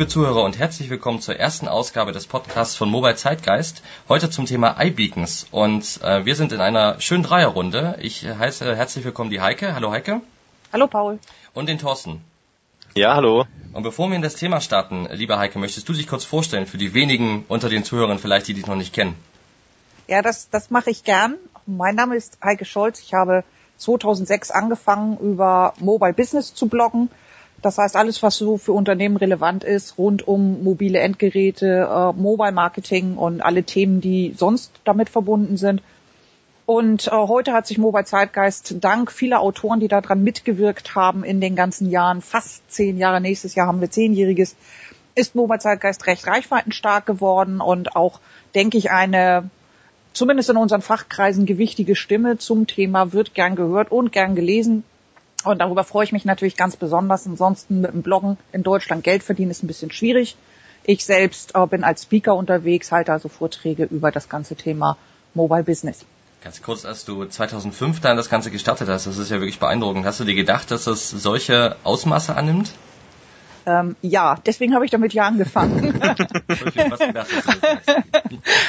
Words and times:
Liebe 0.00 0.08
Zuhörer 0.08 0.44
und 0.44 0.58
herzlich 0.58 0.88
willkommen 0.88 1.20
zur 1.20 1.36
ersten 1.36 1.68
Ausgabe 1.68 2.12
des 2.12 2.26
Podcasts 2.26 2.74
von 2.74 2.88
Mobile 2.88 3.16
Zeitgeist. 3.16 3.82
Heute 4.08 4.30
zum 4.30 4.46
Thema 4.46 4.82
iBeacons 4.82 5.46
und 5.50 6.00
äh, 6.02 6.24
wir 6.24 6.36
sind 6.36 6.52
in 6.52 6.60
einer 6.62 6.98
schönen 7.02 7.22
Dreierrunde. 7.22 7.98
Ich 8.00 8.24
heiße 8.26 8.74
herzlich 8.74 9.04
willkommen 9.04 9.28
die 9.28 9.42
Heike. 9.42 9.74
Hallo 9.74 9.92
Heike. 9.92 10.22
Hallo 10.72 10.86
Paul. 10.86 11.18
Und 11.52 11.68
den 11.68 11.76
Thorsten. 11.76 12.24
Ja, 12.94 13.14
hallo. 13.14 13.44
Und 13.74 13.82
bevor 13.82 14.08
wir 14.08 14.16
in 14.16 14.22
das 14.22 14.36
Thema 14.36 14.62
starten, 14.62 15.06
lieber 15.12 15.38
Heike, 15.38 15.58
möchtest 15.58 15.86
du 15.86 15.92
dich 15.92 16.06
kurz 16.06 16.24
vorstellen 16.24 16.64
für 16.64 16.78
die 16.78 16.94
wenigen 16.94 17.44
unter 17.48 17.68
den 17.68 17.84
Zuhörern 17.84 18.18
vielleicht, 18.18 18.48
die 18.48 18.54
dich 18.54 18.66
noch 18.66 18.76
nicht 18.76 18.94
kennen? 18.94 19.16
Ja, 20.06 20.22
das, 20.22 20.48
das 20.48 20.70
mache 20.70 20.88
ich 20.88 21.04
gern. 21.04 21.36
Mein 21.66 21.94
Name 21.94 22.16
ist 22.16 22.38
Heike 22.42 22.64
Scholz. 22.64 23.00
Ich 23.00 23.12
habe 23.12 23.44
2006 23.76 24.50
angefangen, 24.50 25.18
über 25.18 25.74
Mobile 25.78 26.14
Business 26.14 26.54
zu 26.54 26.68
bloggen 26.68 27.10
das 27.62 27.78
heißt, 27.78 27.96
alles, 27.96 28.22
was 28.22 28.36
so 28.36 28.56
für 28.56 28.72
Unternehmen 28.72 29.16
relevant 29.16 29.64
ist, 29.64 29.98
rund 29.98 30.26
um 30.26 30.62
mobile 30.64 30.98
Endgeräte, 30.98 31.88
äh, 31.90 32.12
Mobile 32.18 32.52
Marketing 32.52 33.16
und 33.16 33.42
alle 33.42 33.64
Themen, 33.64 34.00
die 34.00 34.34
sonst 34.36 34.72
damit 34.84 35.10
verbunden 35.10 35.56
sind. 35.56 35.82
Und 36.64 37.08
äh, 37.08 37.10
heute 37.10 37.52
hat 37.52 37.66
sich 37.66 37.78
Mobile 37.78 38.04
Zeitgeist 38.04 38.76
dank 38.80 39.10
vieler 39.10 39.40
Autoren, 39.40 39.80
die 39.80 39.88
daran 39.88 40.22
mitgewirkt 40.22 40.94
haben 40.94 41.24
in 41.24 41.40
den 41.40 41.56
ganzen 41.56 41.90
Jahren, 41.90 42.22
fast 42.22 42.70
zehn 42.70 42.96
Jahre, 42.96 43.20
nächstes 43.20 43.54
Jahr 43.54 43.66
haben 43.66 43.80
wir 43.80 43.90
zehnjähriges, 43.90 44.56
ist 45.14 45.34
Mobile 45.34 45.58
Zeitgeist 45.58 46.06
recht 46.06 46.26
reichweitenstark 46.26 47.04
geworden 47.04 47.60
und 47.60 47.96
auch, 47.96 48.20
denke 48.54 48.78
ich, 48.78 48.90
eine 48.90 49.50
zumindest 50.12 50.50
in 50.50 50.56
unseren 50.56 50.82
Fachkreisen 50.82 51.46
gewichtige 51.46 51.96
Stimme 51.96 52.38
zum 52.38 52.66
Thema 52.66 53.12
wird 53.12 53.34
gern 53.34 53.56
gehört 53.56 53.90
und 53.90 54.12
gern 54.12 54.34
gelesen. 54.34 54.84
Und 55.44 55.58
darüber 55.58 55.84
freue 55.84 56.04
ich 56.04 56.12
mich 56.12 56.24
natürlich 56.24 56.56
ganz 56.56 56.76
besonders. 56.76 57.26
Ansonsten 57.26 57.80
mit 57.80 57.92
dem 57.92 58.02
Bloggen 58.02 58.36
in 58.52 58.62
Deutschland 58.62 59.04
Geld 59.04 59.22
verdienen 59.22 59.50
ist 59.50 59.62
ein 59.62 59.66
bisschen 59.66 59.90
schwierig. 59.90 60.36
Ich 60.84 61.04
selbst 61.04 61.54
äh, 61.54 61.66
bin 61.66 61.84
als 61.84 62.02
Speaker 62.02 62.34
unterwegs, 62.34 62.92
halte 62.92 63.12
also 63.12 63.28
Vorträge 63.28 63.84
über 63.84 64.10
das 64.10 64.28
ganze 64.28 64.56
Thema 64.56 64.96
Mobile 65.34 65.64
Business. 65.64 66.04
Ganz 66.42 66.62
kurz, 66.62 66.86
als 66.86 67.04
du 67.04 67.26
2005 67.26 68.00
dann 68.00 68.16
das 68.16 68.30
Ganze 68.30 68.50
gestartet 68.50 68.88
hast, 68.88 69.06
das 69.06 69.18
ist 69.18 69.30
ja 69.30 69.40
wirklich 69.40 69.58
beeindruckend. 69.58 70.06
Hast 70.06 70.20
du 70.20 70.24
dir 70.24 70.34
gedacht, 70.34 70.70
dass 70.70 70.84
das 70.84 71.10
solche 71.10 71.76
Ausmaße 71.84 72.34
annimmt? 72.34 72.72
Ähm, 73.66 73.96
ja, 74.02 74.36
deswegen 74.46 74.74
habe 74.74 74.84
ich 74.84 74.90
damit 74.90 75.12
ja 75.12 75.24
angefangen. 75.24 76.00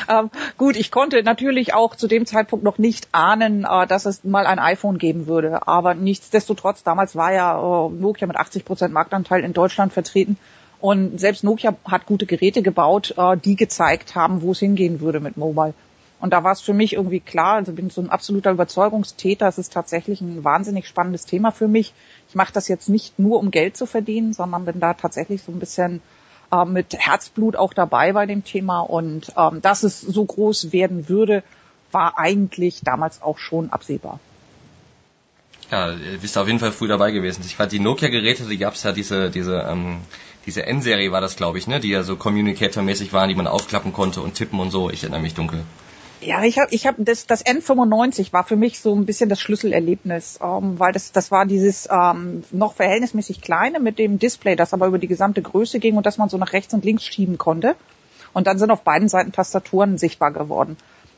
ähm, 0.09 0.29
gut, 0.57 0.75
ich 0.75 0.91
konnte 0.91 1.23
natürlich 1.23 1.73
auch 1.73 1.95
zu 1.95 2.07
dem 2.07 2.25
Zeitpunkt 2.25 2.63
noch 2.65 2.77
nicht 2.77 3.07
ahnen, 3.11 3.65
äh, 3.69 3.87
dass 3.87 4.05
es 4.05 4.23
mal 4.23 4.45
ein 4.45 4.59
iPhone 4.59 4.97
geben 4.97 5.27
würde. 5.27 5.67
Aber 5.67 5.93
nichtsdestotrotz, 5.93 6.83
damals 6.83 7.15
war 7.15 7.33
ja 7.33 7.57
äh, 7.57 7.89
Nokia 7.89 8.27
mit 8.27 8.37
80 8.37 8.65
Prozent 8.65 8.93
Marktanteil 8.93 9.43
in 9.43 9.53
Deutschland 9.53 9.93
vertreten. 9.93 10.37
Und 10.79 11.19
selbst 11.19 11.43
Nokia 11.43 11.75
hat 11.85 12.07
gute 12.07 12.25
Geräte 12.25 12.61
gebaut, 12.61 13.13
äh, 13.17 13.37
die 13.37 13.55
gezeigt 13.55 14.15
haben, 14.15 14.41
wo 14.41 14.51
es 14.51 14.59
hingehen 14.59 14.99
würde 14.99 15.19
mit 15.19 15.37
Mobile. 15.37 15.73
Und 16.21 16.31
da 16.31 16.43
war 16.43 16.51
es 16.51 16.61
für 16.61 16.73
mich 16.73 16.93
irgendwie 16.93 17.19
klar, 17.19 17.55
also 17.55 17.71
bin 17.73 17.89
so 17.89 17.99
ein 17.99 18.11
absoluter 18.11 18.51
Überzeugungstäter, 18.51 19.47
es 19.47 19.57
ist 19.57 19.73
tatsächlich 19.73 20.21
ein 20.21 20.43
wahnsinnig 20.43 20.87
spannendes 20.87 21.25
Thema 21.25 21.51
für 21.51 21.67
mich. 21.67 21.93
Ich 22.29 22.35
mache 22.35 22.53
das 22.53 22.67
jetzt 22.67 22.89
nicht 22.89 23.17
nur, 23.17 23.39
um 23.39 23.49
Geld 23.49 23.75
zu 23.75 23.87
verdienen, 23.87 24.31
sondern 24.31 24.65
bin 24.65 24.79
da 24.79 24.93
tatsächlich 24.93 25.41
so 25.41 25.51
ein 25.51 25.59
bisschen 25.59 25.99
äh, 26.51 26.63
mit 26.63 26.95
Herzblut 26.95 27.55
auch 27.55 27.73
dabei 27.73 28.13
bei 28.13 28.27
dem 28.27 28.43
Thema. 28.43 28.81
Und 28.81 29.33
ähm, 29.35 29.63
dass 29.63 29.81
es 29.81 29.99
so 29.99 30.23
groß 30.23 30.71
werden 30.71 31.09
würde, 31.09 31.43
war 31.91 32.19
eigentlich 32.19 32.81
damals 32.83 33.23
auch 33.23 33.39
schon 33.39 33.71
absehbar. 33.71 34.19
Ja, 35.71 35.91
ihr 35.91 36.19
bist 36.19 36.37
auf 36.37 36.45
jeden 36.45 36.59
Fall 36.59 36.71
früh 36.71 36.87
dabei 36.87 37.09
gewesen. 37.11 37.41
Ich 37.45 37.55
fand 37.55 37.71
die 37.71 37.79
Nokia-Geräte, 37.79 38.43
die 38.43 38.57
gab's 38.59 38.83
ja 38.83 38.91
diese, 38.91 39.31
diese, 39.31 39.65
ähm, 39.67 40.01
diese 40.45 40.67
N-Serie 40.67 41.11
war 41.11 41.21
das, 41.21 41.35
glaube 41.35 41.57
ich, 41.57 41.65
ne, 41.65 41.79
die 41.79 41.89
ja 41.89 42.03
so 42.03 42.15
Communicator-mäßig 42.15 43.11
waren, 43.11 43.29
die 43.29 43.35
man 43.35 43.47
aufklappen 43.47 43.91
konnte 43.91 44.21
und 44.21 44.35
tippen 44.35 44.59
und 44.59 44.69
so. 44.69 44.91
Ich 44.91 45.01
erinnere 45.01 45.21
mich 45.21 45.33
dunkel. 45.33 45.63
Ja, 46.21 46.43
ich 46.43 46.59
habe 46.59 46.73
ich 46.73 46.85
hab 46.85 46.95
das, 46.99 47.25
das 47.25 47.43
N95 47.43 48.31
war 48.31 48.43
für 48.43 48.55
mich 48.55 48.79
so 48.79 48.93
ein 48.93 49.05
bisschen 49.05 49.27
das 49.27 49.41
Schlüsselerlebnis, 49.41 50.39
ähm, 50.41 50.77
weil 50.77 50.93
das, 50.93 51.11
das 51.11 51.31
war 51.31 51.45
dieses 51.47 51.89
ähm, 51.91 52.43
noch 52.51 52.75
verhältnismäßig 52.75 53.41
kleine 53.41 53.79
mit 53.79 53.97
dem 53.97 54.19
Display, 54.19 54.55
das 54.55 54.73
aber 54.73 54.87
über 54.87 54.99
die 54.99 55.07
gesamte 55.07 55.41
Größe 55.41 55.79
ging 55.79 55.97
und 55.97 56.05
dass 56.05 56.17
man 56.17 56.29
so 56.29 56.37
nach 56.37 56.53
rechts 56.53 56.73
und 56.73 56.85
links 56.85 57.05
schieben 57.05 57.37
konnte. 57.37 57.75
Und 58.33 58.47
dann 58.47 58.59
sind 58.59 58.71
auf 58.71 58.83
beiden 58.83 59.09
Seiten 59.09 59.31
Tastaturen 59.31 59.97
sichtbar 59.97 60.31
geworden. 60.31 60.77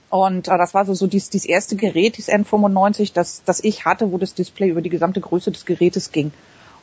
Und 0.10 0.48
äh, 0.48 0.58
das 0.58 0.74
war 0.74 0.86
so, 0.86 0.94
so 0.94 1.08
dies, 1.08 1.30
dies 1.30 1.46
erste 1.46 1.76
Gerät, 1.76 2.18
dieses 2.18 2.34
N95, 2.34 3.14
das, 3.14 3.44
das 3.44 3.64
ich 3.64 3.86
hatte, 3.86 4.12
wo 4.12 4.18
das 4.18 4.34
Display 4.34 4.70
über 4.70 4.82
die 4.82 4.90
gesamte 4.90 5.20
Größe 5.20 5.52
des 5.52 5.66
Gerätes 5.66 6.12
ging. 6.12 6.32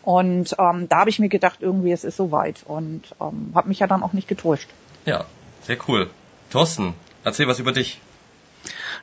Und 0.03 0.55
ähm, 0.59 0.89
da 0.89 1.01
habe 1.01 1.11
ich 1.11 1.19
mir 1.19 1.29
gedacht, 1.29 1.59
irgendwie 1.61 1.93
es 1.93 2.05
ist 2.05 2.17
soweit 2.17 2.65
und 2.67 3.03
ähm, 3.21 3.53
habe 3.55 3.69
mich 3.69 3.79
ja 3.79 3.87
dann 3.87 4.03
auch 4.03 4.13
nicht 4.13 4.29
getäuscht. 4.29 4.69
Ja, 5.07 5.25
sehr 5.63 5.77
cool. 5.89 6.11
Thorsten, 6.51 6.95
erzähl 7.25 7.47
was 7.47 7.59
über 7.59 7.73
dich. 7.73 8.01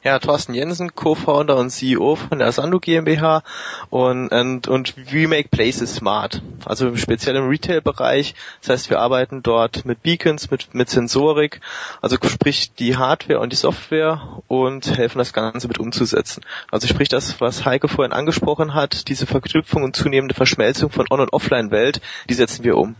Ja, 0.04 0.20
Thorsten 0.20 0.54
Jensen, 0.54 0.96
Co-Founder 0.96 1.58
und 1.58 1.70
CEO 1.70 2.16
von 2.16 2.40
der 2.40 2.52
Sandu 2.52 2.80
GmbH 2.80 3.44
und, 3.90 4.30
und, 4.30 4.68
und 4.68 4.96
we 5.12 5.28
make 5.28 5.50
places 5.50 5.96
smart. 5.96 6.42
Also 6.66 6.96
speziell 6.96 7.36
im 7.36 7.48
Retail-Bereich. 7.48 8.36
Das 8.62 8.70
heißt, 8.70 8.90
wir 8.90 9.00
arbeiten 9.00 9.44
dort 9.44 9.86
mit 9.86 10.04
Beacons, 10.04 10.52
mit, 10.52 10.74
mit 10.74 10.90
Sensorik, 10.90 11.62
also 12.02 12.18
sprich 12.24 12.74
die 12.74 12.96
Hardware 12.98 13.40
und 13.40 13.52
die 13.52 13.58
Software 13.58 14.42
und 14.48 14.98
helfen 14.98 15.18
das 15.18 15.34
Ganze 15.34 15.68
mit 15.68 15.80
umzusetzen. 15.80 16.44
Also 16.72 16.88
sprich 16.88 17.10
das, 17.10 17.42
was 17.42 17.66
Heike 17.66 17.88
vorhin 17.88 18.14
angesprochen 18.14 18.74
hat, 18.74 19.08
diese 19.10 19.26
Verknüpfung 19.26 19.84
und 19.84 19.96
zunehmende 19.96 20.36
Verschmelzung 20.36 20.90
von 20.92 21.08
On- 21.10 21.20
und 21.20 21.34
Offline-Welt, 21.34 22.02
die 22.30 22.34
setzen 22.34 22.64
wir 22.64 22.78
um. 22.78 22.96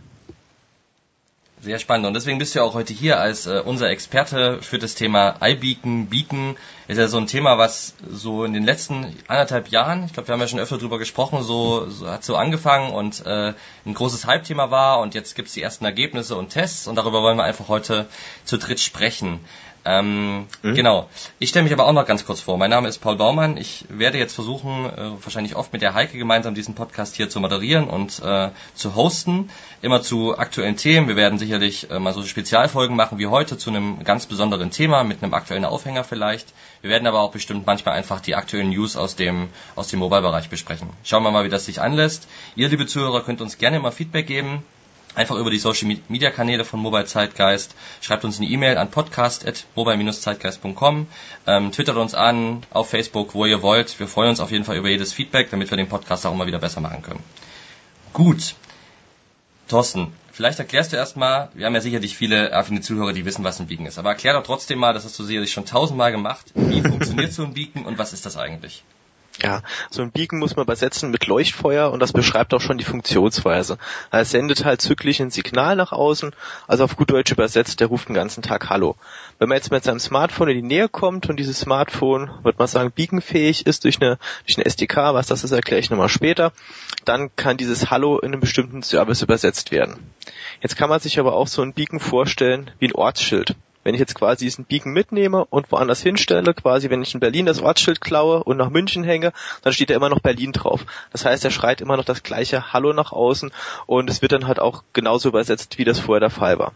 Sehr 1.60 1.80
spannend. 1.80 2.06
Und 2.06 2.14
deswegen 2.14 2.38
bist 2.38 2.54
du 2.54 2.60
ja 2.60 2.64
auch 2.64 2.74
heute 2.74 2.92
hier 2.92 3.18
als 3.18 3.46
äh, 3.46 3.60
unser 3.64 3.90
Experte 3.90 4.62
für 4.62 4.78
das 4.78 4.94
Thema 4.94 5.34
iBeacon. 5.40 6.06
Beacon 6.06 6.56
ist 6.86 6.98
ja 6.98 7.08
so 7.08 7.18
ein 7.18 7.26
Thema, 7.26 7.58
was 7.58 7.94
so 8.08 8.44
in 8.44 8.52
den 8.52 8.62
letzten 8.62 9.12
anderthalb 9.26 9.68
Jahren, 9.68 10.04
ich 10.04 10.12
glaube, 10.12 10.28
wir 10.28 10.34
haben 10.34 10.40
ja 10.40 10.46
schon 10.46 10.60
öfter 10.60 10.78
drüber 10.78 10.98
gesprochen, 10.98 11.42
so, 11.42 11.90
so 11.90 12.08
hat 12.08 12.22
so 12.22 12.36
angefangen 12.36 12.92
und 12.92 13.26
äh, 13.26 13.54
ein 13.84 13.94
großes 13.94 14.24
Hype-Thema 14.24 14.70
war. 14.70 15.00
Und 15.00 15.16
jetzt 15.16 15.34
gibt's 15.34 15.52
die 15.54 15.62
ersten 15.62 15.84
Ergebnisse 15.84 16.36
und 16.36 16.50
Tests 16.50 16.86
und 16.86 16.94
darüber 16.94 17.22
wollen 17.22 17.36
wir 17.36 17.44
einfach 17.44 17.66
heute 17.66 18.06
zu 18.44 18.56
dritt 18.56 18.78
sprechen. 18.78 19.40
Ähm, 19.88 20.46
mhm. 20.62 20.74
Genau. 20.74 21.08
Ich 21.38 21.48
stelle 21.48 21.62
mich 21.62 21.72
aber 21.72 21.86
auch 21.86 21.92
noch 21.92 22.04
ganz 22.04 22.26
kurz 22.26 22.40
vor. 22.40 22.58
Mein 22.58 22.68
Name 22.68 22.88
ist 22.88 22.98
Paul 22.98 23.16
Baumann. 23.16 23.56
Ich 23.56 23.86
werde 23.88 24.18
jetzt 24.18 24.34
versuchen, 24.34 24.84
äh, 24.84 25.24
wahrscheinlich 25.24 25.56
oft 25.56 25.72
mit 25.72 25.80
der 25.80 25.94
Heike 25.94 26.18
gemeinsam 26.18 26.54
diesen 26.54 26.74
Podcast 26.74 27.16
hier 27.16 27.30
zu 27.30 27.40
moderieren 27.40 27.88
und 27.88 28.20
äh, 28.22 28.50
zu 28.74 28.94
hosten. 28.94 29.48
Immer 29.80 30.02
zu 30.02 30.36
aktuellen 30.36 30.76
Themen. 30.76 31.08
Wir 31.08 31.16
werden 31.16 31.38
sicherlich 31.38 31.90
äh, 31.90 31.98
mal 31.98 32.12
so 32.12 32.22
Spezialfolgen 32.22 32.96
machen 32.96 33.18
wie 33.18 33.28
heute 33.28 33.56
zu 33.56 33.70
einem 33.70 34.04
ganz 34.04 34.26
besonderen 34.26 34.70
Thema 34.70 35.04
mit 35.04 35.22
einem 35.22 35.32
aktuellen 35.32 35.64
Aufhänger 35.64 36.04
vielleicht. 36.04 36.52
Wir 36.82 36.90
werden 36.90 37.06
aber 37.06 37.20
auch 37.20 37.30
bestimmt 37.30 37.66
manchmal 37.66 37.94
einfach 37.94 38.20
die 38.20 38.34
aktuellen 38.34 38.68
News 38.68 38.94
aus 38.94 39.16
dem, 39.16 39.48
aus 39.74 39.88
dem 39.88 40.00
Mobile-Bereich 40.00 40.50
besprechen. 40.50 40.90
Schauen 41.02 41.22
wir 41.22 41.30
mal, 41.30 41.44
wie 41.44 41.48
das 41.48 41.64
sich 41.64 41.80
anlässt. 41.80 42.28
Ihr, 42.56 42.68
liebe 42.68 42.86
Zuhörer, 42.86 43.22
könnt 43.22 43.40
uns 43.40 43.56
gerne 43.56 43.80
mal 43.80 43.90
Feedback 43.90 44.26
geben 44.26 44.62
einfach 45.18 45.36
über 45.36 45.50
die 45.50 45.58
Social 45.58 45.94
Media 46.08 46.30
Kanäle 46.30 46.64
von 46.64 46.80
Mobile 46.80 47.04
Zeitgeist. 47.04 47.74
Schreibt 48.00 48.24
uns 48.24 48.38
eine 48.38 48.48
E-Mail 48.48 48.78
an 48.78 48.90
podcast.mobile-zeitgeist.com. 48.90 51.08
Ähm, 51.46 51.72
twittert 51.72 51.96
uns 51.96 52.14
an 52.14 52.62
auf 52.70 52.88
Facebook, 52.90 53.34
wo 53.34 53.44
ihr 53.44 53.60
wollt. 53.60 53.98
Wir 53.98 54.06
freuen 54.06 54.30
uns 54.30 54.38
auf 54.40 54.52
jeden 54.52 54.64
Fall 54.64 54.76
über 54.76 54.88
jedes 54.88 55.12
Feedback, 55.12 55.50
damit 55.50 55.70
wir 55.70 55.76
den 55.76 55.88
Podcast 55.88 56.24
auch 56.24 56.32
immer 56.32 56.46
wieder 56.46 56.60
besser 56.60 56.80
machen 56.80 57.02
können. 57.02 57.24
Gut. 58.12 58.54
Thorsten, 59.66 60.12
vielleicht 60.32 60.60
erklärst 60.60 60.92
du 60.92 60.96
erstmal, 60.96 61.48
wir 61.52 61.66
haben 61.66 61.74
ja 61.74 61.80
sicherlich 61.82 62.16
viele 62.16 62.54
affine 62.54 62.80
Zuhörer, 62.80 63.12
die 63.12 63.26
wissen, 63.26 63.44
was 63.44 63.60
ein 63.60 63.66
Beacon 63.66 63.84
ist, 63.84 63.98
aber 63.98 64.08
erklär 64.10 64.32
doch 64.32 64.44
trotzdem 64.44 64.78
mal, 64.78 64.94
das 64.94 65.04
hast 65.04 65.18
du 65.18 65.24
sicherlich 65.24 65.52
schon 65.52 65.66
tausendmal 65.66 66.10
gemacht, 66.10 66.46
wie 66.54 66.80
funktioniert 66.82 67.34
so 67.34 67.42
ein 67.42 67.52
Beacon 67.52 67.84
und 67.84 67.98
was 67.98 68.14
ist 68.14 68.24
das 68.24 68.38
eigentlich? 68.38 68.82
Ja, 69.40 69.62
so 69.88 70.02
ein 70.02 70.10
Beacon 70.10 70.40
muss 70.40 70.56
man 70.56 70.64
übersetzen 70.64 71.12
mit 71.12 71.26
Leuchtfeuer 71.26 71.92
und 71.92 72.00
das 72.00 72.12
beschreibt 72.12 72.52
auch 72.54 72.60
schon 72.60 72.76
die 72.76 72.84
Funktionsweise. 72.84 73.78
Er 74.10 74.24
sendet 74.24 74.64
halt 74.64 74.80
zyklisch 74.80 75.20
ein 75.20 75.30
Signal 75.30 75.76
nach 75.76 75.92
außen, 75.92 76.34
also 76.66 76.82
auf 76.82 76.96
gut 76.96 77.10
Deutsch 77.10 77.30
übersetzt, 77.30 77.78
der 77.78 77.86
ruft 77.86 78.08
den 78.08 78.14
ganzen 78.14 78.42
Tag 78.42 78.68
Hallo. 78.68 78.96
Wenn 79.38 79.48
man 79.48 79.56
jetzt 79.56 79.70
mit 79.70 79.84
seinem 79.84 80.00
Smartphone 80.00 80.48
in 80.48 80.56
die 80.56 80.66
Nähe 80.66 80.88
kommt 80.88 81.28
und 81.28 81.36
dieses 81.36 81.60
Smartphone, 81.60 82.30
wird 82.42 82.58
man 82.58 82.66
sagen, 82.66 82.90
beaconfähig 82.92 83.64
ist 83.64 83.84
durch 83.84 84.02
eine, 84.02 84.18
durch 84.44 84.58
eine 84.58 84.66
SDK, 84.66 85.14
was 85.14 85.28
das 85.28 85.44
ist, 85.44 85.52
erkläre 85.52 85.80
ich 85.80 85.90
nochmal 85.90 86.08
später, 86.08 86.52
dann 87.04 87.30
kann 87.36 87.56
dieses 87.56 87.92
Hallo 87.92 88.18
in 88.18 88.32
einem 88.32 88.40
bestimmten 88.40 88.82
Service 88.82 89.22
übersetzt 89.22 89.70
werden. 89.70 90.10
Jetzt 90.60 90.76
kann 90.76 90.90
man 90.90 90.98
sich 90.98 91.20
aber 91.20 91.34
auch 91.34 91.46
so 91.46 91.62
ein 91.62 91.74
Beacon 91.74 92.00
vorstellen 92.00 92.72
wie 92.80 92.88
ein 92.88 92.94
Ortsschild. 92.94 93.54
Wenn 93.84 93.94
ich 93.94 94.00
jetzt 94.00 94.14
quasi 94.14 94.44
diesen 94.44 94.64
Beacon 94.64 94.92
mitnehme 94.92 95.44
und 95.44 95.70
woanders 95.72 96.02
hinstelle, 96.02 96.52
quasi 96.54 96.90
wenn 96.90 97.02
ich 97.02 97.14
in 97.14 97.20
Berlin 97.20 97.46
das 97.46 97.60
Ortsschild 97.60 98.00
klaue 98.00 98.44
und 98.44 98.56
nach 98.56 98.70
München 98.70 99.04
hänge, 99.04 99.32
dann 99.62 99.72
steht 99.72 99.90
da 99.90 99.94
immer 99.94 100.08
noch 100.08 100.20
Berlin 100.20 100.52
drauf. 100.52 100.84
Das 101.12 101.24
heißt, 101.24 101.44
er 101.44 101.50
schreit 101.50 101.80
immer 101.80 101.96
noch 101.96 102.04
das 102.04 102.22
gleiche 102.22 102.72
Hallo 102.72 102.92
nach 102.92 103.12
außen 103.12 103.50
und 103.86 104.10
es 104.10 104.20
wird 104.22 104.32
dann 104.32 104.46
halt 104.46 104.60
auch 104.60 104.82
genauso 104.92 105.28
übersetzt, 105.28 105.78
wie 105.78 105.84
das 105.84 106.00
vorher 106.00 106.20
der 106.20 106.30
Fall 106.30 106.58
war. 106.58 106.72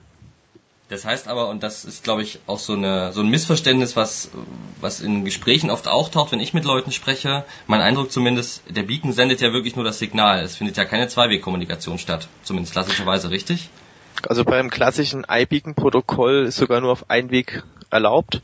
Das 0.92 1.06
heißt 1.06 1.26
aber, 1.26 1.48
und 1.48 1.62
das 1.62 1.86
ist, 1.86 2.04
glaube 2.04 2.22
ich, 2.22 2.40
auch 2.46 2.58
so, 2.58 2.74
eine, 2.74 3.12
so 3.14 3.22
ein 3.22 3.28
Missverständnis, 3.28 3.96
was, 3.96 4.30
was 4.78 5.00
in 5.00 5.24
Gesprächen 5.24 5.70
oft 5.70 5.88
auftaucht, 5.88 6.32
wenn 6.32 6.40
ich 6.40 6.52
mit 6.52 6.64
Leuten 6.64 6.92
spreche. 6.92 7.44
Mein 7.66 7.80
Eindruck 7.80 8.12
zumindest, 8.12 8.62
der 8.68 8.82
Beacon 8.82 9.14
sendet 9.14 9.40
ja 9.40 9.54
wirklich 9.54 9.74
nur 9.74 9.86
das 9.86 9.98
Signal. 9.98 10.42
Es 10.42 10.56
findet 10.56 10.76
ja 10.76 10.84
keine 10.84 11.08
Zweiwegkommunikation 11.08 11.98
statt. 11.98 12.28
Zumindest 12.42 12.74
klassischerweise, 12.74 13.30
richtig? 13.30 13.70
Also 14.28 14.44
beim 14.44 14.70
klassischen 14.70 15.24
iBeacon-Protokoll 15.24 16.44
ist 16.46 16.56
sogar 16.56 16.80
nur 16.80 16.92
auf 16.92 17.10
Einweg 17.10 17.62
erlaubt. 17.92 18.42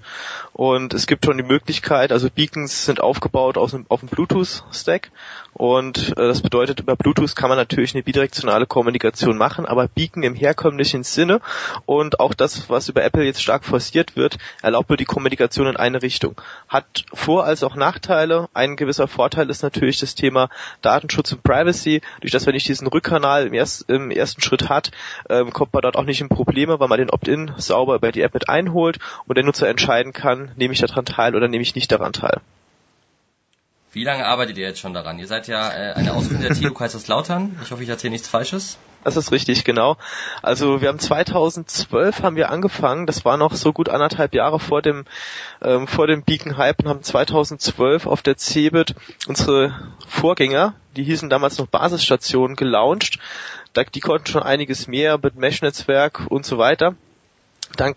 Und 0.53 0.95
es 0.95 1.07
gibt 1.07 1.25
schon 1.25 1.39
die 1.39 1.43
Möglichkeit, 1.43 2.13
also 2.13 2.29
Beacons 2.31 2.85
sind 2.85 3.01
aufgebaut 3.01 3.57
aus 3.57 3.75
einem, 3.75 3.87
auf 3.89 4.03
einem 4.03 4.11
Bluetooth-Stack 4.11 5.11
und 5.59 6.11
äh, 6.17 6.29
das 6.29 6.41
bedeutet, 6.41 6.81
über 6.81 6.97
Bluetooth 6.97 7.35
kann 7.37 7.49
man 7.49 7.59
natürlich 7.59 7.95
eine 7.95 8.05
bidirektionale 8.05 8.65
Kommunikation 8.67 9.37
machen, 9.37 9.67
aber 9.67 9.89
Beacon 9.89 10.23
im 10.23 10.37
herkömmlichen 10.37 11.03
Sinne 11.03 11.41
und 11.85 12.21
auch 12.21 12.33
das, 12.33 12.71
was 12.71 12.89
über 12.89 13.05
Apple 13.05 13.25
jetzt 13.25 13.43
stark 13.43 13.65
forciert 13.65 14.17
wird, 14.17 14.39
erlaubt 14.63 14.89
nur 14.89 14.97
die 14.97 15.05
Kommunikation 15.05 15.67
in 15.67 15.77
eine 15.77 16.01
Richtung. 16.01 16.41
Hat 16.69 17.05
Vor- 17.13 17.45
als 17.45 17.65
auch 17.65 17.75
Nachteile. 17.75 18.49
Ein 18.55 18.77
gewisser 18.77 19.09
Vorteil 19.09 19.51
ist 19.51 19.63
natürlich 19.63 19.99
das 19.99 20.15
Thema 20.15 20.49
Datenschutz 20.81 21.33
und 21.33 21.43
Privacy. 21.43 22.03
Durch 22.21 22.31
das, 22.31 22.47
wenn 22.47 22.55
ich 22.55 22.65
diesen 22.65 22.87
Rückkanal 22.87 23.49
im, 23.49 23.55
erst, 23.55 23.91
im 23.91 24.13
ersten 24.13 24.41
Schritt 24.41 24.69
hat, 24.69 24.93
ähm, 25.29 25.53
kommt 25.53 25.73
man 25.73 25.83
dort 25.83 25.97
auch 25.97 26.05
nicht 26.05 26.21
in 26.21 26.29
Probleme, 26.29 26.79
weil 26.79 26.89
man 26.89 26.99
den 26.99 27.11
Opt-in 27.11 27.53
sauber 27.57 27.97
über 27.97 28.13
die 28.13 28.23
App 28.23 28.35
mit 28.35 28.49
einholt 28.49 29.01
und 29.27 29.37
der 29.37 29.45
Nutzer 29.45 29.69
entscheiden 29.69 30.13
kann, 30.13 30.53
nehme 30.57 30.73
ich 30.73 30.81
daran 30.81 31.05
teil 31.05 31.35
oder 31.35 31.49
nehme 31.49 31.63
ich 31.63 31.75
nicht 31.75 31.91
daran 31.91 32.13
teil. 32.13 32.41
Wie 33.93 34.05
lange 34.05 34.27
arbeitet 34.27 34.59
ihr 34.59 34.67
jetzt 34.67 34.81
schon 34.81 34.93
daran? 34.93 35.19
Ihr 35.19 35.27
seid 35.27 35.49
ja 35.49 35.71
äh, 35.71 35.95
eine 35.95 36.13
Ausbildung 36.13 36.47
der 36.47 36.55
TU 36.55 36.75
Kaiserslautern. 36.75 37.59
Ich 37.63 37.71
hoffe, 37.71 37.83
ich 37.83 37.89
erzähle 37.89 38.11
nichts 38.11 38.29
Falsches. 38.29 38.77
Das 39.03 39.17
ist 39.17 39.33
richtig, 39.33 39.65
genau. 39.65 39.97
Also 40.43 40.83
wir 40.83 40.89
haben 40.89 40.99
2012 40.99 42.23
haben 42.23 42.37
wir 42.37 42.51
angefangen, 42.51 43.07
das 43.07 43.25
war 43.25 43.39
noch 43.39 43.55
so 43.55 43.73
gut 43.73 43.89
anderthalb 43.89 44.35
Jahre 44.35 44.61
vor 44.61 44.83
dem 44.83 45.07
ähm, 45.63 45.87
vor 45.87 46.07
dem 46.07 46.23
Beacon 46.23 46.59
Hype 46.59 46.81
und 46.81 46.89
haben 46.89 47.03
2012 47.03 48.07
auf 48.07 48.21
der 48.21 48.37
CeBIT 48.37 48.95
unsere 49.27 49.75
Vorgänger, 50.07 50.75
die 50.97 51.05
hießen 51.05 51.31
damals 51.31 51.57
noch 51.57 51.69
Basisstationen, 51.69 52.57
gelauncht. 52.57 53.19
Da, 53.73 53.85
die 53.85 54.01
konnten 54.01 54.27
schon 54.27 54.43
einiges 54.43 54.87
mehr 54.89 55.19
mit 55.23 55.37
Mesh-Netzwerk 55.37 56.27
und 56.29 56.45
so 56.45 56.59
weiter. 56.59 56.95
Dann 57.77 57.95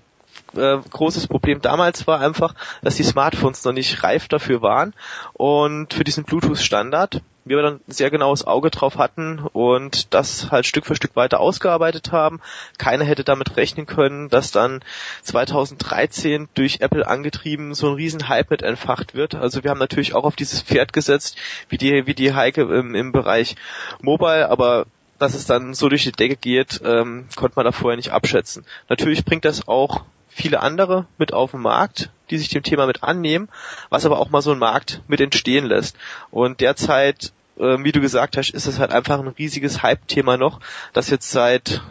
äh, 0.56 0.77
großes 0.89 1.27
Problem 1.27 1.62
damals 1.62 2.07
war 2.07 2.19
einfach, 2.19 2.56
dass 2.81 2.95
die 2.95 3.03
Smartphones 3.03 3.63
noch 3.63 3.74
nicht 3.74 4.03
reif 4.03 4.27
dafür 4.27 4.62
waren 4.62 4.94
und 5.33 5.94
für 5.94 6.03
diesen 6.03 6.24
Bluetooth-Standard 6.24 7.21
wir 7.44 7.62
dann 7.62 7.80
sehr 7.88 8.12
genaues 8.12 8.45
Auge 8.45 8.69
drauf 8.69 8.98
hatten 8.98 9.39
und 9.39 10.13
das 10.13 10.51
halt 10.51 10.65
Stück 10.65 10.86
für 10.86 10.95
Stück 10.95 11.15
weiter 11.15 11.39
ausgearbeitet 11.39 12.12
haben. 12.12 12.39
Keiner 12.77 13.03
hätte 13.03 13.24
damit 13.24 13.57
rechnen 13.57 13.88
können, 13.88 14.30
dass 14.30 14.51
dann 14.51 14.83
2013 15.24 16.50
durch 16.53 16.81
Apple 16.81 17.07
angetrieben 17.07 17.74
so 17.74 17.88
ein 17.88 17.95
riesen 17.95 18.30
Hype 18.30 18.51
mit 18.51 18.62
entfacht 18.62 19.15
wird. 19.15 19.36
Also 19.36 19.63
wir 19.63 19.71
haben 19.71 19.80
natürlich 19.80 20.13
auch 20.13 20.24
auf 20.24 20.36
dieses 20.36 20.62
Pferd 20.62 20.94
gesetzt, 20.94 21.36
wie 21.69 21.77
die, 21.77 22.06
wie 22.06 22.13
die 22.13 22.33
Heike 22.33 22.62
im, 22.62 22.94
im 22.94 23.12
Bereich 23.12 23.56
Mobile, 24.01 24.50
aber 24.50 24.86
dass 25.18 25.33
es 25.36 25.45
dann 25.45 25.74
so 25.74 25.89
durch 25.89 26.03
die 26.03 26.12
Decke 26.12 26.36
geht, 26.36 26.81
ähm, 26.83 27.27
konnte 27.36 27.56
man 27.56 27.65
da 27.65 27.71
vorher 27.71 27.95
nicht 27.95 28.12
abschätzen. 28.12 28.65
Natürlich 28.89 29.24
bringt 29.24 29.45
das 29.45 29.68
auch 29.68 30.03
viele 30.33 30.62
andere 30.62 31.06
mit 31.18 31.33
auf 31.33 31.51
den 31.51 31.62
Markt, 31.62 32.10
die 32.30 32.38
sich 32.38 32.50
dem 32.50 32.63
Thema 32.63 32.88
mit 32.88 33.04
annehmen, 33.04 33.50
was 33.89 34.06
aber 34.06 34.19
auch 34.19 34.30
mal 34.30 34.42
so 34.42 34.51
ein 34.51 34.60
Markt 34.60 35.01
mit 35.07 35.22
entstehen 35.22 35.66
lässt. 35.66 35.98
Und 36.31 36.62
derzeit, 36.62 37.33
äh, 37.57 37.78
wie 37.80 37.92
du 37.92 38.01
gesagt 38.01 38.38
hast, 38.38 38.51
ist 38.51 38.66
es 38.66 38.80
halt 38.80 38.92
einfach 38.92 39.19
ein 39.19 39.28
riesiges 39.28 39.83
Hype-Thema 39.83 40.38
noch, 40.38 40.60
das 40.94 41.10
jetzt 41.10 41.31
seit 41.31 41.81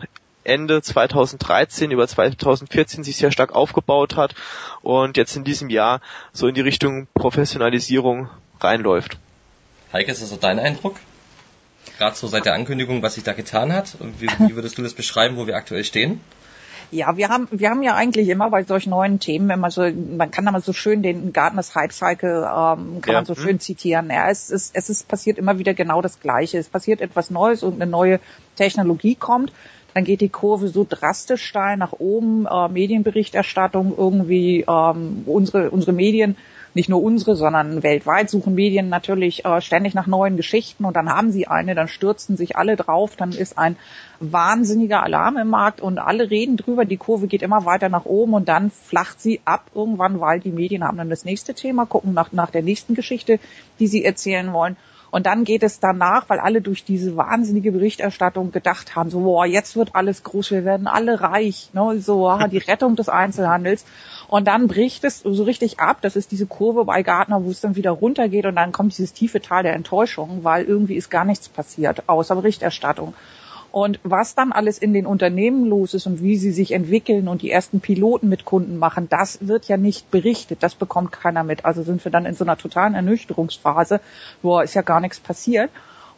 Ende 0.43 0.81
2013 0.81 1.91
über 1.91 2.09
2014 2.09 3.05
sich 3.05 3.17
sehr 3.17 3.31
stark 3.31 3.55
aufgebaut 3.55 4.17
hat 4.17 4.35
und 4.81 5.17
jetzt 5.17 5.37
in 5.37 5.45
diesem 5.45 5.69
Jahr 5.69 6.01
so 6.33 6.49
in 6.49 6.55
die 6.55 6.63
Richtung 6.63 7.09
Professionalisierung 7.15 8.31
reinläuft. 8.59 9.19
Heike, 9.93 10.11
ist 10.11 10.23
das 10.23 10.31
so 10.31 10.37
dein 10.37 10.59
Eindruck? 10.59 10.97
Gerade 11.99 12.17
so 12.17 12.27
seit 12.27 12.47
der 12.47 12.55
Ankündigung, 12.55 13.03
was 13.03 13.15
sich 13.15 13.25
da 13.25 13.35
getan 13.35 13.73
hat? 13.73 13.97
Wie, 14.19 14.29
wie 14.49 14.55
würdest 14.55 14.79
du 14.79 14.83
das 14.83 14.95
beschreiben, 14.95 15.37
wo 15.37 15.47
wir 15.47 15.57
aktuell 15.57 15.85
stehen? 15.85 16.21
Ja, 16.93 17.17
wir 17.17 17.29
haben, 17.29 17.47
wir 17.53 17.71
haben 17.71 17.83
ja 17.83 17.95
eigentlich 17.95 18.29
immer 18.29 18.51
bei 18.51 18.65
solchen 18.65 18.91
neuen 18.91 19.21
Themen, 19.21 19.49
wenn 19.49 19.61
man 19.61 19.71
so, 19.71 19.83
man 19.83 20.31
kann 20.31 20.45
da 20.45 20.51
mal 20.51 20.61
so 20.61 20.73
schön 20.73 21.03
den 21.03 21.33
Gartners 21.33 21.75
Hype 21.75 21.93
Cycle, 21.93 22.43
ähm, 22.43 23.01
kann 23.01 23.13
ja. 23.13 23.13
man 23.15 23.25
so 23.25 23.35
schön 23.37 23.61
zitieren. 23.61 24.11
Ja, 24.11 24.29
es 24.29 24.51
ist, 24.51 24.75
es 24.75 24.91
ist 24.91 25.07
passiert 25.07 25.39
immer 25.39 25.59
wieder 25.59 25.75
genau 25.75 26.03
das 26.03 26.19
Gleiche. 26.19 26.59
Es 26.59 26.69
passiert 26.69 27.01
etwas 27.01 27.31
Neues 27.31 27.63
und 27.63 27.81
eine 27.81 27.91
neue 27.91 28.19
Technologie 28.57 29.15
kommt. 29.15 29.53
Dann 29.95 30.05
geht 30.05 30.21
die 30.21 30.29
Kurve 30.29 30.69
so 30.69 30.87
drastisch 30.89 31.45
steil 31.45 31.77
nach 31.77 31.93
oben. 31.93 32.47
Äh, 32.47 32.69
Medienberichterstattung 32.69 33.95
irgendwie, 33.97 34.65
ähm, 34.69 35.23
unsere, 35.27 35.71
unsere 35.71 35.93
Medien 35.93 36.37
nicht 36.75 36.89
nur 36.89 37.03
unsere, 37.03 37.37
sondern 37.37 37.83
weltweit 37.83 38.31
suchen 38.31 38.55
Medien 38.55 38.89
natürlich 38.89 39.45
äh, 39.45 39.61
ständig 39.61 39.95
nach 39.95 40.07
neuen 40.07 40.37
Geschichten 40.37 40.85
und 40.85 40.95
dann 40.95 41.09
haben 41.09 41.33
sie 41.33 41.47
eine, 41.47 41.75
dann 41.75 41.89
stürzen 41.89 42.37
sich 42.37 42.57
alle 42.57 42.77
drauf, 42.77 43.17
dann 43.17 43.33
ist 43.33 43.59
ein 43.59 43.77
wahnsinniger 44.21 45.03
Alarm 45.03 45.37
im 45.37 45.49
Markt 45.49 45.81
und 45.81 45.99
alle 45.99 46.31
reden 46.31 46.57
drüber, 46.57 46.85
die 46.85 46.97
Kurve 46.97 47.27
geht 47.27 47.43
immer 47.43 47.65
weiter 47.65 47.89
nach 47.89 48.05
oben 48.05 48.35
und 48.35 48.49
dann 48.49 48.71
flacht 48.71 49.21
sie 49.21 49.41
ab 49.45 49.71
irgendwann, 49.75 50.21
weil 50.21 50.41
die 50.41 50.53
Medien 50.53 50.85
haben 50.85 50.99
dann 50.99 51.11
das 51.11 51.25
nächste 51.25 51.55
Thema, 51.55 51.87
gucken 51.87 52.15
nach, 52.15 52.33
nach 52.33 52.51
der 52.51 52.63
nächsten 52.63 52.95
Geschichte, 52.95 53.41
die 53.79 53.87
sie 53.87 54.05
erzählen 54.05 54.53
wollen. 54.53 54.77
Und 55.11 55.27
dann 55.27 55.45
geht 55.45 55.63
es 55.63 55.81
danach, 55.81 56.29
weil 56.29 56.39
alle 56.39 56.61
durch 56.61 56.85
diese 56.85 57.17
wahnsinnige 57.17 57.73
Berichterstattung 57.73 58.53
gedacht 58.53 58.95
haben, 58.95 59.11
so, 59.11 59.21
boah, 59.21 59.45
jetzt 59.45 59.75
wird 59.75 59.95
alles 59.95 60.23
groß, 60.23 60.53
wir 60.53 60.65
werden 60.65 60.87
alle 60.87 61.21
reich, 61.21 61.71
ne, 61.73 61.99
so, 62.01 62.29
ah, 62.29 62.47
die 62.47 62.59
Rettung 62.59 62.95
des 62.95 63.09
Einzelhandels. 63.09 63.85
Und 64.31 64.47
dann 64.47 64.69
bricht 64.69 65.03
es 65.03 65.19
so 65.19 65.43
richtig 65.43 65.81
ab. 65.81 65.99
Das 66.03 66.15
ist 66.15 66.31
diese 66.31 66.47
Kurve 66.47 66.85
bei 66.85 67.03
Gartner, 67.03 67.43
wo 67.43 67.50
es 67.50 67.61
dann 67.61 67.75
wieder 67.75 67.91
runtergeht 67.91 68.47
und 68.47 68.55
dann 68.55 68.71
kommt 68.71 68.97
dieses 68.97 69.12
tiefe 69.12 69.41
Tal 69.41 69.65
der 69.65 69.75
Enttäuschung, 69.75 70.44
weil 70.44 70.67
irgendwie 70.67 70.94
ist 70.94 71.11
gar 71.11 71.25
nichts 71.25 71.49
passiert, 71.49 72.09
außer 72.09 72.37
Berichterstattung. 72.37 73.15
Und 73.73 73.99
was 74.05 74.37
dann 74.37 74.53
alles 74.53 74.79
in 74.79 74.93
den 74.93 75.05
Unternehmen 75.05 75.65
los 75.67 75.94
ist 75.94 76.06
und 76.06 76.23
wie 76.23 76.37
sie 76.37 76.53
sich 76.53 76.71
entwickeln 76.71 77.27
und 77.27 77.43
die 77.43 77.50
ersten 77.50 77.81
Piloten 77.81 78.29
mit 78.29 78.44
Kunden 78.44 78.79
machen, 78.79 79.09
das 79.09 79.49
wird 79.49 79.67
ja 79.67 79.77
nicht 79.77 80.12
berichtet. 80.12 80.62
Das 80.62 80.76
bekommt 80.76 81.11
keiner 81.11 81.43
mit. 81.43 81.65
Also 81.65 81.83
sind 81.83 82.05
wir 82.05 82.12
dann 82.12 82.25
in 82.25 82.37
so 82.37 82.44
einer 82.44 82.56
totalen 82.56 82.94
Ernüchterungsphase, 82.94 84.00
wo 84.43 84.61
ist 84.61 84.75
ja 84.75 84.83
gar 84.83 85.00
nichts 85.00 85.19
passiert. 85.19 85.71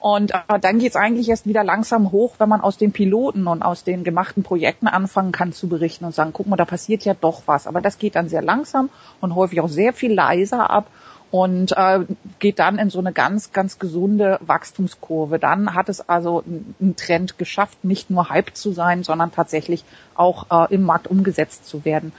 Und 0.03 0.33
äh, 0.35 0.59
dann 0.61 0.81
geht's 0.81 0.97
eigentlich 0.97 1.29
erst 1.29 1.47
wieder 1.47 1.63
langsam 1.63 2.11
hoch, 2.11 2.35
wenn 2.39 2.49
man 2.49 2.61
aus 2.61 2.77
den 2.77 2.91
Piloten 2.91 3.47
und 3.47 3.63
aus 3.63 3.85
den 3.85 4.03
gemachten 4.03 4.43
Projekten 4.43 4.89
anfangen 4.89 5.31
kann 5.31 5.53
zu 5.53 5.69
berichten 5.69 6.05
und 6.05 6.13
sagen, 6.13 6.32
guck 6.32 6.49
mal, 6.49 6.56
da 6.56 6.65
passiert 6.65 7.05
ja 7.05 7.15
doch 7.15 7.43
was. 7.47 7.69
Aber 7.69 7.81
das 7.81 7.99
geht 7.99 8.17
dann 8.17 8.29
sehr 8.29 8.43
langsam 8.43 8.91
und 9.21 9.37
häufig 9.37 9.61
auch 9.61 9.69
sehr 9.69 9.93
viel 9.93 10.13
leiser 10.13 10.71
ab 10.71 10.89
und 11.31 11.71
äh, 11.77 12.01
geht 12.41 12.59
dann 12.59 12.81
in 12.81 12.91
so 12.91 12.99
eine 12.99 13.13
ganz, 13.13 13.53
ganz 13.53 13.79
gesunde 13.79 14.41
Wachstumskurve. 14.41 15.39
Dann 15.39 15.73
hat 15.73 15.89
es 15.89 16.09
also 16.09 16.43
einen 16.44 16.97
Trend 16.97 17.39
geschafft, 17.39 17.85
nicht 17.85 18.11
nur 18.11 18.29
Hype 18.29 18.56
zu 18.56 18.73
sein, 18.73 19.05
sondern 19.05 19.31
tatsächlich 19.31 19.85
auch 20.17 20.47
äh, 20.51 20.75
im 20.75 20.82
Markt 20.82 21.06
umgesetzt 21.06 21.69
zu 21.69 21.85
werden. 21.85 22.13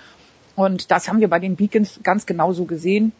Und 0.55 0.89
das 0.89 1.09
haben 1.09 1.19
wir 1.19 1.29
bei 1.29 1.39
den 1.39 1.57
Beacons 1.57 1.99
ganz 2.01 2.25
genauso 2.25 2.63
gesehen 2.63 3.11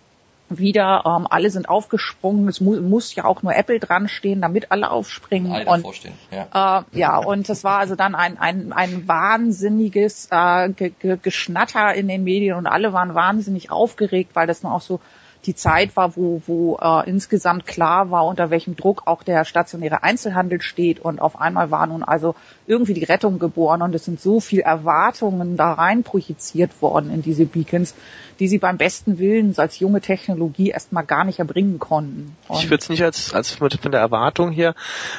wieder, 0.57 1.03
ähm, 1.05 1.27
alle 1.29 1.49
sind 1.49 1.69
aufgesprungen, 1.69 2.47
es 2.47 2.61
mu 2.61 2.79
muss 2.81 3.15
ja 3.15 3.25
auch 3.25 3.43
nur 3.43 3.55
Apple 3.55 3.79
dran 3.79 4.07
stehen, 4.07 4.41
damit 4.41 4.71
alle 4.71 4.91
aufspringen. 4.91 5.51
Alle 5.51 5.65
und, 5.65 5.81
vorstehen, 5.81 6.13
ja. 6.31 6.79
Äh, 6.91 6.97
ja, 6.97 7.17
und 7.17 7.49
es 7.49 7.63
war 7.63 7.79
also 7.79 7.95
dann 7.95 8.15
ein, 8.15 8.37
ein, 8.37 8.73
ein 8.73 9.07
wahnsinniges 9.07 10.27
äh, 10.31 10.69
Ge 10.69 10.91
Ge 10.99 11.17
Geschnatter 11.21 11.93
in 11.93 12.07
den 12.07 12.23
Medien 12.23 12.57
und 12.57 12.67
alle 12.67 12.93
waren 12.93 13.15
wahnsinnig 13.15 13.71
aufgeregt, 13.71 14.31
weil 14.33 14.47
das 14.47 14.63
nur 14.63 14.73
auch 14.73 14.81
so 14.81 14.99
die 15.45 15.55
Zeit 15.55 15.95
war, 15.95 16.15
wo, 16.15 16.41
wo 16.47 16.77
äh, 16.81 17.09
insgesamt 17.09 17.65
klar 17.65 18.11
war, 18.11 18.25
unter 18.25 18.49
welchem 18.49 18.75
Druck 18.75 19.03
auch 19.05 19.23
der 19.23 19.43
stationäre 19.45 20.03
Einzelhandel 20.03 20.61
steht. 20.61 20.99
Und 20.99 21.19
auf 21.19 21.39
einmal 21.39 21.69
war 21.69 21.85
nun 21.87 22.03
also 22.03 22.35
irgendwie 22.65 22.93
die 22.93 23.03
Rettung 23.03 23.39
geboren 23.39 23.81
und 23.81 23.93
es 23.93 24.05
sind 24.05 24.21
so 24.21 24.39
viel 24.39 24.61
Erwartungen 24.61 25.57
da 25.57 25.73
rein 25.73 26.03
projiziert 26.03 26.81
worden 26.81 27.11
in 27.11 27.21
diese 27.21 27.45
Beacons, 27.45 27.93
die 28.39 28.47
sie 28.47 28.57
beim 28.57 28.77
besten 28.77 29.19
Willen 29.19 29.53
als 29.57 29.79
junge 29.79 30.01
Technologie 30.01 30.69
erstmal 30.69 31.05
gar 31.05 31.25
nicht 31.25 31.39
erbringen 31.39 31.79
konnten. 31.79 32.35
Und 32.47 32.59
ich 32.59 32.69
würde 32.69 32.81
es 32.81 32.89
nicht 32.89 33.03
als, 33.03 33.33
als 33.33 33.51
von 33.51 33.69
der 33.69 33.99
Erwartung 33.99 34.51
her 34.51 34.75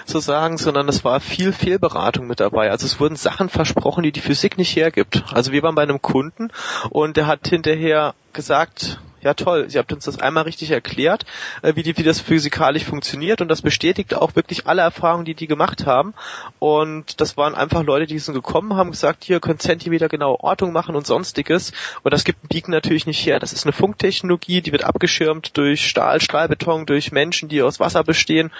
so 0.07 0.21
sagen, 0.21 0.57
sondern 0.57 0.89
es 0.89 1.05
war 1.05 1.21
viel 1.21 1.53
Fehlberatung 1.53 2.27
mit 2.27 2.41
dabei. 2.41 2.71
Also 2.71 2.87
es 2.87 2.99
wurden 2.99 3.17
Sachen 3.17 3.49
versprochen, 3.49 4.03
die 4.03 4.13
die 4.13 4.21
Physik 4.21 4.57
nicht 4.57 4.75
hergibt. 4.75 5.23
Also 5.33 5.53
wir 5.53 5.63
waren 5.63 5.75
bei 5.75 5.83
einem 5.83 6.01
Kunden 6.01 6.51
und 6.91 7.17
der 7.17 7.27
hat 7.27 7.47
hinterher 7.47 8.15
gesagt, 8.33 9.01
ja 9.25 9.35
toll, 9.35 9.69
Sie 9.69 9.79
habt 9.79 9.93
uns 9.93 10.05
das 10.05 10.19
einmal 10.19 10.45
richtig 10.45 10.71
erklärt, 10.71 11.25
äh, 11.63 11.75
wie, 11.75 11.83
die, 11.83 11.97
wie 11.97 12.03
das 12.03 12.21
physikalisch 12.21 12.85
funktioniert 12.85 13.41
und 13.41 13.49
das 13.49 13.63
bestätigt 13.63 14.15
auch 14.15 14.37
wirklich 14.37 14.67
alle 14.67 14.83
Erfahrungen, 14.83 15.25
die 15.25 15.35
die 15.35 15.47
gemacht 15.47 15.87
haben. 15.87 16.15
Und 16.59 17.21
das 17.21 17.37
waren 17.37 17.55
einfach 17.55 17.83
Leute, 17.83 18.07
die 18.07 18.19
sind 18.19 18.35
gekommen, 18.35 18.75
haben 18.75 18.91
gesagt, 18.91 19.25
hier 19.25 19.41
könnt 19.41 19.63
Zentimeter 19.63 20.09
genaue 20.09 20.41
Ortung 20.41 20.73
machen 20.73 20.95
und 20.95 21.07
sonstiges. 21.07 21.73
Und 22.03 22.13
das 22.13 22.25
gibt 22.25 22.45
ein 22.45 22.49
Beacon 22.49 22.73
natürlich 22.73 23.07
nicht 23.07 23.25
her. 23.27 23.41
Das 23.41 23.53
ist 23.53 23.65
eine 23.65 23.73
Funktechnologie, 23.73 24.61
die 24.61 24.73
wird 24.73 24.85
abgeschirmt 24.85 25.57
durch 25.57 25.89
Stahl, 25.89 26.21
Stahlbeton, 26.21 26.87
durch 26.87 27.11
Menschen, 27.11 27.49
die 27.49 27.63
aus 27.63 27.81
Wasser 27.81 28.05
bestehen. 28.05 28.53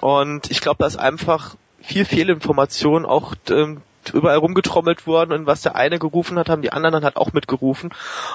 Und 0.00 0.50
ich 0.50 0.60
glaube, 0.60 0.78
da 0.78 0.86
ist 0.86 0.96
einfach 0.96 1.56
viel 1.80 2.04
Fehlinformation 2.04 3.06
auch 3.06 3.34
ähm, 3.50 3.82
überall 4.12 4.38
rumgetrommelt 4.38 5.06
worden 5.06 5.32
und 5.32 5.46
was 5.46 5.62
der 5.62 5.76
eine 5.76 5.98
gerufen 5.98 6.38
hat, 6.38 6.48
haben 6.48 6.62
die 6.62 6.72
anderen 6.72 6.92
dann 6.94 7.04
halt 7.04 7.16
auch 7.16 7.32
mitgerufen. 7.32 7.90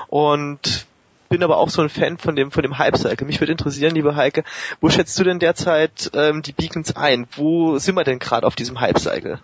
Und 0.07 0.85
bin 1.31 1.43
aber 1.43 1.57
auch 1.57 1.69
so 1.69 1.81
ein 1.81 1.89
Fan 1.89 2.17
von 2.17 2.35
dem 2.35 2.51
von 2.51 2.61
dem 2.61 2.77
Hype-Cycle. 2.77 3.25
Mich 3.25 3.39
würde 3.39 3.53
interessieren, 3.53 3.95
liebe 3.95 4.15
Heike, 4.17 4.43
wo 4.81 4.89
schätzt 4.89 5.17
du 5.17 5.23
denn 5.23 5.39
derzeit 5.39 6.11
ähm, 6.13 6.41
die 6.41 6.51
Beacons 6.51 6.95
ein? 6.95 7.25
Wo 7.35 7.79
sind 7.79 7.95
wir 7.95 8.03
denn 8.03 8.19
gerade 8.19 8.45
auf 8.45 8.55
diesem 8.55 8.81
Hype-Cycle? 8.81 9.39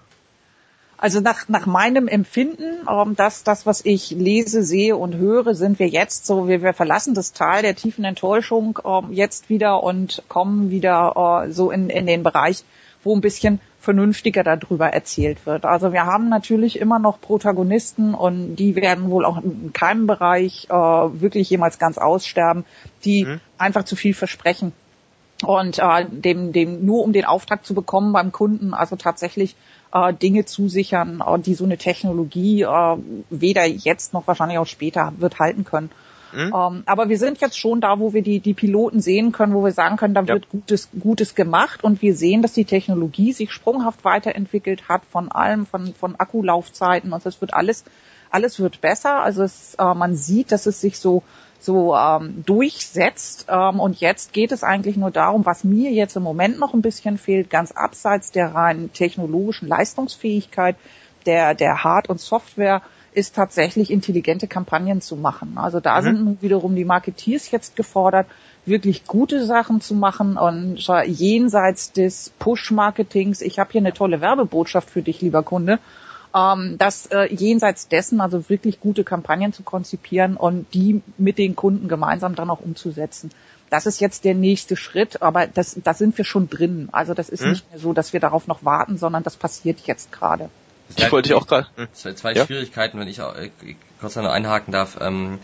Also 0.97 1.21
nach, 1.21 1.47
nach 1.47 1.65
meinem 1.65 2.07
Empfinden, 2.07 2.85
ähm, 2.89 3.15
das, 3.15 3.43
das, 3.43 3.65
was 3.65 3.85
ich 3.85 4.11
lese, 4.11 4.63
sehe 4.63 4.97
und 4.97 5.15
höre, 5.15 5.55
sind 5.55 5.79
wir 5.79 5.87
jetzt 5.87 6.25
so, 6.25 6.49
wir, 6.49 6.61
wir 6.61 6.73
verlassen 6.73 7.13
das 7.13 7.31
Tal 7.31 7.61
der 7.61 7.75
tiefen 7.75 8.03
Enttäuschung 8.03 8.79
ähm, 8.83 9.13
jetzt 9.13 9.49
wieder 9.49 9.81
und 9.81 10.23
kommen 10.27 10.71
wieder 10.71 11.45
äh, 11.45 11.51
so 11.51 11.71
in, 11.71 11.89
in 11.89 12.05
den 12.05 12.23
Bereich, 12.23 12.63
wo 13.03 13.15
ein 13.15 13.21
bisschen 13.21 13.59
vernünftiger 13.79 14.43
darüber 14.43 14.89
erzählt 14.89 15.45
wird. 15.45 15.65
Also 15.65 15.93
wir 15.93 16.05
haben 16.05 16.29
natürlich 16.29 16.79
immer 16.79 16.99
noch 16.99 17.21
Protagonisten 17.21 18.13
und 18.13 18.55
die 18.57 18.75
werden 18.75 19.09
wohl 19.09 19.23
auch 19.23 19.41
in 19.41 19.71
keinem 19.71 20.07
Bereich 20.07 20.67
äh, 20.69 20.73
wirklich 20.73 21.49
jemals 21.49 21.79
ganz 21.79 21.97
aussterben, 21.97 22.65
die 23.05 23.25
mhm. 23.25 23.39
einfach 23.57 23.85
zu 23.85 23.95
viel 23.95 24.13
versprechen 24.13 24.73
und 25.43 25.79
äh, 25.79 26.05
dem, 26.09 26.51
dem 26.51 26.85
nur 26.85 27.03
um 27.03 27.13
den 27.13 27.25
Auftrag 27.25 27.65
zu 27.65 27.73
bekommen 27.73 28.11
beim 28.11 28.31
Kunden, 28.31 28.73
also 28.73 28.95
tatsächlich 28.95 29.55
äh, 29.93 30.13
Dinge 30.13 30.45
zusichern, 30.45 31.23
äh, 31.25 31.39
die 31.39 31.53
so 31.53 31.63
eine 31.63 31.77
Technologie 31.77 32.63
äh, 32.63 32.97
weder 33.29 33.65
jetzt 33.65 34.13
noch 34.13 34.25
wahrscheinlich 34.27 34.57
auch 34.57 34.67
später 34.67 35.13
wird 35.17 35.39
halten 35.39 35.63
können. 35.63 35.91
Mhm. 36.33 36.53
Ähm, 36.53 36.83
aber 36.85 37.09
wir 37.09 37.17
sind 37.17 37.39
jetzt 37.39 37.57
schon 37.57 37.81
da, 37.81 37.99
wo 37.99 38.13
wir 38.13 38.21
die, 38.21 38.39
die 38.39 38.53
Piloten 38.53 38.99
sehen 38.99 39.31
können, 39.31 39.53
wo 39.53 39.63
wir 39.63 39.71
sagen 39.71 39.97
können, 39.97 40.13
da 40.13 40.21
ja. 40.21 40.35
wird 40.35 40.49
Gutes, 40.49 40.89
Gutes 40.99 41.35
gemacht 41.35 41.83
und 41.83 42.01
wir 42.01 42.15
sehen, 42.15 42.41
dass 42.41 42.53
die 42.53 42.65
Technologie 42.65 43.33
sich 43.33 43.51
sprunghaft 43.51 44.03
weiterentwickelt 44.03 44.89
hat 44.89 45.03
von 45.09 45.31
allem, 45.31 45.65
von, 45.65 45.93
von 45.93 46.15
Akkulaufzeiten 46.15 47.13
und 47.13 47.25
es 47.25 47.41
wird 47.41 47.53
alles, 47.53 47.83
alles 48.29 48.59
wird 48.59 48.81
besser. 48.81 49.21
Also 49.21 49.43
es, 49.43 49.75
äh, 49.75 49.93
man 49.93 50.15
sieht, 50.15 50.51
dass 50.51 50.65
es 50.65 50.81
sich 50.81 50.99
so 50.99 51.23
so 51.59 51.95
ähm, 51.95 52.43
durchsetzt. 52.45 53.47
Ähm, 53.49 53.79
und 53.79 53.99
jetzt 53.99 54.33
geht 54.33 54.51
es 54.51 54.63
eigentlich 54.63 54.97
nur 54.97 55.11
darum, 55.11 55.45
was 55.45 55.63
mir 55.63 55.91
jetzt 55.91 56.15
im 56.15 56.23
Moment 56.23 56.59
noch 56.59 56.73
ein 56.73 56.81
bisschen 56.81 57.17
fehlt, 57.17 57.49
ganz 57.49 57.71
abseits 57.71 58.31
der 58.31 58.53
rein 58.53 58.91
technologischen 58.93 59.67
Leistungsfähigkeit 59.67 60.75
der, 61.25 61.55
der 61.55 61.83
Hard- 61.83 62.09
und 62.09 62.19
Software, 62.19 62.81
ist 63.17 63.35
tatsächlich 63.35 63.89
intelligente 63.89 64.47
Kampagnen 64.47 65.01
zu 65.01 65.15
machen. 65.15 65.57
Also 65.57 65.79
da 65.79 65.99
mhm. 65.99 66.03
sind 66.03 66.23
nun 66.23 66.37
wiederum 66.41 66.75
die 66.75 66.85
Marketeers 66.85 67.49
jetzt 67.49 67.75
gefordert, 67.75 68.27
wirklich 68.63 69.05
gute 69.05 69.43
Sachen 69.43 69.81
zu 69.81 69.95
machen 69.95 70.37
und 70.37 70.77
jenseits 71.05 71.91
des 71.93 72.31
Push-Marketings, 72.37 73.41
ich 73.41 73.57
habe 73.57 73.71
hier 73.71 73.81
eine 73.81 73.93
tolle 73.93 74.21
Werbebotschaft 74.21 74.91
für 74.91 75.01
dich, 75.01 75.21
lieber 75.21 75.41
Kunde, 75.41 75.79
ähm, 76.35 76.75
das 76.77 77.07
äh, 77.07 77.33
jenseits 77.33 77.87
dessen 77.87 78.21
also 78.21 78.49
wirklich 78.49 78.79
gute 78.79 79.03
Kampagnen 79.03 79.51
zu 79.51 79.63
konzipieren 79.63 80.37
und 80.37 80.71
die 80.75 81.01
mit 81.17 81.39
den 81.39 81.55
Kunden 81.55 81.87
gemeinsam 81.87 82.35
dann 82.35 82.51
auch 82.51 82.61
umzusetzen. 82.61 83.31
Das 83.71 83.87
ist 83.87 83.99
jetzt 83.99 84.25
der 84.25 84.35
nächste 84.35 84.75
Schritt, 84.75 85.23
aber 85.23 85.47
das, 85.47 85.75
da 85.83 85.95
sind 85.95 86.15
wir 86.19 86.23
schon 86.23 86.49
drin. 86.49 86.89
Also 86.91 87.15
das 87.15 87.29
ist 87.29 87.41
hm. 87.41 87.49
nicht 87.49 87.69
mehr 87.71 87.79
so, 87.79 87.93
dass 87.93 88.13
wir 88.13 88.19
darauf 88.19 88.45
noch 88.45 88.63
warten, 88.63 88.97
sondern 88.99 89.23
das 89.23 89.37
passiert 89.37 89.79
jetzt 89.87 90.11
gerade. 90.11 90.51
Ich 90.95 91.11
wollte 91.11 91.35
auch 91.35 91.47
gerade 91.47 91.67
zwei, 91.93 92.13
zwei 92.13 92.33
ja? 92.33 92.45
Schwierigkeiten, 92.45 92.99
wenn 92.99 93.07
ich, 93.07 93.19
ich 93.19 93.69
äh, 93.69 93.75
kurz 93.99 94.15
noch 94.15 94.31
einhaken 94.31 94.71
darf. 94.71 94.97
Ähm, 95.01 95.39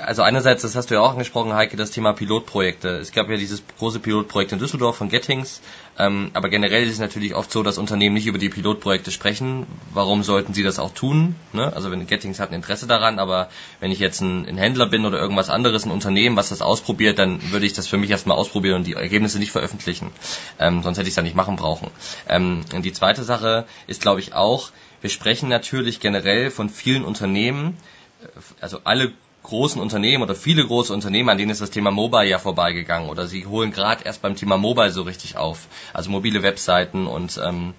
also 0.00 0.22
einerseits, 0.22 0.62
das 0.62 0.76
hast 0.76 0.90
du 0.90 0.94
ja 0.94 1.00
auch 1.00 1.12
angesprochen, 1.12 1.52
Heike, 1.54 1.76
das 1.76 1.90
Thema 1.90 2.12
Pilotprojekte. 2.12 2.88
Es 2.98 3.12
gab 3.12 3.28
ja 3.28 3.36
dieses 3.36 3.62
große 3.78 4.00
Pilotprojekt 4.00 4.52
in 4.52 4.58
Düsseldorf 4.58 4.96
von 4.96 5.08
Gettings, 5.08 5.60
ähm, 5.98 6.30
aber 6.34 6.48
generell 6.48 6.84
ist 6.84 6.92
es 6.92 6.98
natürlich 6.98 7.34
oft 7.34 7.50
so, 7.50 7.62
dass 7.62 7.78
Unternehmen 7.78 8.14
nicht 8.14 8.26
über 8.26 8.38
die 8.38 8.48
Pilotprojekte 8.48 9.10
sprechen. 9.10 9.66
Warum 9.92 10.22
sollten 10.22 10.54
sie 10.54 10.62
das 10.62 10.78
auch 10.78 10.92
tun? 10.92 11.36
Ne? 11.52 11.72
Also 11.74 11.90
wenn 11.90 12.06
Gettings 12.06 12.40
hat 12.40 12.50
ein 12.50 12.54
Interesse 12.54 12.86
daran, 12.86 13.18
aber 13.18 13.48
wenn 13.80 13.90
ich 13.90 13.98
jetzt 13.98 14.20
ein, 14.20 14.46
ein, 14.46 14.58
Händler 14.58 14.86
bin 14.86 15.04
oder 15.04 15.18
irgendwas 15.18 15.50
anderes, 15.50 15.84
ein 15.84 15.90
Unternehmen, 15.90 16.36
was 16.36 16.50
das 16.50 16.62
ausprobiert, 16.62 17.18
dann 17.18 17.52
würde 17.52 17.66
ich 17.66 17.72
das 17.72 17.88
für 17.88 17.98
mich 17.98 18.10
erstmal 18.10 18.36
ausprobieren 18.36 18.76
und 18.76 18.86
die 18.86 18.94
Ergebnisse 18.94 19.38
nicht 19.38 19.52
veröffentlichen. 19.52 20.10
Ähm, 20.58 20.82
sonst 20.82 20.98
hätte 20.98 21.08
ich 21.08 21.12
es 21.12 21.16
ja 21.16 21.22
nicht 21.22 21.36
machen 21.36 21.56
brauchen. 21.56 21.90
Ähm, 22.28 22.60
und 22.74 22.84
die 22.84 22.92
zweite 22.92 23.24
Sache 23.24 23.66
ist, 23.86 24.00
glaube 24.00 24.20
ich, 24.20 24.34
auch, 24.34 24.70
wir 25.00 25.10
sprechen 25.10 25.48
natürlich 25.48 26.00
generell 26.00 26.50
von 26.50 26.68
vielen 26.68 27.04
Unternehmen, 27.04 27.76
äh, 28.22 28.26
also 28.60 28.80
alle 28.84 29.12
großen 29.48 29.80
Unternehmen 29.80 30.22
oder 30.22 30.34
viele 30.34 30.64
große 30.64 30.92
Unternehmen, 30.92 31.28
an 31.30 31.38
denen 31.38 31.50
ist 31.50 31.60
das 31.60 31.70
Thema 31.70 31.90
Mobile 31.90 32.28
ja 32.28 32.38
vorbeigegangen 32.38 33.08
oder 33.08 33.26
sie 33.26 33.46
holen 33.46 33.72
gerade 33.72 34.04
erst 34.04 34.22
beim 34.22 34.36
Thema 34.36 34.58
Mobile 34.58 34.90
so 34.90 35.02
richtig 35.02 35.36
auf. 35.36 35.66
Also 35.92 36.10
mobile 36.10 36.42
Webseiten 36.42 37.06
und 37.06 37.40
ähm, 37.42 37.74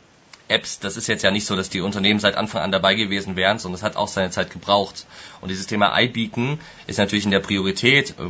Apps, 0.49 0.79
das 0.79 0.97
ist 0.97 1.05
jetzt 1.05 1.23
ja 1.23 1.29
nicht 1.29 1.45
so, 1.45 1.55
dass 1.55 1.69
die 1.69 1.81
Unternehmen 1.81 2.19
seit 2.19 2.35
Anfang 2.35 2.63
an 2.63 2.71
dabei 2.71 2.95
gewesen 2.95 3.35
wären, 3.35 3.59
sondern 3.59 3.77
es 3.77 3.83
hat 3.83 3.95
auch 3.95 4.07
seine 4.07 4.31
Zeit 4.31 4.49
gebraucht. 4.49 5.05
Und 5.41 5.49
dieses 5.49 5.67
Thema 5.67 5.95
iBeacon 5.95 6.59
ist 6.87 6.97
natürlich 6.97 7.25
in 7.25 7.31
der 7.31 7.39
Priorität, 7.39 8.15
äh, 8.19 8.23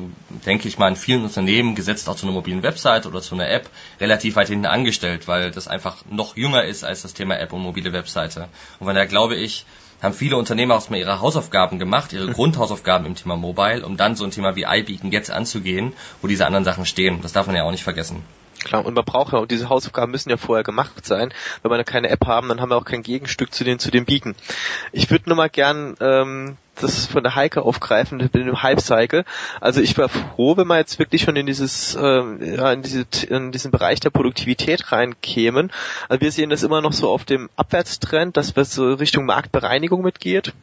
denke 0.46 0.68
ich 0.68 0.78
mal, 0.78 0.90
in 0.90 0.98
vielen 0.98 1.24
Unternehmen, 1.24 1.76
gesetzt 1.76 2.10
auch 2.10 2.18
zu 2.18 2.26
einer 2.26 2.36
mobilen 2.36 2.62
Website 2.62 3.06
oder 3.06 3.22
zu 3.22 3.36
einer 3.36 3.50
App, 3.50 3.70
relativ 4.02 4.36
weit 4.36 4.50
hinten 4.50 4.66
angestellt, 4.66 5.30
weil 5.30 5.52
das 5.52 5.70
einfach 5.70 6.04
noch 6.10 6.36
jünger 6.36 6.66
ist 6.66 6.84
als 6.84 7.04
das 7.04 7.14
Thema 7.14 7.40
App 7.40 7.54
und 7.54 7.62
mobile 7.62 7.94
Webseite. 7.94 8.50
Und 8.80 8.86
von 8.86 8.96
daher 8.96 9.08
glaube 9.08 9.36
ich, 9.36 9.66
haben 10.02 10.14
viele 10.14 10.38
Unternehmer 10.38 10.76
auch 10.76 10.90
mal 10.90 10.98
ihre 10.98 11.22
Hausaufgaben 11.22 11.80
gemacht, 11.80 12.14
ihre 12.14 12.28
Grundhausaufgaben 12.34 13.06
im 13.06 13.16
Thema 13.16 13.36
Mobile, 13.36 13.86
um 13.86 13.98
dann 13.98 14.16
so 14.16 14.24
ein 14.24 14.32
Thema 14.32 14.56
wie 14.56 14.66
iBeacon 14.68 15.12
jetzt 15.12 15.32
anzugehen, 15.32 15.94
wo 16.22 16.28
diese 16.28 16.46
anderen 16.46 16.66
Sachen 16.66 16.86
stehen. 16.86 17.22
Das 17.22 17.34
darf 17.34 17.48
man 17.48 17.56
ja 17.56 17.64
auch 17.64 17.72
nicht 17.72 17.84
vergessen. 17.84 18.24
Klar, 18.64 18.86
und 18.86 18.94
man 18.94 19.06
braucht 19.06 19.34
ja, 19.34 19.40
und 19.40 19.52
diese 19.52 19.70
Hausaufgaben 19.70 20.12
müssen 20.12 20.30
ja 20.30 20.38
vorher 20.38 20.64
gemacht 20.64 21.06
sein. 21.06 21.34
Wenn 21.62 21.72
wir 21.72 21.78
da 21.78 21.84
keine 21.84 22.10
App 22.10 22.26
haben, 22.26 22.50
dann 22.50 22.62
haben 22.62 22.70
wir 22.70 22.78
auch 22.78 22.86
kein 22.86 23.04
Gegenstück 23.04 23.54
zu 23.54 23.64
den, 23.64 23.80
zu 23.80 23.92
den 23.92 24.06
Beacon. 24.06 24.36
Ich 24.92 25.10
würde 25.10 25.30
nur 25.30 25.38
mal 25.38 25.50
gern 25.50 25.96
ähm, 26.02 26.58
das 26.76 27.06
von 27.06 27.24
der 27.24 27.36
Heike 27.36 27.62
aufgreifen 27.62 28.18
mit 28.18 28.34
dem 28.34 28.62
Hype-Cycle. 28.62 29.26
Also 29.62 29.82
ich 29.82 29.98
war 29.98 30.10
froh, 30.10 30.58
wenn 30.58 30.68
wir 30.68 30.78
jetzt 30.78 31.00
wirklich 31.00 31.22
schon 31.22 31.36
in 31.36 31.46
dieses, 31.46 31.96
ähm, 31.96 32.40
ja, 32.42 32.72
in, 32.72 32.82
diese, 32.82 33.06
in 33.28 33.52
diesen 33.52 33.72
Bereich 33.72 34.00
der 34.00 34.10
Produktivität 34.10 34.92
reinkämen. 34.92 35.72
Also 36.08 36.22
wir 36.22 36.32
sehen 36.32 36.50
das 36.50 36.64
immer 36.64 36.82
noch 36.82 36.94
so 36.94 37.10
auf 37.10 37.26
dem 37.26 37.50
Abwärtstrend, 37.56 38.38
dass 38.38 38.56
wir 38.56 38.66
so 38.66 38.94
Richtung 38.94 39.26
Marktbereinigung 39.26 40.02
mitgeht 40.02 40.54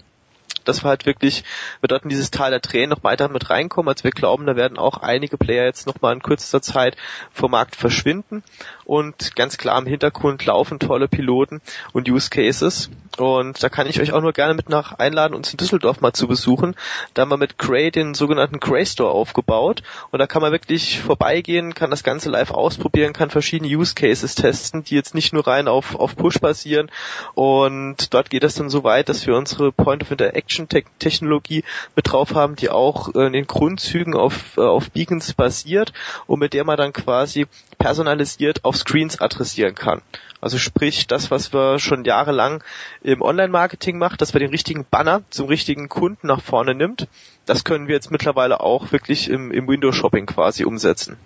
dass 0.68 0.84
wir 0.84 0.88
halt 0.88 1.06
wirklich, 1.06 1.44
wir 1.80 1.88
dort 1.88 2.04
in 2.04 2.08
dieses 2.08 2.30
Tal 2.30 2.50
der 2.50 2.60
Tränen 2.60 2.90
noch 2.90 3.04
weiter 3.04 3.28
mit 3.28 3.50
reinkommen. 3.50 3.88
Also 3.88 4.04
wir 4.04 4.10
glauben, 4.10 4.46
da 4.46 4.56
werden 4.56 4.78
auch 4.78 4.98
einige 4.98 5.36
Player 5.36 5.64
jetzt 5.64 5.86
noch 5.86 6.00
mal 6.00 6.12
in 6.12 6.22
kürzester 6.22 6.62
Zeit 6.62 6.96
vom 7.32 7.50
Markt 7.50 7.76
verschwinden. 7.76 8.42
Und 8.84 9.34
ganz 9.34 9.58
klar 9.58 9.78
im 9.78 9.86
Hintergrund 9.86 10.44
laufen 10.44 10.78
tolle 10.78 11.08
Piloten 11.08 11.60
und 11.92 12.08
Use 12.08 12.30
Cases. 12.30 12.88
Und 13.16 13.62
da 13.62 13.68
kann 13.68 13.88
ich 13.88 14.00
euch 14.00 14.12
auch 14.12 14.20
nur 14.20 14.32
gerne 14.32 14.54
mit 14.54 14.68
nach 14.68 14.92
einladen, 14.92 15.34
uns 15.34 15.50
in 15.50 15.56
Düsseldorf 15.56 16.00
mal 16.00 16.12
zu 16.12 16.28
besuchen. 16.28 16.76
Da 17.14 17.22
haben 17.22 17.30
wir 17.30 17.36
mit 17.36 17.58
Cray 17.58 17.90
den 17.90 18.14
sogenannten 18.14 18.60
Cray 18.60 18.86
Store 18.86 19.10
aufgebaut. 19.10 19.82
Und 20.10 20.20
da 20.20 20.26
kann 20.26 20.42
man 20.42 20.52
wirklich 20.52 21.00
vorbeigehen, 21.00 21.74
kann 21.74 21.90
das 21.90 22.04
Ganze 22.04 22.30
live 22.30 22.52
ausprobieren, 22.52 23.12
kann 23.12 23.30
verschiedene 23.30 23.74
Use 23.74 23.94
Cases 23.94 24.34
testen, 24.34 24.84
die 24.84 24.94
jetzt 24.94 25.14
nicht 25.14 25.32
nur 25.32 25.46
rein 25.46 25.66
auf, 25.66 25.96
auf 25.96 26.16
Push 26.16 26.38
basieren. 26.40 26.90
Und 27.34 28.14
dort 28.14 28.30
geht 28.30 28.44
es 28.44 28.54
dann 28.54 28.70
so 28.70 28.84
weit, 28.84 29.08
dass 29.08 29.26
wir 29.26 29.34
unsere 29.34 29.72
Point 29.72 30.02
of 30.02 30.10
Interaction 30.10 30.55
Action-Technologie 30.56 31.64
mit 31.94 32.12
drauf 32.12 32.34
haben, 32.34 32.56
die 32.56 32.70
auch 32.70 33.14
äh, 33.14 33.26
in 33.26 33.32
den 33.32 33.46
Grundzügen 33.46 34.14
auf, 34.14 34.56
äh, 34.56 34.62
auf 34.62 34.90
Beacons 34.90 35.34
basiert 35.34 35.92
und 36.26 36.38
mit 36.38 36.52
der 36.52 36.64
man 36.64 36.76
dann 36.76 36.92
quasi 36.92 37.46
personalisiert 37.78 38.64
auf 38.64 38.76
Screens 38.76 39.20
adressieren 39.20 39.74
kann. 39.74 40.02
Also 40.40 40.58
sprich, 40.58 41.06
das, 41.06 41.30
was 41.30 41.52
wir 41.52 41.78
schon 41.78 42.04
jahrelang 42.04 42.62
im 43.02 43.22
Online-Marketing 43.22 43.98
macht, 43.98 44.20
dass 44.20 44.32
wir 44.32 44.40
den 44.40 44.50
richtigen 44.50 44.86
Banner 44.88 45.22
zum 45.30 45.48
richtigen 45.48 45.88
Kunden 45.88 46.26
nach 46.26 46.42
vorne 46.42 46.74
nimmt, 46.74 47.08
das 47.46 47.64
können 47.64 47.88
wir 47.88 47.94
jetzt 47.94 48.10
mittlerweile 48.10 48.60
auch 48.60 48.92
wirklich 48.92 49.28
im, 49.28 49.50
im 49.50 49.68
Windows-Shopping 49.68 50.26
quasi 50.26 50.64
umsetzen. 50.64 51.16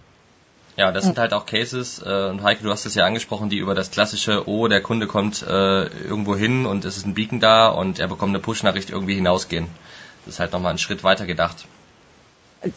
Ja, 0.76 0.92
das 0.92 1.04
sind 1.04 1.18
halt 1.18 1.32
auch 1.32 1.46
Cases, 1.46 2.02
äh, 2.04 2.28
und 2.30 2.42
Heike, 2.42 2.62
du 2.62 2.70
hast 2.70 2.86
es 2.86 2.94
ja 2.94 3.04
angesprochen, 3.04 3.50
die 3.50 3.58
über 3.58 3.74
das 3.74 3.90
klassische, 3.90 4.48
oh, 4.48 4.68
der 4.68 4.80
Kunde 4.80 5.06
kommt 5.06 5.42
äh, 5.42 5.84
irgendwo 5.86 6.36
hin 6.36 6.64
und 6.64 6.84
es 6.84 6.96
ist 6.96 7.06
ein 7.06 7.14
Beacon 7.14 7.40
da 7.40 7.68
und 7.68 7.98
er 7.98 8.08
bekommt 8.08 8.30
eine 8.30 8.40
Push-Nachricht 8.40 8.90
irgendwie 8.90 9.14
hinausgehen. 9.14 9.66
Das 10.24 10.34
ist 10.34 10.40
halt 10.40 10.52
nochmal 10.52 10.70
einen 10.70 10.78
Schritt 10.78 11.02
weiter 11.02 11.26
gedacht. 11.26 11.66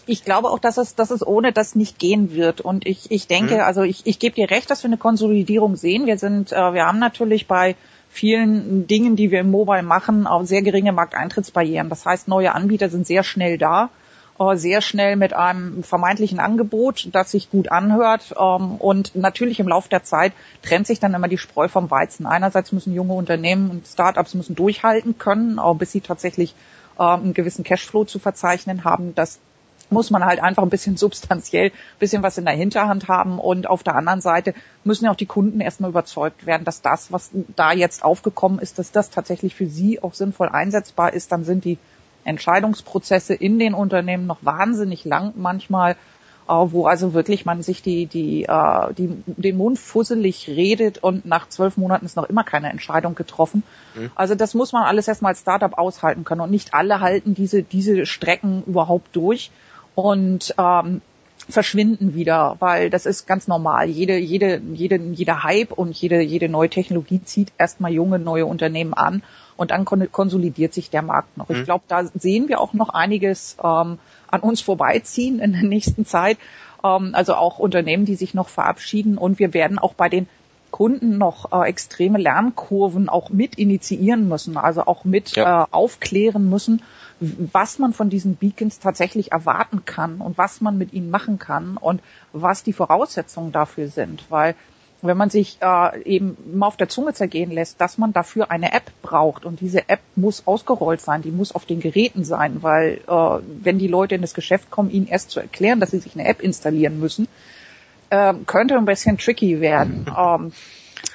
Ich 0.05 0.23
glaube 0.23 0.49
auch, 0.49 0.59
dass 0.59 0.77
es, 0.77 0.95
dass 0.95 1.11
es 1.11 1.25
ohne 1.25 1.51
das 1.51 1.75
nicht 1.75 1.99
gehen 1.99 2.31
wird. 2.33 2.61
Und 2.61 2.85
ich, 2.85 3.11
ich 3.11 3.27
denke, 3.27 3.55
hm. 3.55 3.61
also 3.61 3.83
ich, 3.83 4.05
ich 4.05 4.17
gebe 4.17 4.35
dir 4.35 4.49
recht, 4.49 4.69
dass 4.69 4.83
wir 4.83 4.87
eine 4.87 4.97
Konsolidierung 4.97 5.75
sehen. 5.75 6.05
Wir 6.05 6.17
sind, 6.17 6.51
äh, 6.51 6.73
wir 6.73 6.85
haben 6.85 6.99
natürlich 6.99 7.47
bei 7.47 7.75
vielen 8.09 8.87
Dingen, 8.87 9.15
die 9.15 9.31
wir 9.31 9.41
im 9.41 9.51
Mobile 9.51 9.83
machen, 9.83 10.25
auch 10.25 10.45
sehr 10.45 10.61
geringe 10.61 10.93
Markteintrittsbarrieren. 10.93 11.89
Das 11.89 12.05
heißt, 12.05 12.27
neue 12.27 12.53
Anbieter 12.53 12.89
sind 12.89 13.05
sehr 13.05 13.23
schnell 13.23 13.57
da 13.57 13.89
sehr 14.55 14.81
schnell 14.81 15.15
mit 15.15 15.33
einem 15.33 15.83
vermeintlichen 15.83 16.39
Angebot, 16.39 17.09
das 17.11 17.31
sich 17.31 17.49
gut 17.49 17.71
anhört. 17.71 18.33
Ähm, 18.39 18.75
und 18.75 19.15
natürlich 19.15 19.59
im 19.59 19.67
Laufe 19.67 19.89
der 19.89 20.03
Zeit 20.03 20.33
trennt 20.61 20.87
sich 20.87 20.99
dann 20.99 21.13
immer 21.13 21.27
die 21.27 21.37
Spreu 21.37 21.67
vom 21.67 21.91
Weizen. 21.91 22.25
Einerseits 22.25 22.71
müssen 22.71 22.93
junge 22.93 23.13
Unternehmen 23.13 23.69
und 23.69 23.87
Startups 23.87 24.33
müssen 24.33 24.55
durchhalten 24.55 25.17
können, 25.17 25.59
bis 25.77 25.91
sie 25.91 26.01
tatsächlich 26.01 26.55
ähm, 26.99 27.05
einen 27.05 27.33
gewissen 27.33 27.63
Cashflow 27.63 28.05
zu 28.05 28.19
verzeichnen 28.19 28.83
haben. 28.83 29.15
Das 29.15 29.39
muss 29.89 30.09
man 30.09 30.25
halt 30.25 30.41
einfach 30.41 30.63
ein 30.63 30.69
bisschen 30.69 30.97
substanziell, 31.03 31.67
ein 31.67 31.99
bisschen 31.99 32.23
was 32.23 32.37
in 32.37 32.45
der 32.45 32.55
Hinterhand 32.55 33.07
haben. 33.07 33.39
Und 33.39 33.67
auf 33.67 33.83
der 33.83 33.95
anderen 33.95 34.21
Seite 34.21 34.53
müssen 34.83 35.05
ja 35.05 35.11
auch 35.11 35.15
die 35.15 35.25
Kunden 35.25 35.61
erstmal 35.61 35.91
überzeugt 35.91 36.45
werden, 36.45 36.65
dass 36.65 36.81
das, 36.81 37.11
was 37.11 37.31
da 37.55 37.71
jetzt 37.71 38.03
aufgekommen 38.03 38.59
ist, 38.59 38.79
dass 38.79 38.91
das 38.91 39.09
tatsächlich 39.09 39.55
für 39.55 39.67
sie 39.67 40.01
auch 40.01 40.13
sinnvoll 40.13 40.49
einsetzbar 40.49 41.13
ist. 41.13 41.31
Dann 41.31 41.43
sind 41.43 41.65
die 41.65 41.77
Entscheidungsprozesse 42.23 43.33
in 43.33 43.59
den 43.59 43.73
Unternehmen 43.73 44.25
noch 44.27 44.39
wahnsinnig 44.41 45.05
lang 45.05 45.33
manchmal. 45.35 45.95
äh, 46.47 46.51
wo 46.51 46.85
also 46.85 47.13
wirklich 47.13 47.45
man 47.45 47.63
sich 47.63 47.81
die, 47.81 48.05
die, 48.05 48.43
äh, 48.43 48.93
die, 48.97 49.09
den 49.25 49.57
Mund 49.57 49.79
fusselig 49.79 50.47
redet 50.47 50.97
und 51.01 51.25
nach 51.25 51.47
zwölf 51.49 51.77
Monaten 51.77 52.05
ist 52.05 52.17
noch 52.17 52.29
immer 52.29 52.43
keine 52.43 52.69
Entscheidung 52.69 53.15
getroffen. 53.15 53.63
Mhm. 53.95 54.11
Also 54.15 54.35
das 54.35 54.53
muss 54.53 54.73
man 54.73 54.83
alles 54.83 55.07
erstmal 55.07 55.31
als 55.31 55.41
Startup 55.41 55.77
aushalten 55.77 56.23
können 56.23 56.41
und 56.41 56.51
nicht 56.51 56.73
alle 56.73 56.99
halten 56.99 57.33
diese, 57.33 57.63
diese 57.63 58.05
Strecken 58.05 58.63
überhaupt 58.65 59.15
durch 59.15 59.51
und 59.95 60.53
ähm, 60.57 61.01
verschwinden 61.49 62.15
wieder, 62.15 62.55
weil 62.59 62.89
das 62.89 63.05
ist 63.05 63.27
ganz 63.27 63.47
normal. 63.47 63.89
Jede, 63.89 64.17
jede, 64.17 64.61
jede, 64.73 64.97
jeder 64.97 65.43
Hype 65.43 65.71
und 65.71 65.95
jede, 65.95 66.21
jede 66.21 66.47
neue 66.49 66.69
Technologie 66.69 67.21
zieht 67.23 67.51
erstmal 67.57 67.91
junge, 67.91 68.19
neue 68.19 68.45
Unternehmen 68.45 68.93
an 68.93 69.23
und 69.57 69.71
dann 69.71 69.85
konsolidiert 69.85 70.73
sich 70.73 70.89
der 70.89 71.01
Markt 71.01 71.37
noch. 71.37 71.49
Mhm. 71.49 71.57
Ich 71.57 71.63
glaube, 71.63 71.83
da 71.87 72.05
sehen 72.05 72.47
wir 72.47 72.59
auch 72.59 72.73
noch 72.73 72.89
einiges 72.89 73.57
ähm, 73.63 73.99
an 74.27 74.41
uns 74.41 74.61
vorbeiziehen 74.61 75.39
in 75.39 75.53
der 75.53 75.63
nächsten 75.63 76.05
Zeit. 76.05 76.37
Ähm, 76.83 77.11
also 77.13 77.35
auch 77.35 77.59
Unternehmen, 77.59 78.05
die 78.05 78.15
sich 78.15 78.33
noch 78.33 78.49
verabschieden 78.49 79.17
und 79.17 79.39
wir 79.39 79.53
werden 79.53 79.79
auch 79.79 79.93
bei 79.93 80.09
den 80.09 80.27
Kunden 80.73 81.19
noch 81.19 81.51
äh, 81.51 81.69
extreme 81.69 82.17
Lernkurven 82.17 83.07
auch 83.07 83.29
mit 83.29 83.55
initiieren 83.55 84.27
müssen, 84.27 84.57
also 84.57 84.81
auch 84.87 85.05
mit 85.05 85.35
ja. 85.35 85.63
äh, 85.63 85.67
aufklären 85.69 86.49
müssen, 86.49 86.81
was 87.19 87.77
man 87.77 87.93
von 87.93 88.09
diesen 88.09 88.35
Beacons 88.35 88.79
tatsächlich 88.79 89.31
erwarten 89.31 89.85
kann 89.85 90.19
und 90.19 90.37
was 90.39 90.61
man 90.61 90.79
mit 90.79 90.91
ihnen 90.91 91.11
machen 91.11 91.37
kann 91.37 91.77
und 91.77 92.01
was 92.33 92.63
die 92.63 92.73
Voraussetzungen 92.73 93.51
dafür 93.51 93.87
sind, 93.87 94.25
weil 94.29 94.55
wenn 95.03 95.17
man 95.17 95.29
sich 95.29 95.57
äh, 95.61 96.01
eben 96.03 96.37
mal 96.53 96.67
auf 96.67 96.77
der 96.77 96.89
Zunge 96.89 97.13
zergehen 97.13 97.51
lässt, 97.51 97.79
dass 97.81 97.97
man 97.97 98.13
dafür 98.13 98.49
eine 98.49 98.73
App 98.73 98.91
braucht 99.01 99.45
und 99.45 99.59
diese 99.59 99.89
App 99.89 99.99
muss 100.15 100.47
ausgerollt 100.47 101.01
sein, 101.01 101.21
die 101.21 101.31
muss 101.31 101.53
auf 101.53 101.65
den 101.65 101.81
Geräten 101.81 102.23
sein, 102.23 102.63
weil 102.63 103.01
äh, 103.07 103.39
wenn 103.61 103.79
die 103.79 103.87
Leute 103.87 104.15
in 104.15 104.21
das 104.21 104.33
Geschäft 104.33 104.71
kommen, 104.71 104.89
ihnen 104.89 105.07
erst 105.07 105.31
zu 105.31 105.39
erklären, 105.39 105.79
dass 105.79 105.91
sie 105.91 105.99
sich 105.99 106.15
eine 106.15 106.27
App 106.27 106.41
installieren 106.41 106.99
müssen, 106.99 107.27
äh, 108.09 108.33
könnte 108.45 108.77
ein 108.77 108.85
bisschen 108.85 109.17
tricky 109.17 109.59
werden. 109.59 110.05
ähm, 110.17 110.51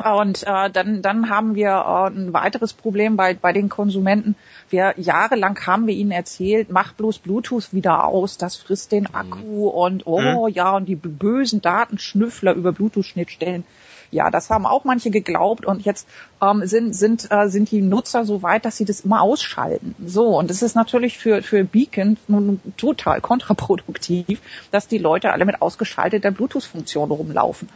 und 0.05 0.47
äh, 0.47 0.71
dann, 0.71 1.03
dann 1.03 1.31
haben 1.31 1.55
wir 1.55 1.71
äh, 1.71 2.17
ein 2.17 2.33
weiteres 2.33 2.73
Problem 2.73 3.17
bei, 3.17 3.35
bei 3.35 3.53
den 3.53 3.69
Konsumenten. 3.69 4.37
Wir 4.71 4.95
jahrelang 4.97 5.59
haben 5.67 5.87
wir 5.87 5.95
ihnen 5.95 6.13
erzählt, 6.13 6.71
mach 6.71 6.93
bloß 6.93 7.19
Bluetooth 7.19 7.73
wieder 7.73 8.05
aus, 8.05 8.37
das 8.39 8.57
frisst 8.57 8.93
den 8.93 9.13
Akku 9.13 9.39
mhm. 9.39 9.69
und 9.69 10.07
oh 10.07 10.21
mhm. 10.21 10.55
ja, 10.55 10.77
und 10.77 10.87
die 10.87 10.95
bösen 10.95 11.63
Datenschnüffler 11.63 12.53
über 12.53 12.73
Bluetooth-Schnittstellen. 12.73 13.65
Ja, 14.11 14.31
das 14.31 14.49
haben 14.49 14.65
auch 14.65 14.85
manche 14.85 15.11
geglaubt 15.11 15.67
und 15.67 15.85
jetzt 15.85 16.09
ähm, 16.41 16.67
sind, 16.67 16.95
sind, 16.95 17.31
äh, 17.31 17.49
sind 17.49 17.71
die 17.71 17.83
Nutzer 17.83 18.25
so 18.25 18.43
weit, 18.43 18.65
dass 18.65 18.77
sie 18.77 18.87
das 18.87 19.01
immer 19.01 19.21
ausschalten. 19.21 19.95
So, 20.07 20.39
und 20.39 20.49
das 20.49 20.63
ist 20.63 20.77
natürlich 20.77 21.19
für, 21.19 21.43
für 21.43 21.65
Beacon 21.65 22.17
nun 22.27 22.61
total 22.79 23.21
kontraproduktiv, 23.21 24.41
dass 24.71 24.89
die 24.89 24.99
Leute 24.99 25.33
alle 25.33 25.45
mit 25.45 25.61
ausgeschalteter 25.61 26.31
Bluetooth-Funktion 26.31 27.11
rumlaufen. 27.11 27.69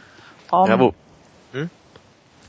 Ähm, 0.51 0.65
ja, 0.67 0.79
wo, 0.79 0.93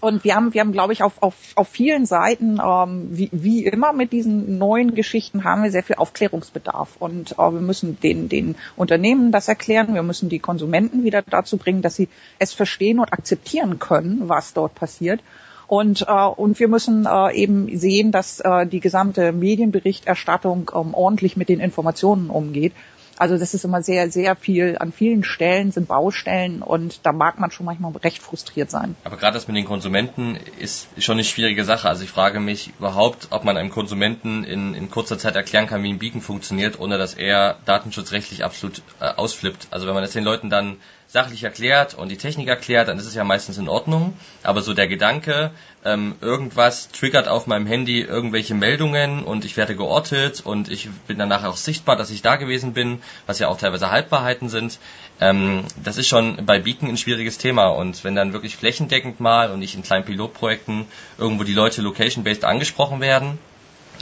und 0.04 0.23
wir 0.23 0.34
haben, 0.34 0.52
wir 0.52 0.61
haben, 0.61 0.73
glaube 0.73 0.92
ich, 0.92 1.02
auf, 1.02 1.23
auf, 1.23 1.34
auf 1.54 1.68
vielen 1.68 2.04
Seiten, 2.04 2.61
ähm, 2.62 3.08
wie, 3.11 3.30
wie 3.32 3.64
immer 3.64 3.94
mit 3.94 4.12
diesen 4.12 4.58
neuen 4.58 4.94
Geschichten, 4.94 5.44
haben 5.44 5.62
wir 5.62 5.70
sehr 5.70 5.82
viel 5.82 5.96
Aufklärungsbedarf. 5.96 6.96
Und 6.99 7.32
äh, 7.32 7.38
wir 7.38 7.62
müssen 7.62 7.99
den, 8.00 8.28
den 8.28 8.54
Unternehmen 8.76 9.32
das 9.32 9.49
erklären, 9.49 9.94
wir 9.94 10.02
müssen 10.02 10.28
die 10.28 10.40
Konsumenten 10.40 11.04
wieder 11.04 11.23
dazu 11.23 11.56
bringen, 11.56 11.80
dass 11.80 11.96
sie 11.96 12.08
es 12.38 12.52
verstehen 12.52 12.99
und 12.99 13.12
akzeptieren 13.12 13.78
können, 13.78 14.28
was 14.28 14.52
dort 14.52 14.75
passiert. 14.75 15.20
Und, 15.66 16.04
äh, 16.06 16.12
und 16.12 16.61
wir 16.61 16.68
müssen 16.68 17.06
äh, 17.06 17.32
eben 17.32 17.75
sehen, 17.78 18.12
dass 18.12 18.40
äh, 18.40 18.66
die 18.66 18.80
gesamte 18.80 19.32
Medienberichterstattung 19.32 20.70
ähm, 20.74 20.92
ordentlich 20.92 21.38
mit 21.38 21.48
den 21.48 21.61
Informationen 21.61 22.28
umgeht 22.28 22.74
also 23.18 23.38
das 23.38 23.55
ist 23.55 23.64
immer 23.64 23.83
sehr, 23.83 24.11
sehr 24.11 24.37
viel, 24.37 24.77
an 24.79 24.92
vielen 24.92 25.24
Stellen 25.24 25.70
sind 25.70 25.88
Baustellen 25.88 26.62
und 26.62 27.05
da 27.05 27.12
mag 27.12 27.38
man 27.38 27.50
schon 27.50 27.66
manchmal 27.66 27.92
recht 27.96 28.22
frustriert 28.22 28.70
sein. 28.70 28.96
Aber 29.05 29.16
gerade 29.16 29.35
das 29.35 29.46
mit 29.46 29.57
den 29.57 29.64
Konsumenten 29.64 30.37
ist 30.59 30.88
schon 30.98 31.14
eine 31.14 31.24
schwierige 31.24 31.64
Sache. 31.64 31.88
Also 31.88 32.05
ich 32.05 32.11
frage 32.11 32.40
mich 32.40 32.72
überhaupt, 32.79 33.29
ob 33.31 33.44
man 33.44 33.57
einem 33.57 33.70
Konsumenten 33.70 34.44
in, 34.44 34.74
in 34.74 34.90
kurzer 34.90 35.18
Zeit 35.18 35.37
erklären 35.37 35.66
kann, 35.66 35.83
wie 35.83 35.92
ein 35.92 35.98
Beacon 35.98 36.20
funktioniert, 36.20 36.81
ohne 36.81 36.98
dass 36.98 37.14
er 37.14 37.57
datenschutzrechtlich 37.64 38.44
absolut 38.44 38.83
äh, 39.00 39.07
ausflippt. 39.07 39.68
Also 39.70 39.87
wenn 39.87 39.94
man 39.94 40.03
das 40.03 40.12
den 40.12 40.24
Leuten 40.24 40.50
dann 40.50 40.77
sachlich 41.14 41.44
erklärt 41.44 41.94
und 41.94 42.09
die 42.09 42.16
Technik 42.16 42.48
erklärt, 42.48 42.88
dann 42.88 42.98
ist 42.98 43.07
es 43.07 43.14
ja 43.14 43.22
meistens 43.22 43.57
in 43.57 43.68
Ordnung. 43.68 44.14
Aber 44.42 44.62
so 44.62 44.74
der 44.74 44.88
Gedanke, 44.88 45.53
ähm, 45.85 46.16
irgendwas 46.20 46.88
triggert 46.88 47.29
auf 47.29 47.46
meinem 47.46 47.66
Handy 47.66 48.00
irgendwelche 48.00 48.55
Meldungen 48.55 49.22
und 49.22 49.44
ich 49.44 49.57
werde 49.57 49.77
geortet 49.77 50.42
und 50.44 50.68
ich 50.68 50.88
bin 51.07 51.16
danach 51.16 51.44
auch 51.44 51.57
sichtbar, 51.57 51.94
dass 51.94 52.11
ich 52.11 52.22
da 52.22 52.35
gewesen 52.35 52.72
bin, 52.72 53.00
was 53.27 53.38
ja 53.38 53.46
auch 53.46 53.59
teilweise 53.59 53.92
Halbwahrheiten 53.92 54.48
sind. 54.48 54.81
Ähm, 55.20 55.62
das 55.85 55.98
ist 55.98 56.09
schon 56.09 56.44
bei 56.46 56.59
Beacon 56.59 56.88
ein 56.88 56.96
schwieriges 56.96 57.38
Thema 57.38 57.68
und 57.68 58.03
wenn 58.03 58.16
dann 58.16 58.33
wirklich 58.33 58.57
flächendeckend 58.57 59.20
mal 59.20 59.53
und 59.53 59.61
nicht 59.61 59.77
in 59.77 59.85
kleinen 59.85 60.05
Pilotprojekten 60.05 60.87
irgendwo 61.16 61.44
die 61.44 61.55
Leute 61.55 61.81
location-based 61.81 62.44
angesprochen 62.44 63.00
werden, 63.00 63.38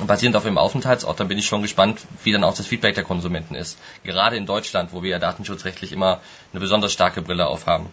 basierend 0.07 0.37
auf 0.37 0.45
ihrem 0.45 0.59
Aufenthaltsort, 0.59 1.21
dann 1.21 1.29
bin 1.29 1.39
ich 1.39 1.47
schon 1.47 1.63
gespannt, 1.63 2.01
wie 2.25 2.33
dann 2.33 2.45
auch 2.45 2.55
das 2.55 2.67
Feedback 2.67 2.95
der 2.95 3.05
Konsumenten 3.05 3.55
ist. 3.55 3.79
Gerade 4.05 4.37
in 4.37 4.47
Deutschland, 4.47 4.93
wo 4.93 5.03
wir 5.03 5.11
ja 5.11 5.19
datenschutzrechtlich 5.19 5.93
immer 5.93 6.21
eine 6.53 6.61
besonders 6.61 6.93
starke 6.93 7.23
Brille 7.23 7.47
aufhaben. 7.47 7.87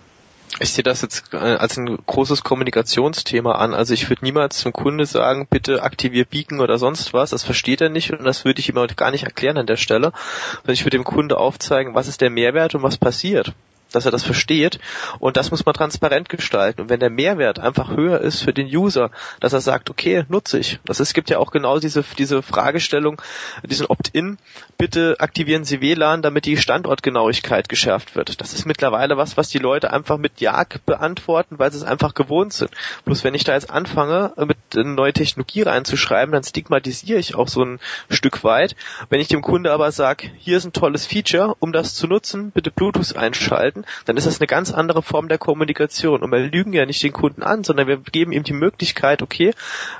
Ich 0.59 0.71
sehe 0.71 0.83
das 0.83 1.03
jetzt 1.03 1.31
äh, 1.33 1.37
als 1.37 1.77
ein 1.77 1.95
großes 2.05 2.43
Kommunikationsthema 2.43 3.51
an. 3.51 3.75
Also 3.75 3.93
ich 3.93 4.09
würde 4.09 4.25
niemals 4.25 4.57
zum 4.57 4.73
Kunde 4.73 5.05
sagen, 5.05 5.47
bitte 5.47 5.83
aktivier 5.83 6.25
Beacon 6.25 6.59
oder 6.59 6.79
sonst 6.79 7.13
was. 7.13 7.29
Das 7.29 7.43
versteht 7.43 7.81
er 7.81 7.89
nicht 7.89 8.11
und 8.11 8.23
das 8.23 8.45
würde 8.45 8.59
ich 8.59 8.69
ihm 8.69 8.77
auch 8.77 8.87
gar 8.95 9.11
nicht 9.11 9.25
erklären 9.25 9.57
an 9.57 9.67
der 9.67 9.77
Stelle. 9.77 10.11
Sondern 10.55 10.73
ich 10.73 10.85
würde 10.85 10.97
dem 10.97 11.03
Kunde 11.03 11.37
aufzeigen, 11.37 11.93
was 11.93 12.07
ist 12.07 12.21
der 12.21 12.31
Mehrwert 12.31 12.73
und 12.73 12.81
was 12.81 12.97
passiert 12.97 13.53
dass 13.91 14.05
er 14.05 14.11
das 14.11 14.23
versteht. 14.23 14.79
Und 15.19 15.37
das 15.37 15.51
muss 15.51 15.65
man 15.65 15.73
transparent 15.73 16.29
gestalten. 16.29 16.81
Und 16.81 16.89
wenn 16.89 16.99
der 16.99 17.09
Mehrwert 17.09 17.59
einfach 17.59 17.89
höher 17.89 18.21
ist 18.21 18.41
für 18.41 18.53
den 18.53 18.67
User, 18.67 19.11
dass 19.39 19.53
er 19.53 19.61
sagt, 19.61 19.89
okay, 19.89 20.25
nutze 20.29 20.59
ich. 20.59 20.79
Das 20.85 20.99
ist, 20.99 21.13
gibt 21.13 21.29
ja 21.29 21.39
auch 21.39 21.51
genau 21.51 21.79
diese, 21.79 22.03
diese 22.17 22.41
Fragestellung, 22.41 23.21
diesen 23.63 23.85
Opt-in, 23.87 24.37
bitte 24.79 25.17
aktivieren 25.19 25.65
Sie 25.65 25.81
WLAN, 25.81 26.21
damit 26.21 26.45
die 26.45 26.55
Standortgenauigkeit 26.55 27.67
geschärft 27.67 28.15
wird. 28.15 28.39
Das 28.39 28.53
ist 28.53 28.65
mittlerweile 28.65 29.17
was, 29.17 29.35
was 29.35 29.49
die 29.49 29.59
Leute 29.59 29.91
einfach 29.91 30.17
mit 30.17 30.39
Ja 30.39 30.63
beantworten, 30.85 31.59
weil 31.59 31.69
sie 31.71 31.77
es 31.77 31.83
einfach 31.83 32.13
gewohnt 32.13 32.53
sind. 32.53 32.71
Bloß 33.03 33.25
wenn 33.25 33.35
ich 33.35 33.43
da 33.43 33.53
jetzt 33.53 33.69
anfange, 33.69 34.31
mit 34.37 34.57
eine 34.73 34.93
neue 34.93 35.11
Technologie 35.11 35.63
reinzuschreiben, 35.63 36.31
dann 36.31 36.43
stigmatisiere 36.43 37.19
ich 37.19 37.35
auch 37.35 37.49
so 37.49 37.61
ein 37.61 37.79
Stück 38.09 38.45
weit. 38.45 38.77
Wenn 39.09 39.19
ich 39.19 39.27
dem 39.27 39.41
Kunde 39.41 39.73
aber 39.73 39.91
sage, 39.91 40.31
hier 40.37 40.55
ist 40.55 40.65
ein 40.65 40.73
tolles 40.73 41.05
Feature, 41.05 41.57
um 41.59 41.73
das 41.73 41.95
zu 41.95 42.07
nutzen, 42.07 42.51
bitte 42.51 42.71
Bluetooth 42.71 43.17
einschalten, 43.17 43.83
dann 44.05 44.15
ist 44.15 44.27
das 44.27 44.39
eine 44.39 44.47
ganz 44.47 44.71
andere 44.71 45.03
Form 45.03 45.27
der 45.27 45.39
Kommunikation. 45.39 46.23
Und 46.23 46.31
wir 46.31 46.39
lügen 46.39 46.71
ja 46.71 46.85
nicht 46.85 47.03
den 47.03 47.11
Kunden 47.11 47.43
an, 47.43 47.65
sondern 47.65 47.87
wir 47.87 47.97
geben 47.97 48.31
ihm 48.31 48.43
die 48.43 48.53
Möglichkeit, 48.53 49.21
okay, 49.21 49.53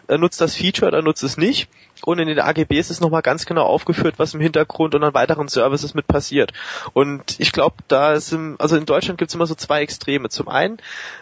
er 0.08 0.18
nutzt 0.18 0.40
das 0.40 0.56
Feature 0.56 0.88
oder 0.88 1.02
nutzt 1.02 1.24
es 1.24 1.36
nicht. 1.36 1.68
Und 2.04 2.20
in 2.20 2.28
den 2.28 2.40
AGBs 2.40 2.90
ist 2.90 3.02
nochmal 3.02 3.22
ganz 3.22 3.46
genau 3.46 3.64
aufgeführt, 3.64 4.16
was 4.18 4.34
im 4.34 4.40
Hintergrund 4.40 4.96
und 4.96 5.04
an 5.04 5.14
weiteren 5.14 5.50
Services 5.50 5.94
mit 5.94 6.08
passiert. 6.08 6.54
Und 6.94 7.40
ich 7.40 7.52
glaube, 7.52 7.76
da 7.88 8.14
ist 8.14 8.32
im, 8.32 8.56
also 8.60 8.78
in 8.78 8.86
Deutschland 8.86 9.18
gibt 9.18 9.30
es 9.30 9.36
immer 9.36 9.48
so 9.48 9.56
zwei 9.56 9.82
Extreme. 9.82 10.30
Zum 10.30 10.48
einen 10.48 10.78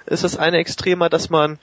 ist 0.06 0.24
das 0.24 0.38
eine 0.38 0.58
Extremer, 0.58 1.10
dass 1.10 1.30
man 1.30 1.58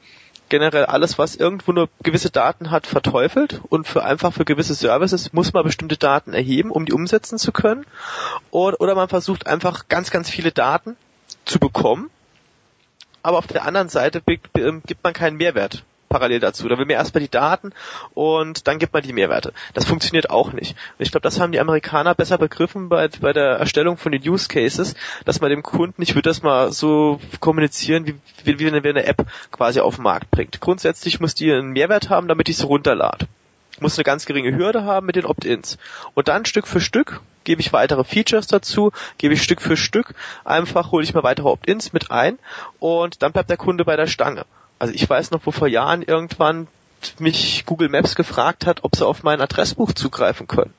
generell 0.48 0.85
alles, 0.85 1.16
was 1.16 1.37
irgendwo 1.37 1.72
nur 1.72 1.88
gewisse 2.03 2.31
Daten 2.31 2.70
hat, 2.70 2.87
verteufelt 2.87 3.61
und 3.68 3.87
für 3.87 4.05
einfach 4.05 4.33
für 4.33 4.44
gewisse 4.44 4.74
Services 4.74 5.33
muss 5.33 5.53
man 5.53 5.64
bestimmte 5.64 5.96
Daten 5.96 6.35
erheben, 6.35 6.70
um 6.70 6.85
die 6.85 6.92
umsetzen 6.92 7.38
zu 7.38 7.53
können. 7.53 7.87
Oder, 8.50 8.81
oder 8.81 8.94
man 8.94 9.09
versucht 9.09 9.46
einfach 9.46 9.88
ganz, 9.88 10.11
ganz 10.11 10.29
viele 10.29 10.53
Daten 10.53 10.96
zu 11.44 11.59
bekommen, 11.59 12.11
aber 13.22 13.38
auf 13.38 13.46
der 13.46 13.64
anderen 13.64 13.88
Seite 13.88 14.20
gibt 14.20 15.03
man 15.03 15.12
keinen 15.12 15.37
Mehrwert 15.37 15.85
parallel 16.14 16.38
dazu. 16.38 16.68
Da 16.68 16.79
will 16.79 16.87
man 16.87 16.90
erstmal 16.90 17.22
die 17.22 17.31
Daten 17.31 17.72
und 18.14 18.68
dann 18.68 18.79
gibt 18.79 18.92
man 18.92 19.03
die 19.03 19.12
Mehrwerte. 19.12 19.53
Das 19.72 19.85
funktioniert 19.85 20.31
auch 20.31 20.53
nicht. 20.53 20.77
Und 20.96 21.05
ich 21.05 21.11
glaube, 21.11 21.24
das 21.24 21.40
haben 21.40 21.50
die 21.50 21.59
Amerikaner 21.59 22.14
besser 22.14 22.38
begriffen 22.38 22.88
bei, 22.88 23.09
bei 23.20 23.33
der 23.33 23.57
Erstellung 23.57 23.96
von 23.96 24.12
den 24.12 24.22
Use 24.22 24.46
Cases, 24.46 24.94
dass 25.24 25.40
man 25.40 25.50
dem 25.50 25.64
Kunden, 25.64 26.00
ich 26.03 26.14
würde 26.14 26.31
das 26.31 26.44
mal 26.44 26.70
so 26.70 27.20
kommunizieren, 27.40 28.07
wie, 28.07 28.14
wie, 28.44 28.61
wie 28.61 28.68
eine 28.68 29.07
App 29.07 29.27
quasi 29.50 29.81
auf 29.81 29.96
den 29.96 30.05
Markt 30.05 30.31
bringt. 30.31 30.61
Grundsätzlich 30.61 31.18
muss 31.18 31.35
die 31.35 31.50
einen 31.50 31.70
Mehrwert 31.70 32.11
haben, 32.11 32.29
damit 32.29 32.48
ich 32.48 32.59
sie 32.59 32.66
runterlade 32.66 33.27
muss 33.81 33.98
eine 33.98 34.05
ganz 34.05 34.24
geringe 34.24 34.57
Hürde 34.57 34.85
haben 34.85 35.05
mit 35.05 35.16
den 35.16 35.27
Opt-ins. 35.27 35.79
Und 36.14 36.29
dann 36.29 36.44
Stück 36.44 36.68
für 36.68 36.81
Stück 36.81 37.20
gebe 37.42 37.61
ich 37.61 37.72
weitere 37.72 38.05
Features 38.05 38.46
dazu, 38.46 38.92
gebe 39.18 39.35
ich 39.35 39.42
Stück 39.42 39.61
für 39.61 39.77
Stück, 39.77 40.14
einfach 40.44 40.92
hole 40.92 41.03
ich 41.03 41.12
mir 41.12 41.24
weitere 41.24 41.48
Opt-ins 41.48 41.92
mit 41.92 42.12
ein 42.12 42.38
und 42.79 43.22
dann 43.22 43.33
bleibt 43.33 43.50
der 43.50 43.57
Kunde 43.57 43.85
bei 43.85 43.96
der 43.96 44.07
Stange. 44.07 44.46
Also 44.85 44.92
ich 44.97 45.09
weiß 45.09 45.31
noch, 45.31 45.40
wo 45.47 45.51
vor 45.51 45.66
Jahren 45.66 46.03
irgendwann 46.03 46.68
mich 47.18 47.64
Google 47.64 47.88
Maps 47.88 48.16
gefragt 48.16 48.66
hat, 48.66 48.85
ob 48.85 48.94
sie 48.94 49.07
auf 49.07 49.23
mein 49.23 49.40
Adressbuch 49.40 49.94
zugreifen 49.94 50.47
können. 50.47 50.75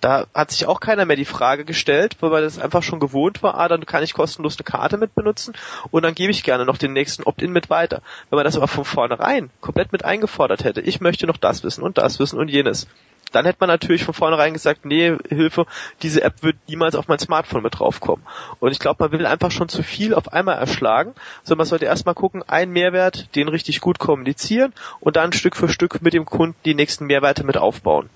Da 0.00 0.24
hat 0.32 0.50
sich 0.50 0.64
auch 0.64 0.80
keiner 0.80 1.04
mehr 1.04 1.16
die 1.16 1.26
Frage 1.26 1.66
gestellt, 1.66 2.16
weil 2.20 2.30
man 2.30 2.42
das 2.42 2.58
einfach 2.58 2.82
schon 2.82 3.00
gewohnt 3.00 3.42
war, 3.42 3.58
ah, 3.58 3.68
dann 3.68 3.84
kann 3.84 4.02
ich 4.02 4.14
kostenlos 4.14 4.56
eine 4.56 4.64
Karte 4.64 4.96
mit 4.96 5.14
benutzen 5.14 5.52
und 5.90 6.04
dann 6.04 6.14
gebe 6.14 6.30
ich 6.30 6.42
gerne 6.42 6.64
noch 6.64 6.78
den 6.78 6.94
nächsten 6.94 7.24
Opt-in 7.24 7.52
mit 7.52 7.68
weiter. 7.68 8.00
Wenn 8.30 8.38
man 8.38 8.46
das 8.46 8.56
aber 8.56 8.66
von 8.66 8.86
vornherein 8.86 9.50
komplett 9.60 9.92
mit 9.92 10.06
eingefordert 10.06 10.64
hätte, 10.64 10.80
ich 10.80 11.02
möchte 11.02 11.26
noch 11.26 11.36
das 11.36 11.62
wissen 11.64 11.82
und 11.82 11.98
das 11.98 12.18
wissen 12.18 12.38
und 12.38 12.48
jenes, 12.48 12.86
Dann 13.32 13.44
hätte 13.44 13.58
man 13.60 13.68
natürlich 13.68 14.04
von 14.04 14.14
vornherein 14.14 14.52
gesagt, 14.52 14.84
nee, 14.84 15.16
Hilfe, 15.28 15.66
diese 16.02 16.22
App 16.22 16.42
wird 16.42 16.56
niemals 16.68 16.94
auf 16.94 17.08
mein 17.08 17.18
Smartphone 17.18 17.62
mit 17.62 17.78
draufkommen. 17.78 18.24
Und 18.60 18.72
ich 18.72 18.78
glaube, 18.78 19.02
man 19.04 19.12
will 19.12 19.26
einfach 19.26 19.50
schon 19.50 19.68
zu 19.68 19.82
viel 19.82 20.14
auf 20.14 20.32
einmal 20.32 20.56
erschlagen, 20.58 21.14
sondern 21.42 21.58
man 21.58 21.66
sollte 21.66 21.86
erstmal 21.86 22.14
gucken, 22.14 22.42
ein 22.46 22.70
Mehrwert, 22.70 23.34
den 23.34 23.48
richtig 23.48 23.80
gut 23.80 23.98
kommunizieren 23.98 24.72
und 25.00 25.16
dann 25.16 25.32
Stück 25.32 25.56
für 25.56 25.68
Stück 25.68 26.02
mit 26.02 26.14
dem 26.14 26.26
Kunden 26.26 26.56
die 26.64 26.74
nächsten 26.74 27.06
Mehrwerte 27.06 27.44
mit 27.44 27.56
aufbauen. 27.56 28.08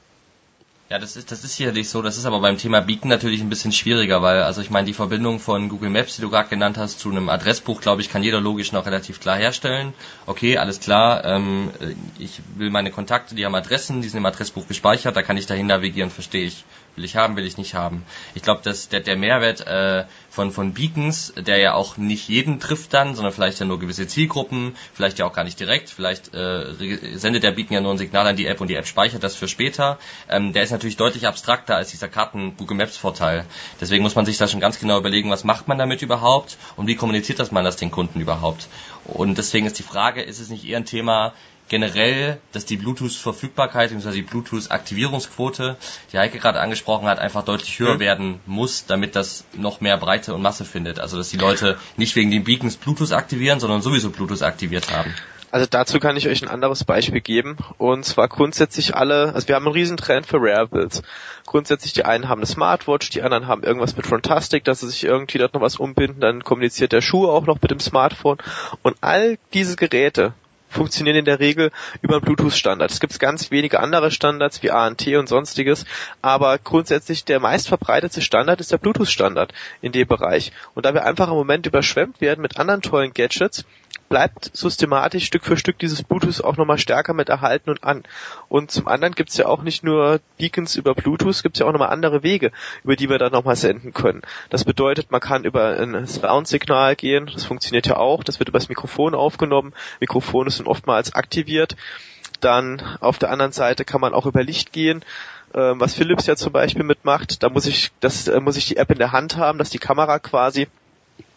Ja, 0.89 1.01
das 1.01 1.17
ist, 1.17 1.33
das 1.33 1.43
ist 1.43 1.57
sicherlich 1.57 1.89
so. 1.89 2.01
Das 2.01 2.17
ist 2.17 2.27
aber 2.27 2.39
beim 2.39 2.59
Thema 2.59 2.81
Beacon 2.81 3.09
natürlich 3.09 3.41
ein 3.41 3.49
bisschen 3.49 3.73
schwieriger, 3.73 4.23
weil, 4.23 4.45
also 4.45 4.61
ich 4.61 4.71
meine, 4.71 4.87
die 4.87 4.93
Verbindung 4.93 5.41
von 5.41 5.69
Google 5.69 5.91
Maps, 5.91 6.15
die 6.15 6.23
du 6.23 6.31
gerade 6.31 6.49
genannt 6.49 6.79
hast, 6.79 7.01
zu 7.01 7.11
einem 7.11 7.29
Adressbuch, 7.29 7.81
glaube 7.81 8.03
ich, 8.03 8.09
kann 8.09 8.23
jeder 8.23 8.41
logisch 8.41 8.71
noch 8.71 8.87
relativ 8.87 9.19
klar 9.19 9.37
herstellen. 9.37 9.95
Okay, 10.27 10.59
alles 10.59 10.79
klar, 10.79 11.25
ähm, 11.25 11.73
ich 12.21 12.41
will 12.55 12.71
meine 12.71 12.93
Kontakte, 12.93 13.35
die 13.35 13.45
haben 13.45 13.55
Adressen, 13.57 14.01
die 14.01 14.09
sind 14.09 14.19
im 14.19 14.27
Adressbuch 14.27 14.69
gespeichert, 14.69 15.17
da 15.17 15.23
kann 15.23 15.37
ich 15.37 15.47
dahin 15.47 15.67
navigieren, 15.67 16.11
verstehe 16.11 16.47
ich. 16.47 16.65
Will 16.97 17.05
ich 17.05 17.17
haben, 17.17 17.37
will 17.37 17.47
ich 17.47 17.59
nicht 17.59 17.75
haben. 17.75 18.05
Ich 18.35 18.43
glaube, 18.43 18.63
dass 18.63 18.89
der, 18.89 19.01
der 19.01 19.17
Mehrwert 19.17 19.67
äh, 19.67 20.05
von, 20.31 20.51
von 20.51 20.73
Beacons, 20.73 21.35
der 21.37 21.59
ja 21.59 21.75
auch 21.75 21.99
nicht 21.99 22.29
jeden 22.29 22.59
trifft 22.59 22.95
dann, 22.95 23.15
sondern 23.15 23.33
vielleicht 23.33 23.61
ja 23.61 23.67
nur 23.67 23.79
gewisse 23.79 24.07
Zielgruppen, 24.07 24.77
vielleicht 24.95 25.19
ja 25.19 25.27
auch 25.27 25.33
gar 25.33 25.45
nicht 25.45 25.61
direkt, 25.61 25.91
vielleicht 25.91 26.35
äh, 26.35 26.73
sendet 27.17 27.43
der 27.43 27.53
Beacon 27.53 27.75
ja 27.75 27.81
nur 27.81 27.93
ein 27.93 27.99
Signal 27.99 28.27
an 28.27 28.37
die 28.37 28.47
App 28.47 28.61
und 28.61 28.69
die 28.69 28.75
App 28.77 28.87
speichert 28.87 29.23
das 29.23 29.35
für 29.35 29.47
später. 29.47 29.99
Ähm, 30.29 30.53
der 30.53 30.63
ist 30.63 30.71
natürlich 30.71 30.97
deutlich 30.97 31.27
abstrakter 31.27 31.77
als 31.77 31.91
dieser 31.91 32.09
Karten 32.09 32.57
Google 32.57 32.79
Maps 32.79 32.97
Vorteil. 32.97 33.45
Deswegen 33.81 34.03
muss 34.03 34.15
man 34.15 34.25
sich 34.25 34.39
da 34.39 34.49
schon 34.49 34.61
ganz 34.61 34.79
genau 34.79 34.99
überlegen, 34.99 35.31
was 35.31 35.45
macht 35.45 35.69
man 35.69 35.79
damit 35.79 36.03
überhaupt 36.03 36.57
und 36.77 36.87
wie 36.87 36.97
kommuniziert 36.97 37.39
das 37.39 37.53
man 37.53 37.65
das 37.65 37.77
den 37.77 37.91
Kunden 37.91 38.21
überhaupt. 38.21 38.69
Und 39.05 39.39
deswegen 39.39 39.67
ist 39.67 39.79
die 39.79 39.83
Frage, 39.83 40.23
ist 40.23 40.41
es 40.41 40.49
nicht 40.49 40.65
eher 40.65 40.79
ein 40.79 40.87
Thema, 40.87 41.35
generell, 41.69 42.39
dass 42.53 42.65
die 42.65 42.77
Bluetooth-Verfügbarkeit 42.77 43.91
bzw. 43.91 44.13
die 44.13 44.23
Bluetooth-Aktivierungsquote, 44.23 45.77
die 46.13 46.19
Heike 46.19 46.39
gerade 46.39 46.61
angesprochen 46.61 47.09
hat, 47.09 47.19
einfach 47.19 47.45
deutlich 47.45 47.79
höher 47.79 47.95
mhm. 47.95 48.01
werden 48.01 48.41
muss, 48.47 48.87
damit 48.87 49.17
das 49.17 49.45
noch 49.53 49.81
mehr 49.81 49.97
Breite 49.97 50.35
und 50.35 50.43
Masse 50.43 50.65
findet. 50.65 51.01
Also 51.01 51.17
dass 51.17 51.31
die 51.31 51.39
Leute 51.39 51.79
nicht 51.97 52.17
wegen 52.17 52.31
den 52.31 52.45
Beacons 52.45 52.77
Bluetooth 52.77 53.13
aktivieren, 53.13 53.61
sondern 53.61 53.83
sowieso 53.83 54.11
Bluetooth 54.11 54.43
aktiviert 54.43 54.91
haben. 54.93 55.15
Also 55.57 55.67
dazu 55.71 56.01
kann 56.01 56.17
ich 56.17 56.29
euch 56.29 56.43
ein 56.43 56.49
anderes 56.49 56.85
Beispiel 56.85 57.21
geben. 57.21 57.57
Und 57.79 58.05
zwar 58.05 58.29
grundsätzlich 58.29 58.95
alle, 58.95 59.33
also 59.33 59.49
wir 59.49 59.55
haben 59.55 59.65
einen 59.65 59.75
riesen 59.75 59.97
Trend 59.97 60.27
für 60.27 60.43
Wearables. 60.43 61.03
Grundsätzlich 61.47 61.93
die 61.93 62.05
einen 62.05 62.29
haben 62.29 62.41
eine 62.41 62.47
Smartwatch, 62.47 63.11
die 63.11 63.23
anderen 63.23 63.47
haben 63.47 63.63
irgendwas 63.63 63.97
mit 63.97 64.07
Fantastic, 64.07 64.65
dass 64.65 64.81
sie 64.81 64.89
sich 64.89 65.05
irgendwie 65.05 65.39
dort 65.39 65.55
noch 65.55 65.61
was 65.61 65.77
umbinden, 65.77 66.21
dann 66.21 66.43
kommuniziert 66.43 66.93
der 66.93 67.01
Schuh 67.01 67.29
auch 67.29 67.47
noch 67.47 67.63
mit 67.63 67.71
dem 67.71 67.81
Smartphone. 67.81 68.39
Und 68.83 68.97
all 69.01 69.39
diese 69.55 69.77
Geräte 69.77 70.35
funktionieren 70.77 71.17
in 71.17 71.25
der 71.25 71.41
Regel 71.41 71.73
über 72.03 72.21
Bluetooth-Standard. 72.21 72.91
Es 72.91 73.01
gibt 73.01 73.19
ganz 73.19 73.51
wenige 73.51 73.81
andere 73.81 74.11
Standards 74.11 74.63
wie 74.63 74.71
ANT 74.71 75.07
und 75.09 75.29
sonstiges, 75.29 75.85
aber 76.23 76.59
grundsätzlich 76.59 77.25
der 77.25 77.41
meistverbreitete 77.41 78.21
Standard 78.21 78.61
ist 78.61 78.71
der 78.71 78.79
Bluetooth-Standard 78.79 79.53
in 79.81 79.93
dem 79.93 80.07
Bereich. 80.07 80.53
Und 80.75 80.87
da 80.87 80.95
wir 80.95 81.05
einfach 81.05 81.29
im 81.29 81.35
Moment 81.35 81.67
überschwemmt 81.67 82.21
werden 82.21 82.43
mit 82.43 82.59
anderen 82.59 82.83
tollen 82.83 83.13
Gadgets, 83.13 83.65
bleibt 84.09 84.51
systematisch 84.57 85.25
Stück 85.27 85.45
für 85.45 85.57
Stück 85.57 85.79
dieses 85.79 86.03
Bluetooth 86.03 86.43
auch 86.43 86.57
nochmal 86.57 86.79
stärker 86.79 87.15
mit 87.15 87.29
erhalten 87.29 87.71
und 87.71 87.85
an. 87.85 88.05
Und 88.49 88.71
zum 88.71 88.89
anderen 88.89 89.15
gibt's 89.15 89.37
ja 89.37 89.47
auch 89.47 89.63
nicht 89.63 89.85
nur 89.85 90.21
Beacons 90.39 90.77
über 90.77 90.95
Bluetooth, 90.95 91.43
gibt's 91.43 91.59
ja 91.59 91.67
auch 91.67 91.73
nochmal 91.73 91.91
andere 91.91 92.23
Wege, 92.23 92.53
über 92.85 92.97
die 92.97 93.09
wir 93.09 93.19
dann 93.19 93.33
nochmal 93.33 93.57
senden 93.57 93.93
können. 93.93 94.23
Das 94.51 94.65
bedeutet, 94.65 95.11
man 95.11 95.21
kann 95.21 95.45
über 95.45 95.79
ein 95.79 96.07
Sound-Signal 96.07 96.97
gehen, 96.97 97.31
das 97.33 97.45
funktioniert 97.45 97.87
ja 97.87 97.97
auch, 97.97 98.25
das 98.25 98.39
wird 98.39 98.49
über 98.49 98.59
das 98.59 98.69
Mikrofon 98.69 99.15
aufgenommen, 99.15 99.73
Mikrofone 100.01 100.51
sind 100.51 100.67
oftmals 100.67 101.15
aktiviert. 101.15 101.77
Dann 102.41 102.83
auf 103.01 103.19
der 103.19 103.31
anderen 103.31 103.53
Seite 103.53 103.85
kann 103.85 104.01
man 104.01 104.13
auch 104.13 104.27
über 104.27 104.43
Licht 104.43 104.73
gehen 104.73 105.05
ähm, 105.55 105.81
was 105.81 105.95
Philips 105.95 106.27
ja 106.27 106.37
zum 106.37 106.53
Beispiel 106.53 106.85
mitmacht. 106.85 107.43
Da 107.43 107.49
muss 107.49 107.67
ich, 107.67 107.93
das 108.01 108.29
äh, 108.29 108.41
muss 108.41 108.57
ich 108.57 108.67
die 108.67 108.77
App 108.77 108.91
in 108.91 108.99
der 108.99 109.13
Hand 109.13 109.37
haben, 109.37 109.59
dass 109.59 109.71
die 109.71 109.79
Kamera 109.79 110.19
quasi 110.19 110.69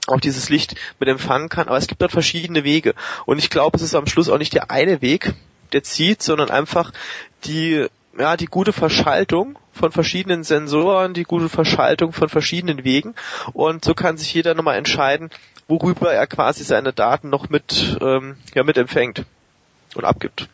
auch 0.10 0.20
dieses 0.20 0.50
Licht 0.50 0.76
mit 1.00 1.10
empfangen 1.10 1.50
kann. 1.50 1.68
Aber 1.68 1.78
es 1.78 1.88
gibt 1.88 2.02
dort 2.02 2.12
verschiedene 2.12 2.64
Wege. 2.64 2.94
Und 3.26 3.40
ich 3.40 3.50
glaube, 3.50 3.78
es 3.78 3.84
ist 3.84 3.96
am 3.96 4.08
Schluss 4.08 4.30
auch 4.30 4.38
nicht 4.38 4.54
der 4.54 4.72
eine 4.72 5.02
Weg, 5.02 5.34
der 5.74 5.84
zieht, 5.84 6.22
sondern 6.22 6.50
einfach 6.50 6.92
die, 7.46 7.88
ja, 8.18 8.38
die 8.38 8.46
gute 8.46 8.74
Verschaltung 8.74 9.58
von 9.72 9.92
verschiedenen 9.92 10.44
Sensoren, 10.44 11.14
die 11.14 11.24
gute 11.24 11.50
Verschaltung 11.50 12.12
von 12.12 12.30
verschiedenen 12.30 12.84
Wegen. 12.84 13.16
Und 13.54 13.86
so 13.86 13.94
kann 13.94 14.18
sich 14.18 14.34
jeder 14.34 14.56
nochmal 14.56 14.78
entscheiden, 14.78 15.30
worüber 15.68 16.12
er 16.12 16.28
quasi 16.28 16.64
seine 16.64 16.94
Daten 16.94 17.30
noch 17.30 17.50
mit, 17.50 17.98
ähm, 18.02 18.36
ja, 18.54 18.64
mit 18.64 18.78
empfängt 18.78 19.26
und 19.96 20.06
abgibt. 20.06 20.50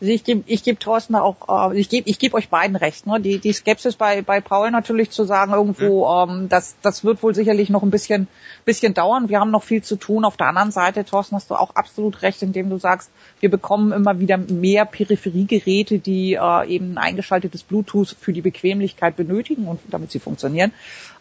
Also 0.00 0.12
ich 0.12 0.24
gebe 0.24 0.42
ich 0.46 0.62
geb 0.62 0.80
Thorsten 0.80 1.14
auch, 1.14 1.70
äh, 1.72 1.78
ich 1.78 1.90
gebe 1.90 2.08
ich 2.08 2.18
geb 2.18 2.32
euch 2.32 2.48
beiden 2.48 2.74
recht. 2.74 3.06
Ne? 3.06 3.20
Die, 3.20 3.38
die 3.38 3.52
Skepsis 3.52 3.96
bei, 3.96 4.22
bei 4.22 4.40
Paul 4.40 4.70
natürlich 4.70 5.10
zu 5.10 5.24
sagen, 5.24 5.52
irgendwo, 5.52 6.08
mhm. 6.26 6.30
ähm, 6.30 6.48
das, 6.48 6.76
das 6.80 7.04
wird 7.04 7.22
wohl 7.22 7.34
sicherlich 7.34 7.68
noch 7.68 7.82
ein 7.82 7.90
bisschen, 7.90 8.26
bisschen 8.64 8.94
dauern. 8.94 9.28
Wir 9.28 9.40
haben 9.40 9.50
noch 9.50 9.62
viel 9.62 9.82
zu 9.82 9.96
tun. 9.96 10.24
Auf 10.24 10.38
der 10.38 10.46
anderen 10.46 10.70
Seite, 10.70 11.04
Thorsten, 11.04 11.36
hast 11.36 11.50
du 11.50 11.54
auch 11.54 11.74
absolut 11.74 12.22
recht, 12.22 12.42
indem 12.42 12.70
du 12.70 12.78
sagst, 12.78 13.10
wir 13.40 13.50
bekommen 13.50 13.92
immer 13.92 14.18
wieder 14.20 14.38
mehr 14.38 14.86
Peripheriegeräte, 14.86 15.98
die 15.98 16.34
äh, 16.34 16.66
eben 16.66 16.92
ein 16.92 16.98
eingeschaltetes 16.98 17.62
Bluetooth 17.62 18.16
für 18.18 18.32
die 18.32 18.42
Bequemlichkeit 18.42 19.16
benötigen 19.16 19.66
und 19.66 19.80
damit 19.90 20.10
sie 20.10 20.18
funktionieren. 20.18 20.72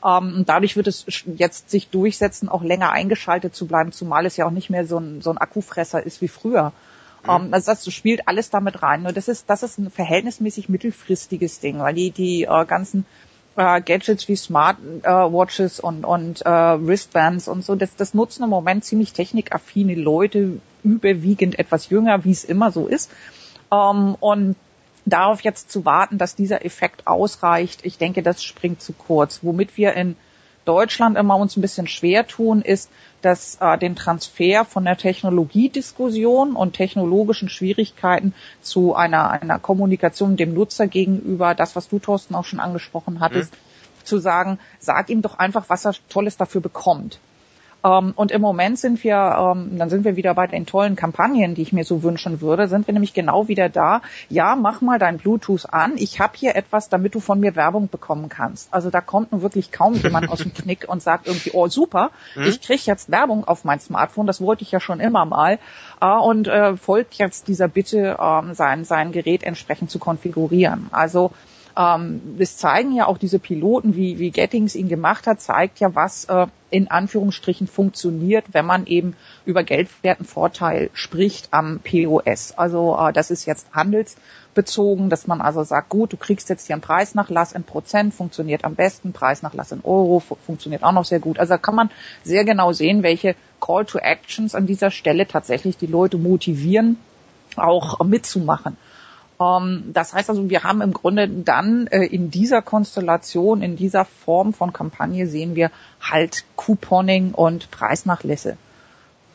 Ähm, 0.06 0.36
und 0.38 0.50
dadurch 0.50 0.78
wird 0.78 0.88
es 0.88 1.06
jetzt 1.36 1.70
sich 1.70 1.90
durchsetzen, 1.90 2.48
auch 2.48 2.64
länger 2.64 2.92
eingeschaltet 2.92 3.54
zu 3.56 3.68
bleiben, 3.68 3.92
zumal 3.92 4.26
es 4.26 4.38
ja 4.38 4.46
auch 4.46 4.52
nicht 4.52 4.70
mehr 4.70 4.86
so 4.86 5.00
ein, 5.00 5.22
so 5.22 5.32
ein 5.32 5.38
Akkufresser 5.38 6.02
ist 6.02 6.22
wie 6.22 6.30
früher. 6.30 6.72
Mhm. 7.30 7.46
Um, 7.46 7.54
also 7.54 7.72
das 7.72 7.92
spielt 7.94 8.28
alles 8.28 8.50
damit 8.50 8.82
rein. 8.82 9.04
Nur 9.04 9.14
das 9.14 9.28
ist, 9.28 9.50
das 9.50 9.64
ist 9.64 9.78
ein 9.78 9.90
verhältnismäßig 9.90 10.70
mittelfristiges 10.70 11.60
Ding, 11.60 11.80
weil 11.80 11.94
die, 11.94 12.12
die 12.12 12.44
äh, 12.44 12.66
ganzen 12.66 13.06
äh, 13.56 13.82
Gadgets 13.82 14.28
wie 14.28 14.36
Smart 14.36 14.78
äh, 15.04 15.10
Watches 15.10 15.80
und, 15.80 16.06
und 16.06 16.46
äh, 16.46 16.50
Wristbands 16.50 17.48
und 17.48 17.64
so, 17.64 17.76
das, 17.76 17.96
das 17.96 18.14
nutzen 18.14 18.44
im 18.44 18.50
Moment 18.50 18.86
ziemlich 18.86 19.14
technikaffine 19.14 19.96
Leute, 19.96 20.60
überwiegend 20.84 21.60
etwas 21.60 21.90
jünger, 21.90 22.24
wie 22.24 22.32
es 22.32 22.44
immer 22.44 22.72
so 22.72 22.88
ist. 22.88 23.12
Um, 23.70 24.16
und 24.16 24.56
darauf 25.06 25.42
jetzt 25.42 25.72
zu 25.72 25.86
warten, 25.86 26.18
dass 26.18 26.36
dieser 26.36 26.66
Effekt 26.66 27.08
ausreicht, 27.08 27.82
ich 27.84 27.98
denke, 27.98 28.24
das 28.24 28.44
springt 28.44 28.82
zu 28.82 28.94
kurz. 28.94 29.40
Womit 29.44 29.78
wir 29.78 29.94
in 29.94 30.16
Deutschland 30.70 31.18
immer 31.18 31.36
uns 31.36 31.58
ein 31.58 31.62
bisschen 31.62 31.88
schwer 31.88 32.28
tun, 32.28 32.62
ist, 32.62 32.92
dass 33.24 33.58
äh, 33.60 33.80
den 33.80 33.96
Transfer 33.96 34.66
von 34.66 34.86
der 34.86 34.98
Technologiediskussion 34.98 36.56
und 36.56 36.74
technologischen 36.74 37.50
Schwierigkeiten 37.50 38.36
zu 38.62 38.94
einer, 38.94 39.32
einer 39.32 39.58
Kommunikation 39.58 40.38
dem 40.38 40.54
Nutzer 40.54 40.86
gegenüber, 40.86 41.56
das, 41.56 41.76
was 41.76 41.90
du, 41.90 41.98
Thorsten, 41.98 42.36
auch 42.36 42.46
schon 42.46 42.60
angesprochen 42.60 43.20
hattest, 43.20 43.52
mhm. 43.52 44.06
zu 44.06 44.20
sagen, 44.20 44.60
sag 44.78 45.10
ihm 45.10 45.24
doch 45.24 45.40
einfach, 45.40 45.66
was 45.70 45.86
er 45.86 45.96
Tolles 46.08 46.38
dafür 46.38 46.62
bekommt. 46.62 47.20
Ähm, 47.84 48.14
und 48.16 48.32
im 48.32 48.42
Moment 48.42 48.78
sind 48.78 49.04
wir, 49.04 49.16
ähm, 49.16 49.78
dann 49.78 49.90
sind 49.90 50.04
wir 50.04 50.16
wieder 50.16 50.34
bei 50.34 50.48
den 50.48 50.66
tollen 50.66 50.96
Kampagnen, 50.96 51.56
die 51.56 51.62
ich 51.62 51.74
mir 51.74 51.84
so 51.84 52.04
wünschen 52.04 52.42
würde, 52.42 52.68
sind 52.68 52.88
wir 52.88 52.94
nämlich 52.94 53.14
genau 53.14 53.48
wieder 53.48 53.70
da. 53.70 54.02
Ja, 54.30 54.56
mach 54.56 54.82
mal 54.82 55.00
dein 55.00 55.18
Bluetooth 55.18 55.66
an. 55.72 55.94
Ich 55.96 56.20
habe 56.20 56.34
hier 56.36 56.56
etwas, 56.56 56.90
damit 56.90 57.16
du 57.16 57.20
von 57.20 57.40
mir 57.40 57.56
Werbung 57.56 57.90
bekommen 57.90 58.30
kannst. 58.30 58.74
Also 58.74 58.90
da 58.90 59.02
kommt 59.02 59.32
nun 59.32 59.42
wirklich 59.42 59.72
kaum 59.72 59.94
jemand 59.94 60.30
aus 60.30 60.40
dem 60.40 60.54
Knick 60.54 60.88
und 60.88 61.02
sagt 61.02 61.28
irgendwie, 61.28 61.52
oh 61.54 61.68
super, 61.68 62.12
mhm. 62.36 62.44
ich 62.44 62.62
krieg 62.62 62.86
jetzt 62.86 63.10
Werbung 63.12 63.46
auf 63.46 63.64
mein 63.64 63.80
Smartphone. 63.80 64.28
Das 64.28 64.42
wollte 64.42 64.64
ich 64.64 64.72
ja 64.72 64.80
schon 64.80 65.00
immer 65.00 65.26
mal. 65.26 65.60
Äh, 66.02 66.06
und 66.06 66.48
äh, 66.48 66.76
folgt 66.76 67.16
jetzt 67.16 67.48
dieser 67.48 67.68
Bitte, 67.68 68.18
äh, 68.20 68.54
sein, 68.54 68.84
sein 68.84 69.12
Gerät 69.12 69.44
entsprechend 69.44 69.90
zu 69.92 70.00
konfigurieren. 70.00 70.88
Also 70.92 71.32
ähm, 71.80 72.36
das 72.38 72.58
zeigen 72.58 72.94
ja 72.94 73.08
auch 73.08 73.18
diese 73.18 73.40
Piloten, 73.40 73.96
wie, 73.96 74.20
wie 74.20 74.32
Gettings 74.32 74.76
ihn 74.76 74.90
gemacht 74.90 75.28
hat, 75.28 75.40
zeigt 75.40 75.80
ja, 75.80 75.96
was 75.96 76.26
äh, 76.26 76.48
in 76.72 76.92
Anführungsstrichen 76.92 77.68
funktioniert, 77.68 78.46
wenn 78.52 78.66
man 78.66 78.86
eben 78.86 79.16
über 79.46 79.64
geldwerten 79.64 80.26
Vorteil 80.26 80.90
spricht 80.94 81.48
am 81.52 81.80
POS. 81.80 82.54
Also 82.58 82.98
äh, 83.00 83.14
das 83.14 83.32
ist 83.32 83.46
jetzt 83.46 83.74
handelsbezogen, 83.74 85.10
dass 85.10 85.26
man 85.26 85.40
also 85.40 85.64
sagt, 85.64 85.88
gut, 85.88 86.12
du 86.12 86.18
kriegst 86.18 86.50
jetzt 86.50 86.68
hier 86.68 86.74
einen 86.74 86.82
Preisnachlass 86.82 87.54
in 87.54 87.64
Prozent, 87.64 88.14
funktioniert 88.14 88.66
am 88.66 88.76
besten, 88.76 89.14
Preisnachlass 89.14 89.72
in 89.72 89.80
Euro, 89.86 90.20
funktioniert 90.20 90.84
auch 90.84 90.92
noch 90.92 91.06
sehr 91.06 91.22
gut. 91.22 91.40
Also 91.40 91.54
da 91.54 91.58
kann 91.58 91.76
man 91.76 91.90
sehr 92.26 92.44
genau 92.44 92.74
sehen, 92.74 93.04
welche 93.04 93.36
Call 93.62 93.86
to 93.86 94.00
Actions 94.00 94.54
an 94.54 94.68
dieser 94.68 94.92
Stelle 94.92 95.28
tatsächlich 95.28 95.78
die 95.78 95.88
Leute 95.88 96.18
motivieren, 96.18 96.98
auch 97.56 98.04
mitzumachen. 98.04 98.76
Ähm, 99.40 99.92
das 99.94 100.14
heißt 100.14 100.30
also, 100.30 100.50
wir 100.50 100.64
haben 100.64 100.82
im 100.82 100.94
Grunde 100.94 101.28
dann 101.28 101.88
äh, 101.88 102.06
in 102.06 102.32
dieser 102.32 102.62
Konstellation, 102.62 103.62
in 103.62 103.76
dieser 103.76 104.06
Form 104.06 104.54
von 104.54 104.74
Kampagne 104.74 105.28
sehen 105.28 105.56
wir 105.56 105.72
halt 106.02 106.46
Couponing 106.56 107.34
und 107.34 107.72
Preisnachlässe. 107.72 108.58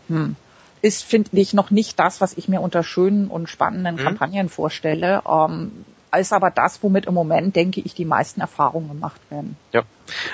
Hm. 0.09 0.37
Ist, 0.83 1.03
finde 1.03 1.31
ich, 1.33 1.55
noch 1.55 1.71
nicht 1.71 1.99
das, 1.99 2.21
was 2.21 2.37
ich 2.37 2.49
mir 2.49 2.61
unter 2.61 2.83
schönen 2.83 3.29
und 3.29 3.49
spannenden 3.49 3.97
mhm. 3.97 4.01
Kampagnen 4.01 4.51
vorstelle. 4.51 5.23
Ähm, 5.27 5.73
ist 6.19 6.33
aber 6.33 6.51
das, 6.51 6.83
womit 6.83 7.07
im 7.07 7.15
Moment, 7.15 7.57
denke 7.57 7.81
ich, 7.81 7.95
die 7.95 8.05
meisten 8.05 8.41
Erfahrungen 8.41 8.89
gemacht 8.89 9.21
werden. 9.31 9.57
Ja, 9.73 9.83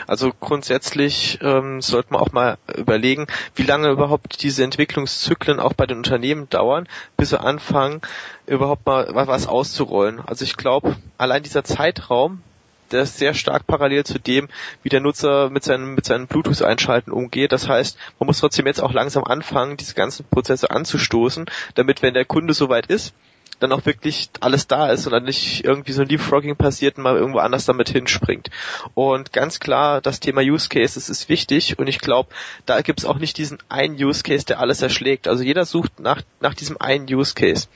also 0.07 0.33
grundsätzlich 0.39 1.39
ähm, 1.43 1.81
sollte 1.81 2.13
man 2.13 2.23
auch 2.23 2.33
mal 2.33 2.59
überlegen, 2.77 3.27
wie 3.55 3.63
lange 3.63 3.89
überhaupt 3.89 4.43
diese 4.43 4.65
Entwicklungszyklen 4.65 5.61
auch 5.61 5.73
bei 5.73 5.87
den 5.87 5.99
Unternehmen 5.99 6.49
dauern, 6.49 6.89
bis 7.17 7.31
sie 7.31 7.41
anfangen, 7.41 8.01
überhaupt 8.47 8.87
mal 8.87 9.09
was 9.15 9.47
auszurollen. 9.47 10.21
Also 10.21 10.45
ich 10.45 10.57
glaube, 10.57 10.97
allein 11.19 11.43
dieser 11.43 11.65
Zeitraum, 11.65 12.43
der 12.91 13.03
ist 13.03 13.19
sehr 13.19 13.35
stark 13.35 13.67
parallel 13.67 14.05
zu 14.05 14.19
dem, 14.19 14.49
wie 14.83 14.89
der 14.89 15.01
Nutzer 15.01 15.51
mit 15.51 15.63
seinen, 15.63 15.95
mit 15.95 16.05
seinen 16.05 16.27
Bluetooth-Einschalten 16.27 17.13
umgeht. 17.13 17.53
Das 17.53 17.69
heißt, 17.69 17.97
man 18.19 18.27
muss 18.27 18.41
trotzdem 18.41 18.67
jetzt 18.67 18.83
auch 18.83 18.93
langsam 18.93 19.25
anfangen, 19.25 19.77
diese 19.77 19.95
ganzen 19.95 20.25
Prozesse 20.25 20.71
anzustoßen, 20.71 21.47
damit, 21.75 22.03
wenn 22.03 22.15
der 22.15 22.25
Kunde 22.25 22.55
soweit 22.55 22.87
ist, 22.87 23.15
dann 23.61 23.73
auch 23.73 23.87
wirklich 23.87 24.31
alles 24.41 24.67
da 24.67 24.91
ist 24.91 25.07
und 25.07 25.13
dann 25.13 25.25
nicht 25.25 25.65
irgendwie 25.65 25.93
so 25.93 26.03
ein 26.03 26.09
Leapfrogging 26.09 26.57
passiert 26.57 26.97
und 26.97 27.05
mal 27.05 27.17
irgendwo 27.17 27.39
anders 27.39 27.67
damit 27.67 27.89
hinspringt. 27.91 28.51
Und 28.95 29.33
ganz 29.33 29.61
klar, 29.61 30.01
das 30.01 30.21
Thema 30.21 30.41
Use 30.41 30.69
Cases 30.69 31.09
ist 31.09 31.29
wichtig 31.29 31.79
und 31.79 31.87
ich 31.87 32.01
glaube, 32.01 32.31
da 32.67 32.81
gibt 32.81 33.01
es 33.01 33.05
auch 33.05 33.19
nicht 33.19 33.39
diesen 33.39 33.59
einen 33.69 33.95
Use 33.95 34.23
Case, 34.23 34.45
der 34.45 34.61
alles 34.61 34.83
erschlägt. 34.83 35.29
Also 35.29 35.45
jeder 35.45 35.65
sucht 35.65 36.01
nach, 36.01 36.23
nach 36.41 36.55
diesem 36.55 36.81
einen 36.81 37.07
Use 37.13 37.35
Case. 37.35 37.69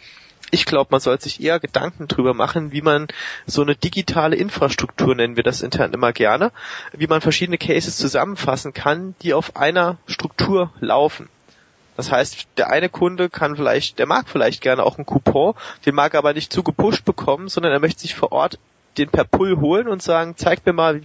Ich 0.51 0.67
glaube, 0.67 0.89
man 0.93 1.01
sollte 1.01 1.25
sich 1.25 1.43
eher 1.43 1.59
Gedanken 1.59 2.07
drüber 2.07 2.33
machen, 2.33 2.71
wie 2.71 2.83
man 2.83 3.09
so 3.47 3.63
eine 3.63 3.75
digitale 3.75 4.37
Infrastruktur, 4.37 5.15
nennen 5.15 5.37
wir 5.37 5.43
das 5.43 5.63
intern 5.63 5.93
immer 5.93 6.13
gerne, 6.13 6.53
wie 6.93 7.07
man 7.07 7.21
verschiedene 7.21 7.59
Cases 7.59 7.97
zusammenfassen 7.97 8.73
kann, 8.73 9.15
die 9.23 9.35
auf 9.35 9.57
einer 9.57 9.99
Struktur 10.07 10.73
laufen. 10.81 11.29
Das 11.97 12.11
heißt, 12.11 12.47
der 12.57 12.71
eine 12.71 12.89
Kunde 12.89 13.31
kann 13.31 13.57
vielleicht, 13.57 13.99
der 13.99 14.07
mag 14.07 14.29
vielleicht 14.29 14.61
gerne 14.61 14.85
auch 14.85 14.97
einen 14.97 15.07
Coupon, 15.07 15.55
den 15.87 15.95
mag 15.95 16.15
aber 16.15 16.35
nicht 16.35 16.53
zu 16.53 16.63
gepusht 16.63 17.05
bekommen, 17.05 17.49
sondern 17.49 17.73
er 17.73 17.81
möchte 17.81 18.01
sich 18.01 18.15
vor 18.15 18.33
Ort 18.33 18.59
den 18.99 19.09
per 19.09 19.25
Pull 19.25 19.61
holen 19.61 19.89
und 19.89 20.03
sagen, 20.03 20.37
zeigt 20.37 20.67
mir 20.67 20.73
mal, 20.73 21.03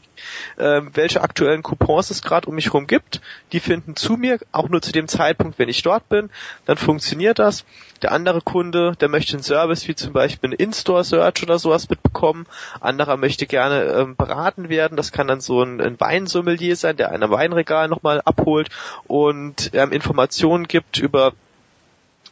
äh, 0.57 0.81
welche 0.93 1.21
aktuellen 1.21 1.63
Coupons 1.63 2.09
es 2.09 2.21
gerade 2.21 2.47
um 2.47 2.55
mich 2.55 2.67
herum 2.67 2.87
gibt. 2.87 3.21
Die 3.51 3.59
finden 3.59 3.95
zu 3.95 4.13
mir, 4.13 4.39
auch 4.51 4.69
nur 4.69 4.81
zu 4.81 4.91
dem 4.91 5.07
Zeitpunkt, 5.07 5.59
wenn 5.59 5.69
ich 5.69 5.81
dort 5.81 6.07
bin. 6.09 6.29
Dann 6.65 6.77
funktioniert 6.77 7.39
das. 7.39 7.65
Der 8.01 8.11
andere 8.11 8.41
Kunde, 8.41 8.93
der 8.99 9.09
möchte 9.09 9.33
einen 9.33 9.43
Service 9.43 9.87
wie 9.87 9.95
zum 9.95 10.13
Beispiel 10.13 10.49
einen 10.49 10.59
In-Store-Search 10.59 11.43
oder 11.43 11.59
sowas 11.59 11.89
mitbekommen. 11.89 12.45
Anderer 12.79 13.17
möchte 13.17 13.45
gerne 13.45 13.83
ähm, 13.83 14.15
beraten 14.15 14.69
werden. 14.69 14.95
Das 14.95 15.11
kann 15.11 15.27
dann 15.27 15.41
so 15.41 15.61
ein, 15.61 15.81
ein 15.81 15.99
Weinsommelier 15.99 16.75
sein, 16.75 16.97
der 16.97 17.11
ein 17.11 17.29
Weinregal 17.29 17.87
nochmal 17.87 18.21
abholt 18.23 18.69
und 19.07 19.71
ähm, 19.73 19.91
Informationen 19.91 20.67
gibt 20.67 20.97
über 20.97 21.33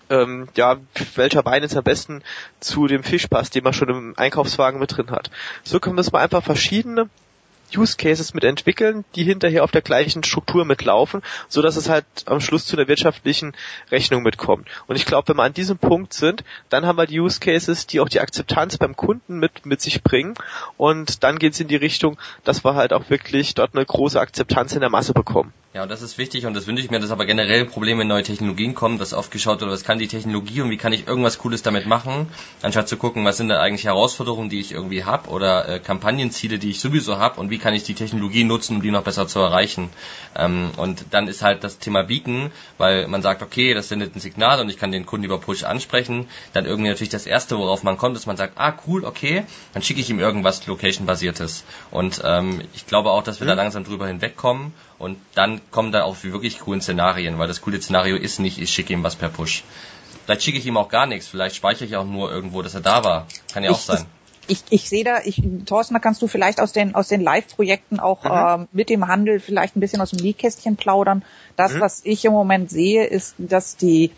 ähm, 0.09 0.47
ja, 0.55 0.77
welcher 1.15 1.45
Wein 1.45 1.63
jetzt 1.63 1.77
am 1.77 1.83
besten 1.83 2.23
zu 2.59 2.87
dem 2.87 3.03
Fisch 3.03 3.27
passt, 3.27 3.55
den 3.55 3.63
man 3.63 3.73
schon 3.73 3.89
im 3.89 4.13
Einkaufswagen 4.17 4.79
mit 4.79 4.95
drin 4.95 5.11
hat. 5.11 5.29
So 5.63 5.79
können 5.79 5.97
wir 5.97 6.01
es 6.01 6.11
mal 6.11 6.23
einfach 6.23 6.43
verschiedene 6.43 7.09
Use 7.75 7.97
Cases 7.97 8.33
mit 8.33 8.43
entwickeln, 8.43 9.03
die 9.15 9.23
hinterher 9.23 9.63
auf 9.63 9.71
der 9.71 9.81
gleichen 9.81 10.23
Struktur 10.23 10.63
mitlaufen, 10.63 11.21
so 11.49 11.61
dass 11.61 11.75
es 11.75 11.89
halt 11.89 12.05
am 12.25 12.39
Schluss 12.39 12.65
zu 12.65 12.77
einer 12.77 12.87
wirtschaftlichen 12.87 13.53
Rechnung 13.91 14.23
mitkommt. 14.23 14.67
Und 14.87 14.95
ich 14.95 15.05
glaube, 15.05 15.27
wenn 15.27 15.37
wir 15.37 15.43
an 15.43 15.53
diesem 15.53 15.77
Punkt 15.77 16.13
sind, 16.13 16.43
dann 16.69 16.85
haben 16.85 16.97
wir 16.97 17.07
die 17.07 17.19
Use 17.19 17.39
Cases, 17.39 17.87
die 17.87 17.99
auch 17.99 18.09
die 18.09 18.21
Akzeptanz 18.21 18.77
beim 18.77 18.95
Kunden 18.95 19.39
mit, 19.39 19.65
mit 19.65 19.81
sich 19.81 20.01
bringen. 20.01 20.35
Und 20.77 21.23
dann 21.23 21.39
geht 21.39 21.53
es 21.53 21.59
in 21.59 21.67
die 21.67 21.75
Richtung, 21.75 22.17
dass 22.43 22.63
wir 22.63 22.75
halt 22.75 22.93
auch 22.93 23.09
wirklich 23.09 23.53
dort 23.53 23.75
eine 23.75 23.85
große 23.85 24.19
Akzeptanz 24.19 24.73
in 24.73 24.81
der 24.81 24.89
Masse 24.89 25.13
bekommen. 25.13 25.53
Ja, 25.73 25.84
und 25.84 25.91
das 25.91 26.01
ist 26.01 26.17
wichtig 26.17 26.45
und 26.45 26.53
das 26.53 26.65
wünsche 26.65 26.82
ich 26.82 26.89
mir, 26.89 26.99
dass 27.01 27.12
aber 27.12 27.25
generell 27.25 27.65
Probleme 27.65 28.03
in 28.03 28.08
neue 28.08 28.23
Technologien 28.23 28.73
kommen, 28.73 28.97
dass 28.97 29.13
oft 29.13 29.32
geschaut 29.32 29.60
wird, 29.60 29.69
was 29.69 29.84
kann 29.84 29.99
die 29.99 30.08
Technologie 30.08 30.62
und 30.62 30.69
wie 30.69 30.77
kann 30.77 30.93
ich 30.93 31.08
irgendwas 31.08 31.39
Cooles 31.39 31.62
damit 31.62 31.86
machen, 31.86 32.30
anstatt 32.62 32.88
zu 32.88 32.95
gucken, 32.95 33.25
was 33.25 33.36
sind 33.36 33.49
da 33.49 33.60
eigentlich 33.60 33.84
Herausforderungen, 33.84 34.49
die 34.49 34.62
ich 34.62 34.71
irgendwie 34.71 35.03
habe 35.03 35.30
oder 35.30 35.67
äh, 35.67 35.80
Kampagnenziele, 35.80 36.58
die 36.58 36.69
ich 36.69 36.80
sowieso 36.80 37.17
habe 37.17 37.41
und 37.41 37.49
wie 37.49 37.58
kann 37.58 37.73
ich 37.73 37.84
die 37.84 37.95
Technologie 37.95 38.45
nutzen, 38.45 38.77
um 38.77 38.82
die 38.82 38.91
noch 38.91 39.03
besser 39.03 39.27
zu 39.27 39.39
erreichen. 39.39 39.89
Ähm, 40.38 40.71
und 40.77 41.08
dann 41.12 41.27
ist 41.27 41.41
halt 41.41 41.65
das 41.65 41.80
Thema 41.80 42.03
Beacon, 42.03 42.49
weil 42.77 43.10
man 43.10 43.21
sagt, 43.21 43.43
okay, 43.43 43.73
das 43.73 43.89
sendet 43.89 44.15
ein 44.15 44.21
Signal 44.21 44.62
und 44.62 44.69
ich 44.69 44.77
kann 44.77 44.93
den 44.93 45.06
Kunden 45.06 45.25
über 45.25 45.38
Push 45.38 45.65
ansprechen, 45.65 46.30
dann 46.53 46.65
irgendwie 46.65 46.89
natürlich 46.89 47.10
das 47.10 47.25
Erste, 47.25 47.58
worauf 47.58 47.84
man 47.84 47.97
kommt, 47.97 48.15
ist, 48.15 48.25
man 48.25 48.38
sagt, 48.38 48.53
ah 48.56 48.73
cool, 48.88 49.03
okay, 49.03 49.43
dann 49.73 49.84
schicke 49.84 49.99
ich 49.99 50.10
ihm 50.10 50.19
irgendwas 50.21 50.65
Location-basiertes. 50.65 51.65
Und 51.91 52.21
ähm, 52.23 52.62
ich 52.73 52.88
glaube 52.88 53.12
auch, 53.12 53.21
dass 53.21 53.41
wir 53.41 53.45
mhm. 53.45 53.49
da 53.49 53.56
langsam 53.56 53.84
drüber 53.84 54.08
hinwegkommen 54.08 54.71
und 54.99 55.17
dann 55.36 55.62
kommen 55.71 55.91
da 55.91 56.03
auch 56.03 56.23
wirklich 56.23 56.60
coolen 56.60 56.81
Szenarien, 56.81 57.38
weil 57.38 57.47
das 57.47 57.62
coole 57.62 57.81
Szenario 57.81 58.17
ist 58.17 58.39
nicht, 58.39 58.60
ich 58.60 58.71
schicke 58.71 58.93
ihm 58.93 59.03
was 59.03 59.15
per 59.15 59.29
Push. 59.29 59.63
Vielleicht 60.25 60.43
schicke 60.43 60.57
ich 60.57 60.65
ihm 60.65 60.77
auch 60.77 60.89
gar 60.89 61.05
nichts, 61.05 61.27
vielleicht 61.27 61.55
speichere 61.55 61.86
ich 61.86 61.95
auch 61.95 62.05
nur 62.05 62.31
irgendwo, 62.31 62.62
dass 62.62 62.73
er 62.73 62.81
da 62.81 63.03
war. 63.03 63.27
Kann 63.53 63.63
ja 63.63 63.71
auch 63.71 63.79
sein. 63.79 64.05
Ich, 64.49 64.63
ich 64.69 64.88
sehe 64.88 65.03
da, 65.03 65.19
ich, 65.23 65.41
Thorsten, 65.65 65.93
da 65.93 65.99
kannst 65.99 66.21
du 66.21 66.27
vielleicht 66.27 66.62
aus 66.62 66.71
den, 66.71 66.95
aus 66.95 67.10
den 67.10 67.21
Live-Projekten 67.21 67.99
auch 67.99 68.23
mhm. 68.23 68.63
äh, 68.63 68.67
mit 68.71 68.89
dem 68.89 69.07
Handel 69.07 69.39
vielleicht 69.39 69.75
ein 69.75 69.81
bisschen 69.81 70.01
aus 70.01 70.12
dem 70.12 70.19
Nähkästchen 70.19 70.77
plaudern. 70.77 71.23
Das, 71.57 71.73
mhm. 71.73 71.81
was 71.81 72.01
ich 72.05 72.23
im 72.25 72.31
Moment 72.31 72.69
sehe, 72.69 73.05
ist, 73.05 73.36
dass 73.38 73.75
die 73.75 74.12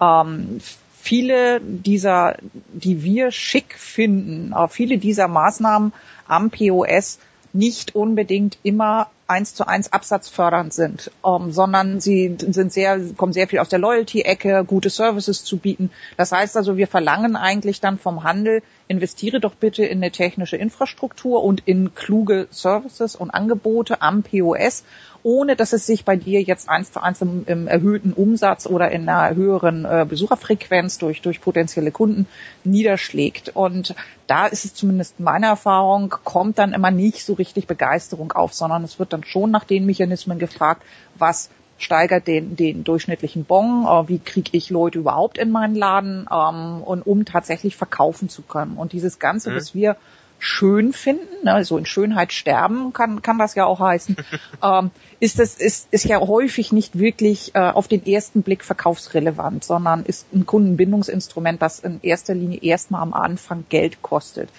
ähm, 0.00 0.60
viele 1.00 1.60
dieser, 1.60 2.36
die 2.72 3.04
wir 3.04 3.30
schick 3.30 3.74
finden, 3.78 4.54
viele 4.70 4.98
dieser 4.98 5.28
Maßnahmen 5.28 5.92
am 6.26 6.50
POS 6.50 7.18
nicht 7.52 7.94
unbedingt 7.94 8.58
immer 8.62 9.08
eins 9.28 9.54
zu 9.54 9.66
eins 9.66 9.92
absatzfördernd 9.92 10.72
sind, 10.72 11.10
ähm, 11.24 11.52
sondern 11.52 12.00
sie 12.00 12.36
sind 12.38 12.72
sehr, 12.72 13.00
kommen 13.16 13.32
sehr 13.32 13.48
viel 13.48 13.58
aus 13.58 13.68
der 13.68 13.78
Loyalty-Ecke, 13.78 14.64
gute 14.66 14.90
Services 14.90 15.44
zu 15.44 15.58
bieten. 15.58 15.90
Das 16.16 16.32
heißt 16.32 16.56
also, 16.56 16.76
wir 16.76 16.86
verlangen 16.86 17.36
eigentlich 17.36 17.80
dann 17.80 17.98
vom 17.98 18.24
Handel, 18.24 18.62
investiere 18.88 19.40
doch 19.40 19.54
bitte 19.54 19.84
in 19.84 19.98
eine 19.98 20.10
technische 20.10 20.56
Infrastruktur 20.56 21.42
und 21.42 21.62
in 21.66 21.94
kluge 21.94 22.46
Services 22.50 23.16
und 23.16 23.30
Angebote 23.30 24.02
am 24.02 24.22
POS 24.22 24.84
ohne 25.26 25.56
dass 25.56 25.72
es 25.72 25.84
sich 25.84 26.04
bei 26.04 26.14
dir 26.14 26.40
jetzt 26.40 26.68
eins 26.68 26.92
zu 26.92 27.02
eins 27.02 27.20
im, 27.20 27.44
im 27.48 27.66
erhöhten 27.66 28.12
Umsatz 28.12 28.64
oder 28.64 28.92
in 28.92 29.08
einer 29.08 29.34
höheren 29.34 29.84
äh, 29.84 30.06
Besucherfrequenz 30.08 30.98
durch, 30.98 31.20
durch 31.20 31.40
potenzielle 31.40 31.90
Kunden 31.90 32.28
niederschlägt. 32.62 33.48
Und 33.48 33.96
da 34.28 34.46
ist 34.46 34.64
es 34.64 34.74
zumindest 34.74 35.18
meine 35.18 35.46
Erfahrung, 35.46 36.14
kommt 36.22 36.60
dann 36.60 36.72
immer 36.72 36.92
nicht 36.92 37.24
so 37.24 37.32
richtig 37.32 37.66
Begeisterung 37.66 38.30
auf, 38.30 38.54
sondern 38.54 38.84
es 38.84 39.00
wird 39.00 39.12
dann 39.12 39.24
schon 39.24 39.50
nach 39.50 39.64
den 39.64 39.84
Mechanismen 39.84 40.38
gefragt, 40.38 40.84
was 41.16 41.50
steigert 41.78 42.26
den, 42.26 42.56
den 42.56 42.84
durchschnittlichen 42.84 43.44
Bon, 43.44 43.84
äh, 43.84 44.08
wie 44.08 44.18
kriege 44.18 44.50
ich 44.52 44.70
Leute 44.70 44.98
überhaupt 44.98 45.38
in 45.38 45.50
meinen 45.50 45.74
Laden 45.74 46.26
ähm, 46.30 46.82
und 46.82 47.02
um 47.02 47.24
tatsächlich 47.24 47.76
verkaufen 47.76 48.28
zu 48.28 48.42
können. 48.42 48.76
Und 48.76 48.92
dieses 48.92 49.18
Ganze, 49.18 49.50
mhm. 49.50 49.56
was 49.56 49.74
wir 49.74 49.96
schön 50.38 50.92
finden, 50.92 51.44
ne, 51.44 51.64
so 51.64 51.78
in 51.78 51.86
Schönheit 51.86 52.32
sterben 52.32 52.92
kann, 52.92 53.22
kann 53.22 53.38
das 53.38 53.54
ja 53.54 53.64
auch 53.64 53.80
heißen, 53.80 54.16
ähm, 54.62 54.90
ist 55.18 55.40
es 55.40 55.56
ist, 55.56 55.88
ist 55.92 56.04
ja 56.04 56.20
häufig 56.20 56.72
nicht 56.72 56.98
wirklich 56.98 57.54
äh, 57.54 57.60
auf 57.60 57.88
den 57.88 58.04
ersten 58.06 58.42
Blick 58.42 58.64
verkaufsrelevant, 58.64 59.64
sondern 59.64 60.04
ist 60.04 60.26
ein 60.34 60.44
Kundenbindungsinstrument, 60.44 61.60
das 61.62 61.80
in 61.80 62.00
erster 62.02 62.34
Linie 62.34 62.60
erstmal 62.62 63.02
am 63.02 63.14
Anfang 63.14 63.64
Geld 63.68 64.02
kostet. 64.02 64.50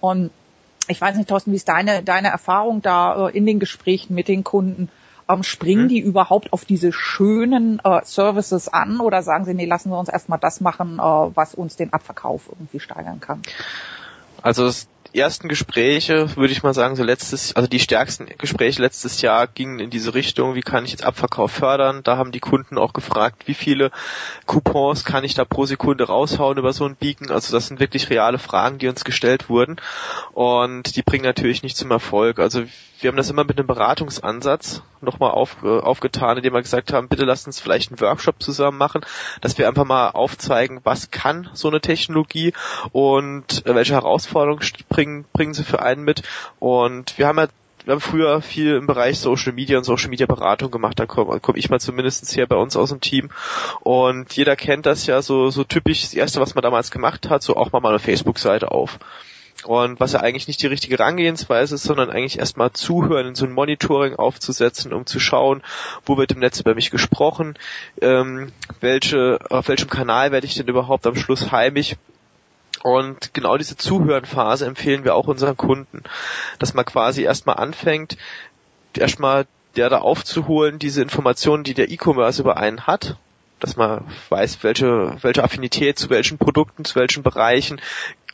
Und 0.00 0.30
ich 0.88 1.00
weiß 1.00 1.16
nicht, 1.16 1.28
Thorsten, 1.28 1.52
wie 1.52 1.56
ist 1.56 1.68
deine, 1.68 2.02
deine 2.02 2.28
Erfahrung 2.28 2.82
da 2.82 3.28
äh, 3.28 3.36
in 3.36 3.46
den 3.46 3.58
Gesprächen 3.58 4.14
mit 4.14 4.28
den 4.28 4.44
Kunden? 4.44 4.90
Ähm, 5.28 5.42
springen 5.42 5.84
mhm. 5.84 5.88
die 5.88 6.00
überhaupt 6.00 6.52
auf 6.52 6.64
diese 6.64 6.92
schönen 6.92 7.80
äh, 7.82 8.00
Services 8.04 8.68
an 8.68 9.00
oder 9.00 9.22
sagen 9.22 9.44
sie, 9.44 9.54
nee, 9.54 9.66
lassen 9.66 9.90
wir 9.90 9.98
uns 9.98 10.08
erstmal 10.08 10.38
das 10.38 10.60
machen, 10.60 10.98
äh, 10.98 11.02
was 11.02 11.54
uns 11.54 11.76
den 11.76 11.92
Abverkauf 11.92 12.48
irgendwie 12.50 12.80
steigern 12.80 13.20
kann? 13.20 13.42
Also 14.42 14.66
es 14.66 14.88
ersten 15.14 15.48
Gespräche, 15.48 16.36
würde 16.36 16.52
ich 16.52 16.62
mal 16.62 16.74
sagen, 16.74 16.96
so 16.96 17.04
letztes, 17.04 17.54
also 17.54 17.68
die 17.68 17.78
stärksten 17.78 18.26
Gespräche 18.36 18.82
letztes 18.82 19.22
Jahr 19.22 19.46
gingen 19.46 19.78
in 19.78 19.90
diese 19.90 20.14
Richtung, 20.14 20.54
wie 20.54 20.60
kann 20.60 20.84
ich 20.84 20.90
jetzt 20.90 21.04
Abverkauf 21.04 21.52
fördern? 21.52 22.02
Da 22.02 22.16
haben 22.16 22.32
die 22.32 22.40
Kunden 22.40 22.78
auch 22.78 22.92
gefragt, 22.92 23.46
wie 23.46 23.54
viele 23.54 23.90
Coupons 24.46 25.04
kann 25.04 25.24
ich 25.24 25.34
da 25.34 25.44
pro 25.44 25.66
Sekunde 25.66 26.04
raushauen 26.04 26.58
über 26.58 26.72
so 26.72 26.84
ein 26.84 26.96
Beacon? 26.96 27.30
Also 27.30 27.54
das 27.54 27.68
sind 27.68 27.80
wirklich 27.80 28.10
reale 28.10 28.38
Fragen, 28.38 28.78
die 28.78 28.88
uns 28.88 29.04
gestellt 29.04 29.48
wurden 29.48 29.76
und 30.32 30.96
die 30.96 31.02
bringen 31.02 31.24
natürlich 31.24 31.62
nicht 31.62 31.76
zum 31.76 31.90
Erfolg. 31.92 32.40
Also 32.40 32.64
wir 33.00 33.08
haben 33.08 33.16
das 33.16 33.30
immer 33.30 33.44
mit 33.44 33.58
einem 33.58 33.66
Beratungsansatz 33.66 34.82
nochmal 35.00 35.32
auf, 35.32 35.56
äh, 35.62 35.66
aufgetan, 35.66 36.36
indem 36.36 36.54
wir 36.54 36.62
gesagt 36.62 36.92
haben, 36.92 37.08
bitte 37.08 37.24
lasst 37.24 37.46
uns 37.46 37.60
vielleicht 37.60 37.90
einen 37.90 38.00
Workshop 38.00 38.42
zusammen 38.42 38.78
machen, 38.78 39.04
dass 39.40 39.58
wir 39.58 39.68
einfach 39.68 39.84
mal 39.84 40.10
aufzeigen, 40.10 40.80
was 40.84 41.10
kann 41.10 41.50
so 41.52 41.68
eine 41.68 41.80
Technologie 41.80 42.52
und 42.92 43.66
äh, 43.66 43.74
welche 43.74 43.94
Herausforderungen 43.94 44.64
bringen, 44.88 45.24
bringen 45.32 45.54
sie 45.54 45.64
für 45.64 45.82
einen 45.82 46.04
mit. 46.04 46.22
Und 46.58 47.18
wir 47.18 47.26
haben 47.26 47.38
ja 47.38 47.48
wir 47.84 47.92
haben 47.92 48.00
früher 48.00 48.40
viel 48.40 48.76
im 48.76 48.86
Bereich 48.86 49.18
Social 49.18 49.52
Media 49.52 49.76
und 49.76 49.84
Social 49.84 50.08
Media 50.08 50.26
Beratung 50.26 50.70
gemacht, 50.70 50.98
da 50.98 51.04
komme 51.04 51.38
komm 51.40 51.56
ich 51.56 51.68
mal 51.68 51.80
zumindest 51.80 52.32
hier 52.32 52.46
bei 52.46 52.56
uns 52.56 52.76
aus 52.76 52.88
dem 52.88 53.00
Team. 53.00 53.30
Und 53.80 54.34
jeder 54.34 54.56
kennt 54.56 54.86
das 54.86 55.06
ja 55.06 55.20
so, 55.20 55.50
so 55.50 55.64
typisch, 55.64 56.00
das 56.00 56.14
erste, 56.14 56.40
was 56.40 56.54
man 56.54 56.62
damals 56.62 56.90
gemacht 56.90 57.28
hat, 57.28 57.42
so 57.42 57.56
auch 57.56 57.72
mal 57.72 57.80
mal 57.80 57.90
eine 57.90 57.98
Facebook-Seite 57.98 58.70
auf. 58.70 58.98
Und 59.64 59.98
was 59.98 60.12
ja 60.12 60.20
eigentlich 60.20 60.46
nicht 60.46 60.62
die 60.62 60.66
richtige 60.66 60.98
Herangehensweise 60.98 61.76
ist, 61.76 61.84
sondern 61.84 62.10
eigentlich 62.10 62.38
erstmal 62.38 62.72
zuhören, 62.72 63.28
in 63.28 63.34
so 63.34 63.46
ein 63.46 63.52
Monitoring 63.52 64.14
aufzusetzen, 64.16 64.92
um 64.92 65.06
zu 65.06 65.18
schauen, 65.18 65.62
wo 66.04 66.18
wird 66.18 66.32
im 66.32 66.40
Netz 66.40 66.60
über 66.60 66.74
mich 66.74 66.90
gesprochen, 66.90 67.58
ähm, 68.00 68.52
welche, 68.80 69.38
auf 69.48 69.68
welchem 69.68 69.88
Kanal 69.88 70.32
werde 70.32 70.46
ich 70.46 70.54
denn 70.54 70.66
überhaupt 70.66 71.06
am 71.06 71.16
Schluss 71.16 71.50
heimisch 71.50 71.96
Und 72.82 73.32
genau 73.32 73.56
diese 73.56 73.76
Zuhörenphase 73.76 74.66
empfehlen 74.66 75.04
wir 75.04 75.14
auch 75.14 75.28
unseren 75.28 75.56
Kunden, 75.56 76.02
dass 76.58 76.74
man 76.74 76.84
quasi 76.84 77.22
erstmal 77.22 77.56
anfängt, 77.56 78.18
erstmal 78.94 79.46
der 79.76 79.88
da 79.88 79.98
aufzuholen, 79.98 80.78
diese 80.78 81.02
Informationen, 81.02 81.64
die 81.64 81.74
der 81.74 81.90
E-Commerce 81.90 82.42
über 82.42 82.58
einen 82.58 82.86
hat, 82.86 83.16
dass 83.60 83.76
man 83.76 84.04
weiß, 84.28 84.62
welche, 84.62 85.16
welche 85.22 85.42
Affinität 85.42 85.98
zu 85.98 86.10
welchen 86.10 86.36
Produkten, 86.36 86.84
zu 86.84 86.96
welchen 86.96 87.22
Bereichen 87.22 87.80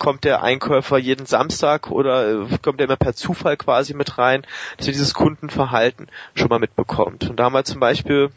kommt 0.01 0.25
der 0.25 0.43
Einkäufer 0.43 0.99
jeden 0.99 1.27
Samstag 1.27 1.91
oder 1.91 2.43
äh, 2.43 2.59
kommt 2.61 2.81
er 2.81 2.87
immer 2.87 2.97
per 2.97 3.15
Zufall 3.15 3.57
quasi 3.57 3.95
mit 3.95 4.19
rein, 4.19 4.45
dass 4.77 4.89
er 4.89 4.93
dieses 4.93 5.15
Kundenverhalten 5.15 6.09
schon 6.35 6.49
mal 6.49 6.59
mitbekommt. 6.59 7.31
Und 7.31 7.37
da 7.37 7.45
haben 7.45 7.53
wir 7.53 7.65
zum 7.65 7.79
Beispiel 7.79 8.31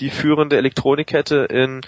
die 0.00 0.10
führende 0.10 0.56
Elektronikkette 0.56 1.44
in 1.44 1.82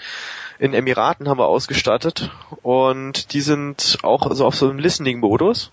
in 0.59 0.73
Emiraten 0.73 1.27
haben 1.27 1.39
wir 1.39 1.47
ausgestattet 1.47 2.31
und 2.61 3.33
die 3.33 3.41
sind 3.41 3.97
auch 4.03 4.27
also 4.27 4.45
auf 4.45 4.55
so 4.55 4.69
einem 4.69 4.79
Listening-Modus. 4.79 5.71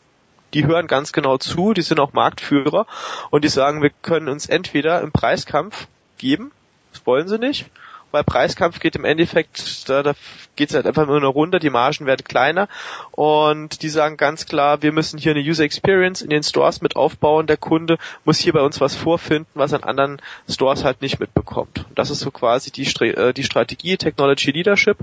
Die 0.54 0.66
hören 0.66 0.88
ganz 0.88 1.12
genau 1.12 1.36
zu, 1.38 1.74
die 1.74 1.82
sind 1.82 2.00
auch 2.00 2.12
Marktführer 2.12 2.86
und 3.30 3.44
die 3.44 3.48
sagen, 3.48 3.82
wir 3.82 3.90
können 3.90 4.28
uns 4.28 4.46
entweder 4.46 5.02
im 5.02 5.12
Preiskampf 5.12 5.86
geben, 6.18 6.50
das 6.92 7.06
wollen 7.06 7.28
sie 7.28 7.38
nicht, 7.38 7.66
weil 8.10 8.24
Preiskampf 8.24 8.80
geht 8.80 8.96
im 8.96 9.04
Endeffekt, 9.04 9.88
da, 9.88 10.02
da 10.02 10.14
geht 10.56 10.70
es 10.70 10.74
halt 10.74 10.86
einfach 10.86 11.06
nur 11.06 11.20
noch 11.20 11.34
runter, 11.34 11.58
die 11.58 11.70
Margen 11.70 12.06
werden 12.06 12.24
kleiner. 12.24 12.68
Und 13.12 13.82
die 13.82 13.88
sagen 13.88 14.16
ganz 14.16 14.46
klar, 14.46 14.82
wir 14.82 14.92
müssen 14.92 15.18
hier 15.18 15.32
eine 15.32 15.40
User 15.40 15.64
Experience 15.64 16.22
in 16.22 16.30
den 16.30 16.42
Stores 16.42 16.82
mit 16.82 16.96
aufbauen, 16.96 17.46
der 17.46 17.56
Kunde 17.56 17.98
muss 18.24 18.38
hier 18.38 18.52
bei 18.52 18.62
uns 18.62 18.80
was 18.80 18.94
vorfinden, 18.94 19.50
was 19.54 19.72
an 19.72 19.84
anderen 19.84 20.20
Stores 20.48 20.84
halt 20.84 21.02
nicht 21.02 21.20
mitbekommt. 21.20 21.86
Und 21.88 21.98
das 21.98 22.10
ist 22.10 22.20
so 22.20 22.30
quasi 22.30 22.70
die, 22.70 22.84
äh, 22.84 23.32
die 23.32 23.44
Strategie 23.44 23.96
Technology 23.96 24.50
Leadership 24.50 24.98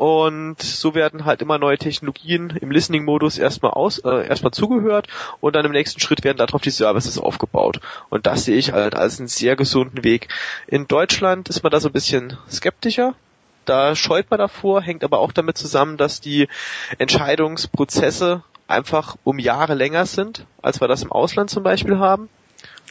und 0.00 0.62
so 0.62 0.94
werden 0.94 1.26
halt 1.26 1.42
immer 1.42 1.58
neue 1.58 1.76
Technologien 1.76 2.56
im 2.58 2.70
Listening-Modus 2.70 3.36
erstmal 3.36 3.72
aus, 3.72 3.98
äh, 3.98 4.26
erstmal 4.26 4.50
zugehört 4.50 5.08
und 5.42 5.54
dann 5.54 5.66
im 5.66 5.72
nächsten 5.72 6.00
Schritt 6.00 6.24
werden 6.24 6.38
darauf 6.38 6.62
die 6.62 6.70
Services 6.70 7.18
aufgebaut. 7.18 7.80
Und 8.08 8.24
das 8.24 8.46
sehe 8.46 8.56
ich 8.56 8.72
halt 8.72 8.94
als 8.94 9.18
einen 9.18 9.28
sehr 9.28 9.56
gesunden 9.56 10.02
Weg. 10.02 10.28
In 10.66 10.88
Deutschland 10.88 11.50
ist 11.50 11.62
man 11.62 11.70
da 11.70 11.80
so 11.80 11.90
ein 11.90 11.92
bisschen 11.92 12.38
skeptischer. 12.50 13.14
Da 13.66 13.94
scheut 13.94 14.30
man 14.30 14.38
davor, 14.38 14.80
hängt 14.80 15.04
aber 15.04 15.18
auch 15.18 15.32
damit 15.32 15.58
zusammen, 15.58 15.98
dass 15.98 16.22
die 16.22 16.48
Entscheidungsprozesse 16.96 18.42
einfach 18.68 19.16
um 19.22 19.38
Jahre 19.38 19.74
länger 19.74 20.06
sind, 20.06 20.46
als 20.62 20.80
wir 20.80 20.88
das 20.88 21.02
im 21.02 21.12
Ausland 21.12 21.50
zum 21.50 21.62
Beispiel 21.62 21.98
haben. 21.98 22.30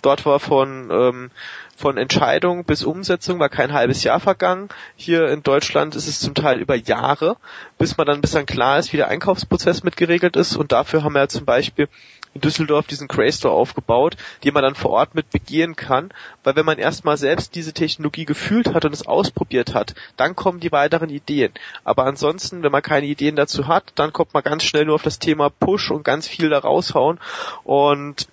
Dort 0.04 0.28
war 0.28 0.39
von 0.39 0.91
ähm, 0.91 1.32
von 1.79 1.97
Entscheidung 1.97 2.65
bis 2.65 2.83
Umsetzung 2.83 3.39
war 3.39 3.47
kein 3.47 3.71
halbes 3.71 4.03
Jahr 4.03 4.19
vergangen. 4.19 4.67
Hier 4.97 5.29
in 5.29 5.43
Deutschland 5.43 5.95
ist 5.95 6.07
es 6.07 6.19
zum 6.19 6.35
Teil 6.35 6.59
über 6.59 6.75
Jahre, 6.75 7.37
bis 7.77 7.95
man 7.95 8.05
dann 8.05 8.19
bis 8.19 8.31
dann 8.31 8.45
klar 8.45 8.79
ist, 8.79 8.91
wie 8.91 8.97
der 8.97 9.07
Einkaufsprozess 9.07 9.81
mitgeregelt 9.83 10.35
ist. 10.35 10.57
Und 10.57 10.73
dafür 10.73 11.05
haben 11.05 11.13
wir 11.13 11.21
ja 11.21 11.27
zum 11.29 11.45
Beispiel 11.45 11.87
in 12.33 12.41
Düsseldorf 12.41 12.85
diesen 12.87 13.07
Cray 13.07 13.31
Store 13.31 13.53
aufgebaut, 13.53 14.17
den 14.43 14.53
man 14.53 14.63
dann 14.63 14.75
vor 14.75 14.91
Ort 14.91 15.15
mit 15.15 15.29
begehen 15.29 15.77
kann, 15.77 16.11
weil 16.43 16.57
wenn 16.57 16.65
man 16.65 16.79
erstmal 16.79 17.15
selbst 17.15 17.55
diese 17.55 17.71
Technologie 17.71 18.25
gefühlt 18.25 18.73
hat 18.73 18.83
und 18.83 18.93
es 18.93 19.07
ausprobiert 19.07 19.73
hat, 19.73 19.95
dann 20.17 20.35
kommen 20.35 20.59
die 20.59 20.73
weiteren 20.73 21.09
Ideen. 21.09 21.53
Aber 21.85 22.05
ansonsten, 22.05 22.61
wenn 22.61 22.73
man 22.73 22.83
keine 22.83 23.07
Ideen 23.07 23.37
dazu 23.37 23.67
hat, 23.67 23.93
dann 23.95 24.11
kommt 24.11 24.33
man 24.33 24.43
ganz 24.43 24.63
schnell 24.63 24.83
nur 24.83 24.95
auf 24.95 25.03
das 25.03 25.19
Thema 25.19 25.49
Push 25.49 25.91
und 25.91 26.03
ganz 26.03 26.27
viel 26.27 26.49
da 26.49 26.59
raushauen 26.59 27.19
und 27.63 28.27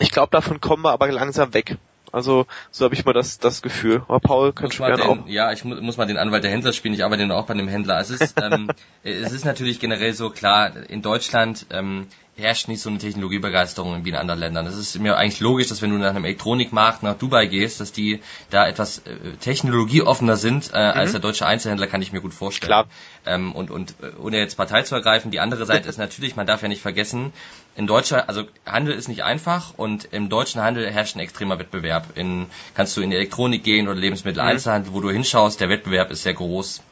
ich 0.00 0.10
glaube, 0.10 0.30
davon 0.32 0.60
kommen 0.60 0.82
wir 0.82 0.90
aber 0.90 1.12
langsam 1.12 1.54
weg. 1.54 1.76
Also 2.12 2.46
so 2.70 2.84
habe 2.84 2.94
ich 2.94 3.04
mal 3.04 3.12
das 3.12 3.38
das 3.38 3.62
Gefühl. 3.62 4.02
Aber 4.08 4.20
Paul, 4.20 4.52
kannst 4.52 4.78
du 4.78 4.84
gerne 4.84 5.04
auch. 5.04 5.26
Ja, 5.26 5.52
ich 5.52 5.64
mu 5.64 5.76
muss 5.76 5.96
mal 5.96 6.06
den 6.06 6.16
Anwalt 6.16 6.44
der 6.44 6.50
Händler 6.50 6.72
spielen. 6.72 6.94
Ich 6.94 7.04
arbeite 7.04 7.32
auch 7.34 7.46
bei 7.46 7.54
einem 7.54 7.68
Händler. 7.68 8.00
Es 8.00 8.10
ist, 8.10 8.40
ähm, 8.40 8.70
es 9.02 9.32
ist 9.32 9.44
natürlich 9.44 9.80
generell 9.80 10.12
so 10.14 10.30
klar. 10.30 10.72
In 10.88 11.02
Deutschland 11.02 11.66
ähm, 11.70 12.06
herrscht 12.40 12.68
nicht 12.68 12.80
so 12.80 12.90
eine 12.90 12.98
Technologiebegeisterung 12.98 14.04
wie 14.04 14.08
in 14.08 14.16
anderen 14.16 14.40
Ländern. 14.40 14.66
Es 14.66 14.76
ist 14.76 14.98
mir 14.98 15.16
eigentlich 15.16 15.40
logisch, 15.40 15.68
dass 15.68 15.82
wenn 15.82 15.90
du 15.90 15.96
nach 15.98 16.10
einem 16.10 16.24
Elektronikmarkt 16.24 17.02
nach 17.02 17.16
Dubai 17.16 17.46
gehst, 17.46 17.80
dass 17.80 17.92
die 17.92 18.20
da 18.50 18.66
etwas 18.66 18.98
äh, 18.98 19.36
technologieoffener 19.40 20.36
sind 20.36 20.70
äh, 20.72 20.92
mhm. 20.92 20.98
als 20.98 21.12
der 21.12 21.20
deutsche 21.20 21.46
Einzelhändler, 21.46 21.86
kann 21.86 22.02
ich 22.02 22.12
mir 22.12 22.20
gut 22.20 22.34
vorstellen. 22.34 22.68
Klar. 22.68 22.86
Ähm, 23.26 23.52
und, 23.52 23.70
und 23.70 23.94
äh, 24.02 24.18
ohne 24.20 24.38
jetzt 24.38 24.56
Partei 24.56 24.82
zu 24.82 24.94
ergreifen, 24.94 25.30
die 25.30 25.40
andere 25.40 25.66
Seite 25.66 25.88
ist 25.88 25.98
natürlich, 25.98 26.36
man 26.36 26.46
darf 26.46 26.62
ja 26.62 26.68
nicht 26.68 26.82
vergessen, 26.82 27.32
in 27.76 27.86
deutscher, 27.86 28.28
also 28.28 28.44
Handel 28.66 28.94
ist 28.94 29.08
nicht 29.08 29.22
einfach 29.22 29.74
und 29.76 30.08
im 30.12 30.28
deutschen 30.28 30.60
Handel 30.60 30.90
herrscht 30.90 31.16
ein 31.16 31.20
extremer 31.20 31.58
Wettbewerb. 31.58 32.16
In, 32.16 32.46
kannst 32.74 32.96
du 32.96 33.00
in 33.00 33.10
die 33.10 33.16
Elektronik 33.16 33.62
gehen 33.62 33.88
oder 33.88 33.98
Lebensmitteleinzelhandel, 33.98 34.90
mhm. 34.90 34.94
wo 34.94 35.00
du 35.00 35.10
hinschaust, 35.10 35.60
der 35.60 35.68
Wettbewerb 35.68 36.10
ist 36.10 36.22
sehr 36.22 36.34
groß. 36.34 36.82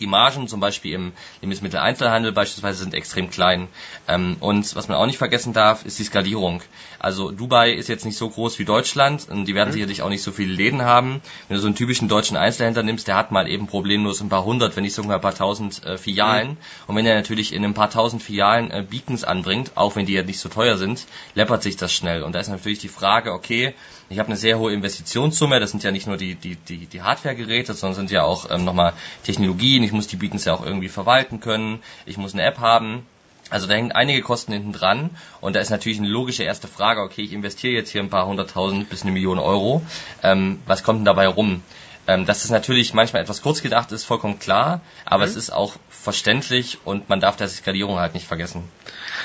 Die 0.00 0.06
Margen 0.06 0.48
zum 0.48 0.60
Beispiel 0.60 0.94
im 0.94 1.12
Lebensmitteleinzelhandel 1.42 2.32
beispielsweise 2.32 2.82
sind 2.82 2.94
extrem 2.94 3.30
klein. 3.30 3.68
Ähm, 4.08 4.36
und 4.40 4.74
was 4.74 4.88
man 4.88 4.96
auch 4.96 5.06
nicht 5.06 5.18
vergessen 5.18 5.52
darf, 5.52 5.84
ist 5.84 5.98
die 5.98 6.04
Skalierung. 6.04 6.62
Also 7.00 7.30
Dubai 7.30 7.72
ist 7.72 7.88
jetzt 7.88 8.04
nicht 8.04 8.18
so 8.18 8.28
groß 8.28 8.58
wie 8.58 8.66
Deutschland 8.66 9.26
und 9.30 9.46
die 9.46 9.54
werden 9.54 9.70
mhm. 9.70 9.72
sicherlich 9.72 10.02
auch 10.02 10.10
nicht 10.10 10.22
so 10.22 10.32
viele 10.32 10.52
Läden 10.52 10.82
haben. 10.82 11.22
Wenn 11.48 11.56
du 11.56 11.60
so 11.60 11.66
einen 11.66 11.74
typischen 11.74 12.08
deutschen 12.08 12.36
Einzelhändler 12.36 12.82
nimmst, 12.82 13.08
der 13.08 13.16
hat 13.16 13.32
mal 13.32 13.48
eben 13.48 13.66
problemlos 13.66 14.20
ein 14.20 14.28
paar 14.28 14.44
hundert, 14.44 14.76
wenn 14.76 14.82
nicht 14.82 14.94
sogar 14.94 15.16
ein 15.16 15.20
paar 15.22 15.34
tausend 15.34 15.84
äh, 15.84 15.96
Filialen. 15.96 16.50
Mhm. 16.50 16.56
Und 16.86 16.96
wenn 16.96 17.06
er 17.06 17.14
natürlich 17.14 17.54
in 17.54 17.64
ein 17.64 17.74
paar 17.74 17.90
tausend 17.90 18.22
Filialen 18.22 18.70
äh, 18.70 18.84
Beacons 18.88 19.24
anbringt, 19.24 19.72
auch 19.76 19.96
wenn 19.96 20.04
die 20.04 20.12
ja 20.12 20.22
nicht 20.22 20.40
so 20.40 20.50
teuer 20.50 20.76
sind, 20.76 21.06
läppert 21.34 21.62
sich 21.62 21.76
das 21.76 21.92
schnell. 21.92 22.22
Und 22.22 22.34
da 22.34 22.40
ist 22.40 22.48
natürlich 22.48 22.80
die 22.80 22.88
Frage, 22.88 23.32
okay, 23.32 23.74
ich 24.10 24.18
habe 24.18 24.26
eine 24.26 24.36
sehr 24.36 24.58
hohe 24.58 24.72
Investitionssumme, 24.72 25.58
das 25.58 25.70
sind 25.70 25.82
ja 25.84 25.92
nicht 25.92 26.06
nur 26.06 26.16
die, 26.16 26.34
die, 26.34 26.56
die, 26.56 26.86
die 26.86 27.02
Hardware-Geräte, 27.02 27.74
sondern 27.74 27.94
sind 27.94 28.10
ja 28.10 28.24
auch 28.24 28.50
ähm, 28.50 28.64
nochmal 28.64 28.92
Technologien, 29.22 29.84
ich 29.84 29.92
muss 29.92 30.08
die 30.08 30.16
Beacons 30.16 30.44
ja 30.44 30.52
auch 30.52 30.66
irgendwie 30.66 30.88
verwalten 30.88 31.40
können, 31.40 31.80
ich 32.04 32.18
muss 32.18 32.34
eine 32.34 32.42
App 32.42 32.58
haben. 32.58 33.06
Also 33.50 33.66
da 33.66 33.74
hängen 33.74 33.92
einige 33.92 34.22
Kosten 34.22 34.52
hinten 34.52 34.72
dran 34.72 35.10
und 35.40 35.56
da 35.56 35.60
ist 35.60 35.70
natürlich 35.70 35.98
eine 35.98 36.08
logische 36.08 36.44
erste 36.44 36.68
Frage, 36.68 37.02
okay, 37.02 37.22
ich 37.22 37.32
investiere 37.32 37.74
jetzt 37.74 37.90
hier 37.90 38.02
ein 38.02 38.10
paar 38.10 38.26
hunderttausend 38.26 38.88
bis 38.88 39.02
eine 39.02 39.12
Million 39.12 39.38
Euro, 39.38 39.82
ähm, 40.22 40.60
was 40.66 40.82
kommt 40.82 41.00
denn 41.00 41.04
dabei 41.04 41.26
rum? 41.26 41.62
Ähm, 42.06 42.26
dass 42.26 42.44
es 42.44 42.50
natürlich 42.50 42.94
manchmal 42.94 43.22
etwas 43.22 43.42
kurz 43.42 43.60
gedacht 43.60 43.92
ist, 43.92 44.04
vollkommen 44.04 44.38
klar, 44.38 44.80
aber 45.04 45.24
mhm. 45.24 45.30
es 45.30 45.36
ist 45.36 45.50
auch 45.52 45.74
verständlich 45.88 46.78
und 46.84 47.08
man 47.08 47.20
darf 47.20 47.36
der 47.36 47.48
Skalierung 47.48 47.98
halt 47.98 48.14
nicht 48.14 48.26
vergessen. 48.26 48.64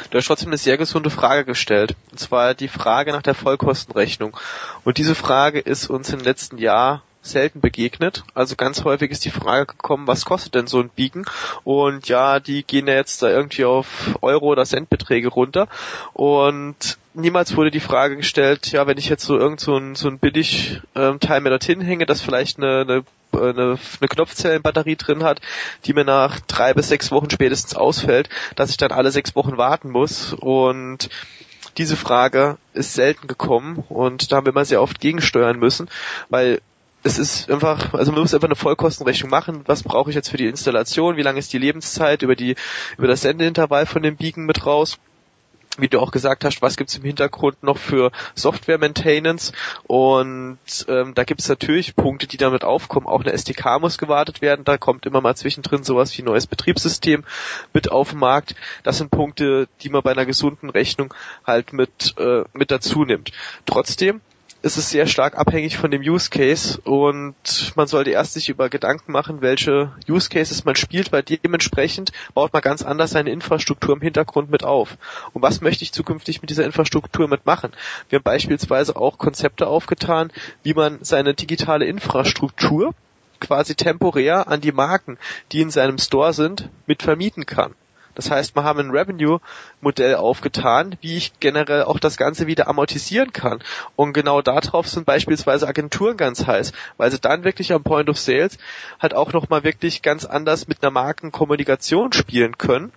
Du 0.10 0.18
hast 0.18 0.26
trotzdem 0.26 0.50
eine 0.50 0.58
sehr 0.58 0.78
gesunde 0.78 1.10
Frage 1.10 1.46
gestellt. 1.46 1.96
Und 2.12 2.20
zwar 2.20 2.54
die 2.54 2.68
Frage 2.68 3.12
nach 3.12 3.22
der 3.22 3.34
Vollkostenrechnung. 3.34 4.36
Und 4.84 4.98
diese 4.98 5.16
Frage 5.16 5.60
ist 5.60 5.90
uns 5.90 6.10
im 6.12 6.20
letzten 6.20 6.58
Jahr 6.58 7.02
selten 7.26 7.62
begegnet. 7.62 8.24
Also 8.34 8.56
ganz 8.56 8.84
häufig 8.84 9.12
ist 9.12 9.26
die 9.26 9.32
Frage 9.32 9.66
gekommen, 9.68 10.08
was 10.08 10.26
kostet 10.26 10.56
denn 10.56 10.68
so 10.68 10.80
ein 10.80 10.90
Beacon? 10.90 11.26
Und 11.64 12.08
ja, 12.08 12.40
die 12.40 12.64
gehen 12.64 12.88
ja 12.88 12.94
jetzt 12.94 13.22
da 13.22 13.30
irgendwie 13.30 13.66
auf 13.66 14.18
Euro 14.22 14.48
oder 14.48 14.66
Centbeträge 14.66 15.30
runter. 15.30 15.68
Und 16.14 16.98
niemals 17.14 17.56
wurde 17.56 17.72
die 17.72 17.80
Frage 17.80 18.18
gestellt, 18.18 18.72
ja, 18.72 18.88
wenn 18.88 18.98
ich 18.98 19.10
jetzt 19.10 19.26
so 19.26 19.38
irgend 19.38 19.60
so 19.60 19.78
ein, 19.78 19.96
so 19.96 20.08
ein 20.08 20.20
billig 20.20 20.82
ähm, 20.96 21.20
Teil 21.20 21.42
mir 21.42 21.50
dorthin 21.50 21.82
hänge, 21.82 22.06
das 22.06 22.22
vielleicht 22.22 22.58
eine, 22.58 22.82
eine 22.82 23.04
eine, 23.34 23.78
eine 24.00 24.08
Knopfzellenbatterie 24.08 24.96
drin 24.96 25.24
hat, 25.24 25.42
die 25.84 25.94
mir 25.94 26.06
nach 26.06 26.40
drei 26.42 26.74
bis 26.74 26.88
sechs 26.88 27.12
Wochen 27.12 27.30
spätestens 27.30 27.76
ausfällt, 27.76 28.30
dass 28.56 28.70
ich 28.70 28.78
dann 28.78 28.94
alle 28.94 29.12
sechs 29.12 29.36
Wochen 29.36 29.58
warten 29.58 29.90
muss 29.90 30.32
und 30.34 31.10
diese 31.78 31.98
Frage 31.98 32.58
ist 32.74 32.94
selten 32.94 33.28
gekommen 33.28 33.84
und 33.90 34.32
da 34.32 34.38
haben 34.38 34.46
wir 34.46 34.54
immer 34.54 34.66
sehr 34.66 34.82
oft 34.82 35.00
gegensteuern 35.00 35.60
müssen, 35.60 35.90
weil 36.30 36.62
es 37.06 37.20
ist 37.20 37.52
einfach, 37.52 37.94
also 37.94 38.12
man 38.12 38.22
muss 38.22 38.34
einfach 38.34 38.48
eine 38.48 38.56
Vollkostenrechnung 38.56 39.30
machen. 39.30 39.62
Was 39.68 39.84
brauche 39.84 40.10
ich 40.10 40.16
jetzt 40.16 40.30
für 40.30 40.38
die 40.38 40.48
Installation? 40.48 41.18
Wie 41.18 41.22
lange 41.22 41.38
ist 41.38 41.54
die 41.54 41.60
Lebenszeit 41.60 42.24
über 42.24 42.36
die, 42.36 42.56
über 42.98 43.08
das 43.08 43.22
Sendeintervall 43.22 43.86
von 43.86 44.02
dem 44.02 44.18
Beacon 44.18 44.46
mit 44.46 44.66
raus? 44.66 44.98
wie 45.78 45.90
du 45.90 46.00
auch 46.00 46.12
gesagt 46.12 46.46
hast, 46.46 46.62
was 46.62 46.78
gibt's 46.78 46.96
im 46.96 47.04
Hintergrund 47.04 47.62
noch 47.62 47.78
für 47.78 48.14
Software 48.34 48.78
Maintenance 48.78 49.52
und 49.84 50.58
ähm, 50.88 51.14
da 51.14 51.26
gibt's 51.26 51.50
natürlich 51.50 51.98
Punkte, 51.98 52.28
die 52.28 52.38
damit 52.38 52.64
aufkommen. 52.64 53.08
Auch 53.08 53.20
eine 53.20 53.34
SDK 53.34 53.80
muss 53.82 53.98
gewartet 53.98 54.42
werden, 54.42 54.64
da 54.64 54.78
kommt 54.78 55.06
immer 55.06 55.20
mal 55.20 55.36
zwischendrin 55.36 55.84
sowas 55.84 56.18
wie 56.18 56.22
neues 56.22 56.48
Betriebssystem 56.48 57.26
mit 57.74 57.92
auf 57.92 58.12
den 58.12 58.20
Markt. 58.20 58.56
Das 58.84 59.00
sind 59.00 59.12
Punkte, 59.12 59.68
die 59.82 59.90
man 59.90 60.02
bei 60.02 60.12
einer 60.12 60.26
gesunden 60.26 60.70
Rechnung 60.70 61.14
halt 61.46 61.74
mit, 61.74 62.16
äh, 62.18 62.46
mit 62.54 62.72
dazu 62.72 63.04
nimmt. 63.04 63.34
Trotzdem 63.66 64.22
ist 64.66 64.78
es 64.78 64.90
sehr 64.90 65.06
stark 65.06 65.38
abhängig 65.38 65.78
von 65.78 65.92
dem 65.92 66.02
Use 66.02 66.32
Case 66.32 66.82
und 66.82 67.36
man 67.76 67.86
sollte 67.86 68.10
erst 68.10 68.34
sich 68.34 68.50
über 68.50 68.68
Gedanken 68.68 69.12
machen, 69.12 69.42
welche 69.42 69.92
Use 70.10 70.28
Cases 70.28 70.66
man 70.66 70.76
spielt, 70.76 71.12
weil 71.12 71.22
dementsprechend 71.22 72.12
baut 72.34 72.52
man 72.52 72.64
ganz 72.64 72.82
anders 72.82 73.12
seine 73.12 73.30
Infrastruktur 73.30 73.96
im 73.96 74.02
Hintergrund 74.02 74.50
mit 74.50 74.64
auf. 74.64 74.98
Und 75.34 75.44
was 75.44 75.62
möchte 75.62 75.84
ich 75.84 75.92
zukünftig 75.92 76.42
mit 76.42 76.50
dieser 76.50 76.66
Infrastruktur 76.66 77.28
mitmachen? 77.28 77.74
Wir 78.10 78.18
haben 78.18 78.24
beispielsweise 78.24 78.96
auch 78.96 79.20
Konzepte 79.20 79.68
aufgetan, 79.68 80.32
wie 80.64 80.74
man 80.74 80.98
seine 81.04 81.36
digitale 81.36 81.86
Infrastruktur 81.86 82.96
quasi 83.40 83.76
temporär 83.76 84.48
an 84.48 84.62
die 84.62 84.72
Marken, 84.72 85.20
die 85.52 85.62
in 85.62 85.70
seinem 85.70 86.00
Store 86.00 86.34
sind, 86.34 86.70
mit 86.88 87.04
vermieten 87.04 87.46
kann. 87.46 87.76
Das 88.16 88.32
heißt, 88.32 88.56
wir 88.56 88.64
haben 88.64 88.80
ein 88.80 88.92
Revenue-Modell 88.92 90.16
aufgetan, 90.16 90.98
wie 91.02 91.18
ich 91.18 91.40
generell 91.40 91.84
auch 91.84 92.00
das 92.00 92.18
Ganze 92.18 92.48
wieder 92.48 92.68
amortisieren 92.68 93.34
kann. 93.34 93.60
Und 93.96 94.14
genau 94.14 94.42
darauf 94.42 94.88
sind 94.88 95.06
beispielsweise 95.06 95.68
Agenturen 95.68 96.18
ganz 96.18 96.48
heiß, 96.48 96.72
weil 96.98 97.12
sie 97.12 97.20
dann 97.20 97.44
wirklich 97.44 97.74
am 97.74 97.84
Point 97.84 98.10
of 98.10 98.18
Sales 98.18 98.58
halt 99.00 99.14
auch 99.14 99.34
nochmal 99.34 99.64
wirklich 99.64 100.02
ganz 100.02 100.26
anders 100.26 100.68
mit 100.68 100.82
einer 100.82 100.92
Markenkommunikation 100.92 102.14
spielen 102.14 102.58
können 102.58 102.92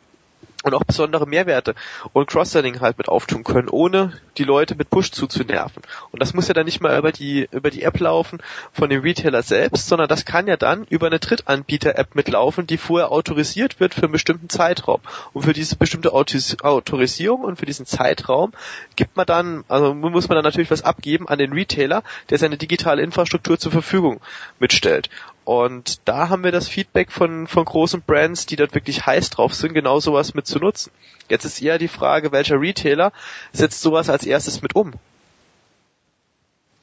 und 0.64 0.74
auch 0.74 0.84
besondere 0.84 1.26
Mehrwerte 1.26 1.74
und 2.12 2.28
Cross-Selling 2.28 2.80
halt 2.80 2.98
mit 2.98 3.08
auftun 3.08 3.44
können, 3.44 3.68
ohne 3.68 4.12
die 4.38 4.44
Leute 4.44 4.74
mit 4.74 4.90
Push 4.90 5.12
zuzunerven. 5.12 5.82
Und 6.10 6.20
das 6.20 6.34
muss 6.34 6.48
ja 6.48 6.54
dann 6.54 6.64
nicht 6.64 6.80
mal 6.80 6.98
über 6.98 7.12
die, 7.12 7.48
über 7.52 7.70
die 7.70 7.82
App 7.82 7.98
laufen 8.00 8.40
von 8.72 8.90
dem 8.90 9.02
Retailer 9.02 9.42
selbst, 9.42 9.86
sondern 9.86 10.08
das 10.08 10.24
kann 10.24 10.48
ja 10.48 10.56
dann 10.56 10.84
über 10.90 11.06
eine 11.06 11.20
Drittanbieter-App 11.20 12.14
mitlaufen, 12.14 12.66
die 12.66 12.76
vorher 12.76 13.12
autorisiert 13.12 13.78
wird 13.78 13.94
für 13.94 14.02
einen 14.02 14.12
bestimmten 14.12 14.48
Zeitraum. 14.48 15.00
Und 15.32 15.44
für 15.44 15.52
diese 15.52 15.76
bestimmte 15.76 16.12
Autorisierung 16.12 17.42
und 17.42 17.58
für 17.58 17.66
diesen 17.66 17.86
Zeitraum 17.86 18.52
gibt 18.96 19.16
man 19.16 19.26
dann, 19.26 19.64
also 19.68 19.94
muss 19.94 20.28
man 20.28 20.36
dann 20.36 20.44
natürlich 20.44 20.70
was 20.70 20.82
abgeben 20.82 21.28
an 21.28 21.38
den 21.38 21.52
Retailer, 21.52 22.02
der 22.30 22.38
seine 22.38 22.56
digitale 22.56 23.02
Infrastruktur 23.02 23.58
zur 23.58 23.72
Verfügung 23.72 24.20
mitstellt. 24.58 25.08
Und 25.48 26.06
da 26.06 26.28
haben 26.28 26.44
wir 26.44 26.52
das 26.52 26.68
Feedback 26.68 27.10
von, 27.10 27.46
von 27.46 27.64
großen 27.64 28.02
Brands, 28.02 28.44
die 28.44 28.56
dort 28.56 28.74
wirklich 28.74 29.06
heiß 29.06 29.30
drauf 29.30 29.54
sind, 29.54 29.72
genau 29.72 29.98
sowas 29.98 30.34
mit 30.34 30.46
zu 30.46 30.58
nutzen. 30.58 30.92
Jetzt 31.30 31.46
ist 31.46 31.62
eher 31.62 31.78
die 31.78 31.88
Frage, 31.88 32.32
welcher 32.32 32.60
Retailer 32.60 33.14
setzt 33.54 33.80
sowas 33.80 34.10
als 34.10 34.26
erstes 34.26 34.60
mit 34.60 34.76
um? 34.76 34.92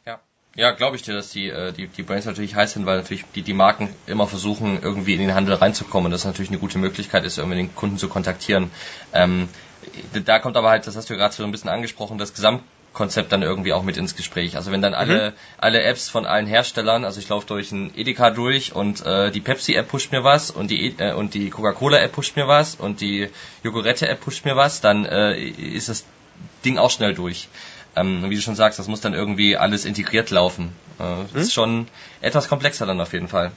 Ja, 0.08 0.20
ja, 0.56 0.72
glaube 0.72 0.96
ich 0.96 1.04
dir, 1.04 1.14
dass 1.14 1.30
die, 1.30 1.48
äh, 1.48 1.74
die, 1.74 1.86
die 1.86 2.02
Brands 2.02 2.26
natürlich 2.26 2.56
heiß 2.56 2.74
sind, 2.74 2.88
weil 2.88 2.98
natürlich 2.98 3.26
die, 3.36 3.44
die 3.44 3.54
Marken 3.54 3.94
immer 4.08 4.26
versuchen, 4.26 4.82
irgendwie 4.82 5.14
in 5.14 5.20
den 5.20 5.36
Handel 5.36 5.54
reinzukommen 5.54 6.06
und 6.06 6.12
das 6.12 6.26
natürlich 6.26 6.50
eine 6.50 6.58
gute 6.58 6.80
Möglichkeit 6.80 7.24
ist, 7.24 7.38
irgendwie 7.38 7.58
den 7.58 7.76
Kunden 7.76 8.00
zu 8.00 8.10
kontaktieren. 8.10 8.72
Ähm, 9.14 9.48
da 10.26 10.40
kommt 10.40 10.58
aber 10.58 10.72
halt, 10.72 10.88
das 10.88 10.96
hast 10.96 11.12
du 11.12 11.16
gerade 11.16 11.36
so 11.36 11.44
ein 11.44 11.52
bisschen 11.52 11.70
angesprochen, 11.70 12.18
das 12.18 12.34
Gesamt 12.34 12.64
Konzept 12.96 13.32
dann 13.32 13.44
irgendwie 13.44 13.74
auch 13.74 13.84
mit 13.84 13.98
ins 13.98 14.16
Gespräch. 14.16 14.56
Also 14.56 14.72
wenn 14.72 14.82
dann 14.82 14.96
alle, 14.96 15.32
mhm. 15.32 15.36
alle 15.60 15.84
Apps 15.84 16.10
von 16.10 16.26
allen 16.26 16.48
Herstellern, 16.48 17.06
also 17.06 17.20
ich 17.20 17.30
laufe 17.30 17.46
durch 17.46 17.72
ein 17.72 17.92
Edeka 17.96 18.32
durch 18.32 18.74
und 18.74 19.06
äh, 19.06 19.30
die 19.30 19.42
Pepsi-App 19.42 19.88
pusht 19.88 20.12
mir 20.12 20.24
was 20.24 20.50
und 20.50 20.72
die 20.72 20.96
äh, 20.98 21.14
und 21.14 21.36
die 21.36 21.52
Coca-Cola-App 21.52 22.12
pusht 22.12 22.36
mir 22.36 22.48
was 22.48 22.76
und 22.76 23.02
die 23.02 23.30
Jogurette-App 23.64 24.20
pusht 24.20 24.46
mir 24.46 24.56
was, 24.56 24.82
dann 24.82 25.06
äh, 25.06 25.38
ist 25.40 25.90
das 25.90 26.06
Ding 26.64 26.80
auch 26.80 26.90
schnell 26.90 27.14
durch. 27.14 27.50
Ähm, 27.96 28.30
wie 28.30 28.36
du 28.36 28.42
schon 28.42 28.56
sagst, 28.56 28.80
das 28.80 28.88
muss 28.88 29.02
dann 29.02 29.14
irgendwie 29.14 29.56
alles 29.56 29.86
integriert 29.86 30.32
laufen. 30.32 30.74
Äh, 31.00 31.04
mhm. 31.04 31.26
Das 31.34 31.44
ist 31.44 31.54
schon 31.54 31.88
etwas 32.22 32.48
komplexer 32.48 32.86
dann 32.86 33.00
auf 33.00 33.14
jeden 33.14 33.28
Fall. 33.28 33.52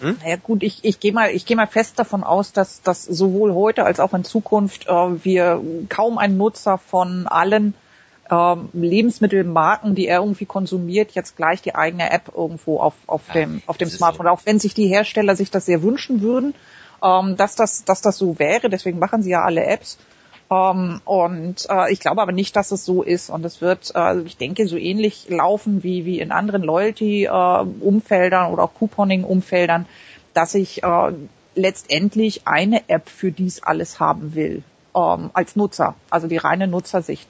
Hm? 0.00 0.18
Naja 0.22 0.36
gut, 0.36 0.62
ich, 0.62 0.84
ich 0.84 1.00
gehe 1.00 1.12
mal, 1.12 1.30
ich 1.30 1.46
gehe 1.46 1.56
mal 1.56 1.66
fest 1.66 1.98
davon 1.98 2.24
aus, 2.24 2.52
dass, 2.52 2.82
dass 2.82 3.04
sowohl 3.04 3.54
heute 3.54 3.84
als 3.84 4.00
auch 4.00 4.12
in 4.12 4.24
Zukunft 4.24 4.86
äh, 4.86 5.24
wir 5.24 5.62
kaum 5.88 6.18
einen 6.18 6.36
Nutzer 6.36 6.78
von 6.78 7.26
allen 7.26 7.74
ähm, 8.30 8.68
Lebensmittelmarken, 8.72 9.94
die 9.94 10.06
er 10.06 10.20
irgendwie 10.20 10.46
konsumiert, 10.46 11.12
jetzt 11.12 11.36
gleich 11.36 11.62
die 11.62 11.74
eigene 11.74 12.10
App 12.10 12.32
irgendwo 12.34 12.78
auf, 12.78 12.94
auf 13.06 13.28
ja, 13.28 13.34
dem, 13.34 13.62
auf 13.66 13.76
dem 13.76 13.88
Smartphone. 13.88 14.26
So. 14.26 14.32
Auch 14.32 14.40
wenn 14.44 14.58
sich 14.58 14.74
die 14.74 14.86
Hersteller 14.86 15.36
sich 15.36 15.50
das 15.50 15.66
sehr 15.66 15.82
wünschen 15.82 16.22
würden, 16.22 16.54
ähm, 17.02 17.36
dass 17.36 17.54
das, 17.54 17.84
dass 17.84 18.00
das 18.00 18.16
so 18.16 18.38
wäre. 18.38 18.70
Deswegen 18.70 18.98
machen 18.98 19.22
sie 19.22 19.30
ja 19.30 19.42
alle 19.42 19.64
Apps. 19.64 19.98
Ähm, 20.50 21.00
und 21.04 21.66
äh, 21.68 21.92
ich 21.92 22.00
glaube 22.00 22.22
aber 22.22 22.32
nicht, 22.32 22.56
dass 22.56 22.70
es 22.70 22.84
so 22.84 23.02
ist. 23.02 23.30
Und 23.30 23.44
es 23.44 23.60
wird, 23.60 23.92
äh, 23.94 24.20
ich 24.20 24.36
denke, 24.36 24.66
so 24.66 24.76
ähnlich 24.76 25.26
laufen 25.28 25.82
wie, 25.82 26.04
wie 26.04 26.20
in 26.20 26.32
anderen 26.32 26.62
Loyalty-Umfeldern 26.62 28.48
äh, 28.48 28.52
oder 28.52 28.64
auch 28.64 28.74
Couponing-Umfeldern, 28.74 29.86
dass 30.32 30.54
ich 30.54 30.82
äh, 30.82 31.12
letztendlich 31.54 32.46
eine 32.46 32.88
App 32.88 33.08
für 33.08 33.32
dies 33.32 33.62
alles 33.62 34.00
haben 34.00 34.34
will 34.34 34.62
ähm, 34.94 35.30
als 35.32 35.56
Nutzer, 35.56 35.94
also 36.10 36.26
die 36.26 36.36
reine 36.36 36.66
Nutzersicht. 36.66 37.28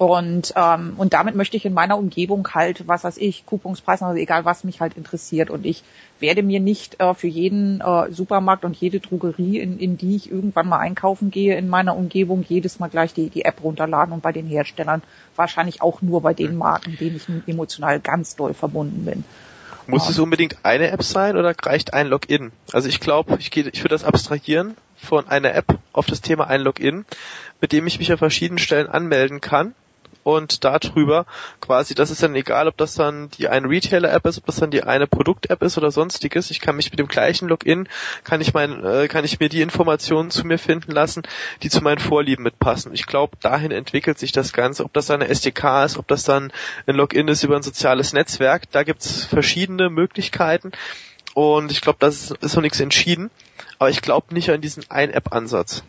Und, 0.00 0.54
ähm, 0.56 0.94
und 0.96 1.12
damit 1.12 1.34
möchte 1.34 1.58
ich 1.58 1.66
in 1.66 1.74
meiner 1.74 1.98
Umgebung 1.98 2.48
halt, 2.54 2.88
was 2.88 3.04
weiß 3.04 3.18
ich, 3.18 3.44
Couponspreis, 3.44 4.00
also 4.00 4.16
egal 4.16 4.46
was 4.46 4.64
mich 4.64 4.80
halt 4.80 4.96
interessiert. 4.96 5.50
Und 5.50 5.66
ich 5.66 5.84
werde 6.20 6.42
mir 6.42 6.58
nicht 6.58 6.98
äh, 7.02 7.12
für 7.12 7.26
jeden 7.26 7.82
äh, 7.82 8.10
Supermarkt 8.10 8.64
und 8.64 8.74
jede 8.74 9.00
Drogerie, 9.00 9.58
in, 9.58 9.78
in 9.78 9.98
die 9.98 10.16
ich 10.16 10.30
irgendwann 10.30 10.68
mal 10.68 10.78
einkaufen 10.78 11.30
gehe, 11.30 11.54
in 11.58 11.68
meiner 11.68 11.94
Umgebung 11.94 12.42
jedes 12.48 12.78
Mal 12.78 12.88
gleich 12.88 13.12
die, 13.12 13.28
die 13.28 13.44
App 13.44 13.62
runterladen 13.62 14.14
und 14.14 14.22
bei 14.22 14.32
den 14.32 14.46
Herstellern 14.46 15.02
wahrscheinlich 15.36 15.82
auch 15.82 16.00
nur 16.00 16.22
bei 16.22 16.32
den 16.32 16.56
Marken, 16.56 16.96
denen 16.98 17.16
ich 17.16 17.28
emotional 17.46 18.00
ganz 18.00 18.36
doll 18.36 18.54
verbunden 18.54 19.04
bin. 19.04 19.22
Muss 19.86 20.08
es 20.08 20.18
unbedingt 20.18 20.56
eine 20.62 20.90
App 20.92 21.02
sein 21.02 21.36
oder 21.36 21.54
reicht 21.62 21.92
ein 21.92 22.06
Login? 22.06 22.52
Also 22.72 22.88
ich 22.88 23.00
glaube, 23.00 23.36
ich, 23.38 23.50
gehe, 23.50 23.68
ich 23.70 23.80
würde 23.80 23.96
das 23.96 24.04
abstrahieren 24.04 24.78
von 24.96 25.28
einer 25.28 25.54
App 25.54 25.78
auf 25.92 26.06
das 26.06 26.22
Thema 26.22 26.46
ein 26.46 26.62
Login, 26.62 27.04
mit 27.60 27.72
dem 27.72 27.86
ich 27.86 27.98
mich 27.98 28.10
an 28.10 28.16
verschiedenen 28.16 28.58
Stellen 28.58 28.86
anmelden 28.86 29.42
kann 29.42 29.74
und 30.22 30.64
darüber 30.64 31.26
quasi, 31.60 31.94
das 31.94 32.10
ist 32.10 32.22
dann 32.22 32.34
egal, 32.34 32.68
ob 32.68 32.76
das 32.76 32.94
dann 32.94 33.30
die 33.30 33.48
eine 33.48 33.68
Retailer-App 33.68 34.26
ist, 34.26 34.38
ob 34.38 34.46
das 34.46 34.56
dann 34.56 34.70
die 34.70 34.82
eine 34.82 35.06
Produkt-App 35.06 35.62
ist 35.62 35.78
oder 35.78 35.90
sonstiges. 35.90 36.50
Ich 36.50 36.60
kann 36.60 36.76
mich 36.76 36.90
mit 36.90 36.98
dem 36.98 37.08
gleichen 37.08 37.48
Login, 37.48 37.88
kann 38.24 38.40
ich 38.40 38.52
mein, 38.54 38.84
äh, 38.84 39.08
kann 39.08 39.24
ich 39.24 39.40
mir 39.40 39.48
die 39.48 39.62
Informationen 39.62 40.30
zu 40.30 40.46
mir 40.46 40.58
finden 40.58 40.92
lassen, 40.92 41.22
die 41.62 41.70
zu 41.70 41.82
meinen 41.82 41.98
Vorlieben 41.98 42.42
mitpassen. 42.42 42.92
Ich 42.92 43.06
glaube, 43.06 43.36
dahin 43.40 43.70
entwickelt 43.70 44.18
sich 44.18 44.32
das 44.32 44.52
Ganze, 44.52 44.84
ob 44.84 44.92
das 44.92 45.06
dann 45.06 45.22
eine 45.22 45.30
SDK 45.30 45.84
ist, 45.84 45.98
ob 45.98 46.06
das 46.08 46.24
dann 46.24 46.52
ein 46.86 46.96
Login 46.96 47.28
ist 47.28 47.42
über 47.42 47.56
ein 47.56 47.62
soziales 47.62 48.12
Netzwerk. 48.12 48.70
Da 48.70 48.82
gibt's 48.82 49.24
verschiedene 49.24 49.90
Möglichkeiten. 49.90 50.72
Und 51.34 51.70
ich 51.70 51.80
glaube, 51.80 51.98
das 52.00 52.30
ist, 52.30 52.54
noch 52.56 52.62
nichts 52.62 52.80
entschieden. 52.80 53.30
Aber 53.78 53.90
ich 53.90 54.02
glaube 54.02 54.34
nicht 54.34 54.50
an 54.50 54.60
diesen 54.60 54.84
Ein-App-Ansatz. 54.90 55.84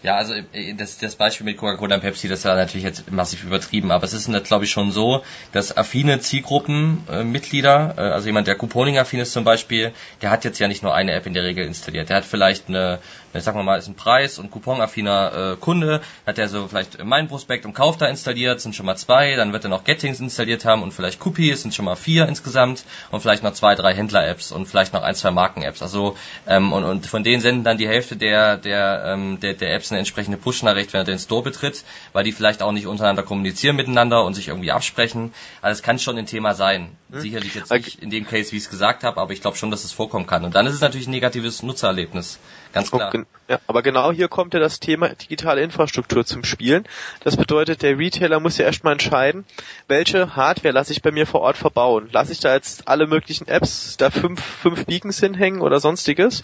Ja, 0.00 0.14
also 0.14 0.32
äh, 0.52 0.74
das, 0.74 0.98
das 0.98 1.16
Beispiel 1.16 1.44
mit 1.44 1.56
Coca-Cola 1.56 1.96
und 1.96 2.02
Pepsi, 2.02 2.28
das 2.28 2.44
war 2.44 2.54
natürlich 2.54 2.84
jetzt 2.84 3.10
massiv 3.10 3.42
übertrieben, 3.42 3.90
aber 3.90 4.04
es 4.04 4.12
ist 4.12 4.28
glaube 4.44 4.64
ich 4.64 4.70
schon 4.70 4.92
so, 4.92 5.24
dass 5.50 5.76
affine 5.76 6.20
Zielgruppenmitglieder, 6.20 7.94
äh, 7.96 8.00
also 8.00 8.26
jemand, 8.26 8.46
der 8.46 8.54
Couponing-affin 8.54 9.18
ist 9.18 9.32
zum 9.32 9.42
Beispiel, 9.42 9.92
der 10.22 10.30
hat 10.30 10.44
jetzt 10.44 10.60
ja 10.60 10.68
nicht 10.68 10.84
nur 10.84 10.94
eine 10.94 11.12
App 11.14 11.26
in 11.26 11.34
der 11.34 11.42
Regel 11.42 11.66
installiert, 11.66 12.10
der 12.10 12.18
hat 12.18 12.24
vielleicht 12.24 12.68
eine, 12.68 13.00
eine 13.32 13.42
sagen 13.42 13.58
wir 13.58 13.64
mal, 13.64 13.76
ist 13.76 13.88
ein 13.88 13.96
Preis- 13.96 14.38
und 14.38 14.52
Coupon-affiner 14.52 15.54
äh, 15.54 15.56
Kunde, 15.56 16.00
hat 16.24 16.38
er 16.38 16.48
so 16.48 16.68
vielleicht 16.68 17.02
mein 17.02 17.26
Prospekt 17.26 17.66
und 17.66 17.72
Kauf 17.72 17.96
da 17.96 18.06
installiert, 18.06 18.60
sind 18.60 18.76
schon 18.76 18.86
mal 18.86 18.96
zwei, 18.96 19.34
dann 19.34 19.52
wird 19.52 19.64
er 19.64 19.70
noch 19.70 19.82
Gettings 19.82 20.20
installiert 20.20 20.64
haben 20.64 20.84
und 20.84 20.92
vielleicht 20.92 21.18
Coupis, 21.18 21.62
sind 21.62 21.74
schon 21.74 21.86
mal 21.86 21.96
vier 21.96 22.28
insgesamt 22.28 22.84
und 23.10 23.20
vielleicht 23.20 23.42
noch 23.42 23.52
zwei, 23.52 23.74
drei 23.74 23.94
Händler-Apps 23.94 24.52
und 24.52 24.66
vielleicht 24.66 24.92
noch 24.92 25.02
ein, 25.02 25.16
zwei 25.16 25.32
Marken-Apps. 25.32 25.82
Also 25.82 26.16
ähm, 26.46 26.72
und, 26.72 26.84
und 26.84 27.06
von 27.06 27.24
denen 27.24 27.40
senden 27.40 27.64
dann 27.64 27.78
die 27.78 27.88
Hälfte 27.88 28.16
der 28.16 28.56
der 28.56 29.02
ähm, 29.04 29.40
der, 29.40 29.54
der 29.54 29.74
Apps 29.74 29.87
eine 29.90 29.98
entsprechende 29.98 30.38
Push-Nachricht, 30.38 30.92
wenn 30.92 31.00
er 31.00 31.04
den 31.04 31.18
Store 31.18 31.42
betritt, 31.42 31.84
weil 32.12 32.24
die 32.24 32.32
vielleicht 32.32 32.62
auch 32.62 32.72
nicht 32.72 32.86
untereinander 32.86 33.22
kommunizieren 33.22 33.76
miteinander 33.76 34.24
und 34.24 34.34
sich 34.34 34.48
irgendwie 34.48 34.72
absprechen. 34.72 35.32
Also 35.62 35.78
es 35.78 35.82
kann 35.82 35.98
schon 35.98 36.18
ein 36.18 36.26
Thema 36.26 36.54
sein. 36.54 36.96
Hm. 37.10 37.20
Sicherlich 37.20 37.54
jetzt 37.54 37.70
nicht 37.70 38.02
in 38.02 38.10
dem 38.10 38.26
Case, 38.26 38.52
wie 38.52 38.56
ich 38.56 38.64
es 38.64 38.70
gesagt 38.70 39.04
habe, 39.04 39.20
aber 39.20 39.32
ich 39.32 39.40
glaube 39.40 39.56
schon, 39.56 39.70
dass 39.70 39.84
es 39.84 39.92
vorkommen 39.92 40.26
kann. 40.26 40.44
Und 40.44 40.54
dann 40.54 40.66
ist 40.66 40.74
es 40.74 40.80
natürlich 40.80 41.06
ein 41.06 41.12
negatives 41.12 41.62
Nutzererlebnis. 41.62 42.38
Ganz 42.72 42.90
klar. 42.90 43.12
Ja, 43.48 43.58
aber 43.66 43.82
genau 43.82 44.12
hier 44.12 44.28
kommt 44.28 44.52
ja 44.52 44.60
das 44.60 44.78
Thema 44.78 45.08
digitale 45.08 45.62
Infrastruktur 45.62 46.26
zum 46.26 46.44
Spielen. 46.44 46.84
Das 47.24 47.38
bedeutet, 47.38 47.80
der 47.80 47.98
Retailer 47.98 48.40
muss 48.40 48.58
ja 48.58 48.66
erstmal 48.66 48.92
entscheiden, 48.92 49.46
welche 49.86 50.36
Hardware 50.36 50.74
lasse 50.74 50.92
ich 50.92 51.00
bei 51.00 51.10
mir 51.10 51.26
vor 51.26 51.40
Ort 51.40 51.56
verbauen. 51.56 52.10
Lasse 52.12 52.32
ich 52.32 52.40
da 52.40 52.52
jetzt 52.52 52.88
alle 52.88 53.06
möglichen 53.06 53.48
Apps, 53.48 53.96
da 53.96 54.10
fünf, 54.10 54.44
fünf 54.44 54.84
Beacons 54.84 55.18
hinhängen 55.18 55.62
oder 55.62 55.80
sonstiges? 55.80 56.42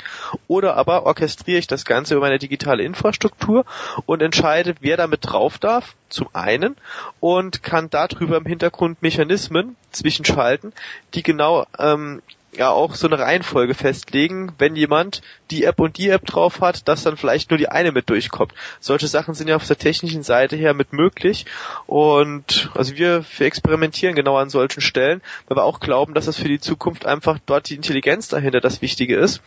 Oder 0.48 0.76
aber 0.76 1.04
orchestriere 1.04 1.58
ich 1.58 1.66
das 1.66 1.84
Ganze 1.84 2.14
über 2.14 2.22
meine 2.22 2.38
digitale 2.38 2.82
Infrastruktur 2.82 3.66
und 4.06 4.22
entscheide, 4.22 4.74
wer 4.80 4.96
damit 4.96 5.20
drauf 5.26 5.58
darf, 5.58 5.94
zum 6.08 6.28
einen, 6.32 6.76
und 7.20 7.62
kann 7.62 7.90
darüber 7.90 8.38
im 8.38 8.46
Hintergrund 8.46 9.02
Mechanismen 9.02 9.76
zwischenschalten, 9.90 10.72
die 11.12 11.22
genau 11.22 11.66
ähm, 11.78 12.22
ja 12.56 12.70
auch 12.70 12.94
so 12.94 13.06
eine 13.06 13.18
Reihenfolge 13.18 13.74
festlegen, 13.74 14.52
wenn 14.58 14.76
jemand 14.76 15.22
die 15.50 15.64
App 15.64 15.80
und 15.80 15.98
die 15.98 16.08
App 16.08 16.24
drauf 16.24 16.60
hat, 16.60 16.88
dass 16.88 17.02
dann 17.02 17.16
vielleicht 17.16 17.50
nur 17.50 17.58
die 17.58 17.68
eine 17.68 17.92
mit 17.92 18.10
durchkommt. 18.10 18.54
Solche 18.80 19.08
Sachen 19.08 19.34
sind 19.34 19.48
ja 19.48 19.56
auf 19.56 19.66
der 19.66 19.78
technischen 19.78 20.22
Seite 20.22 20.56
her 20.56 20.74
mit 20.74 20.92
möglich 20.92 21.46
und 21.86 22.70
also 22.74 22.96
wir, 22.96 23.24
wir 23.36 23.46
experimentieren 23.46 24.14
genau 24.14 24.36
an 24.36 24.50
solchen 24.50 24.80
Stellen, 24.80 25.22
weil 25.48 25.56
wir 25.56 25.64
auch 25.64 25.80
glauben, 25.80 26.14
dass 26.14 26.26
es 26.26 26.36
für 26.36 26.48
die 26.48 26.60
Zukunft 26.60 27.06
einfach 27.06 27.38
dort 27.46 27.68
die 27.68 27.76
Intelligenz 27.76 28.28
dahinter 28.28 28.60
das 28.60 28.82
Wichtige 28.82 29.16
ist 29.16 29.42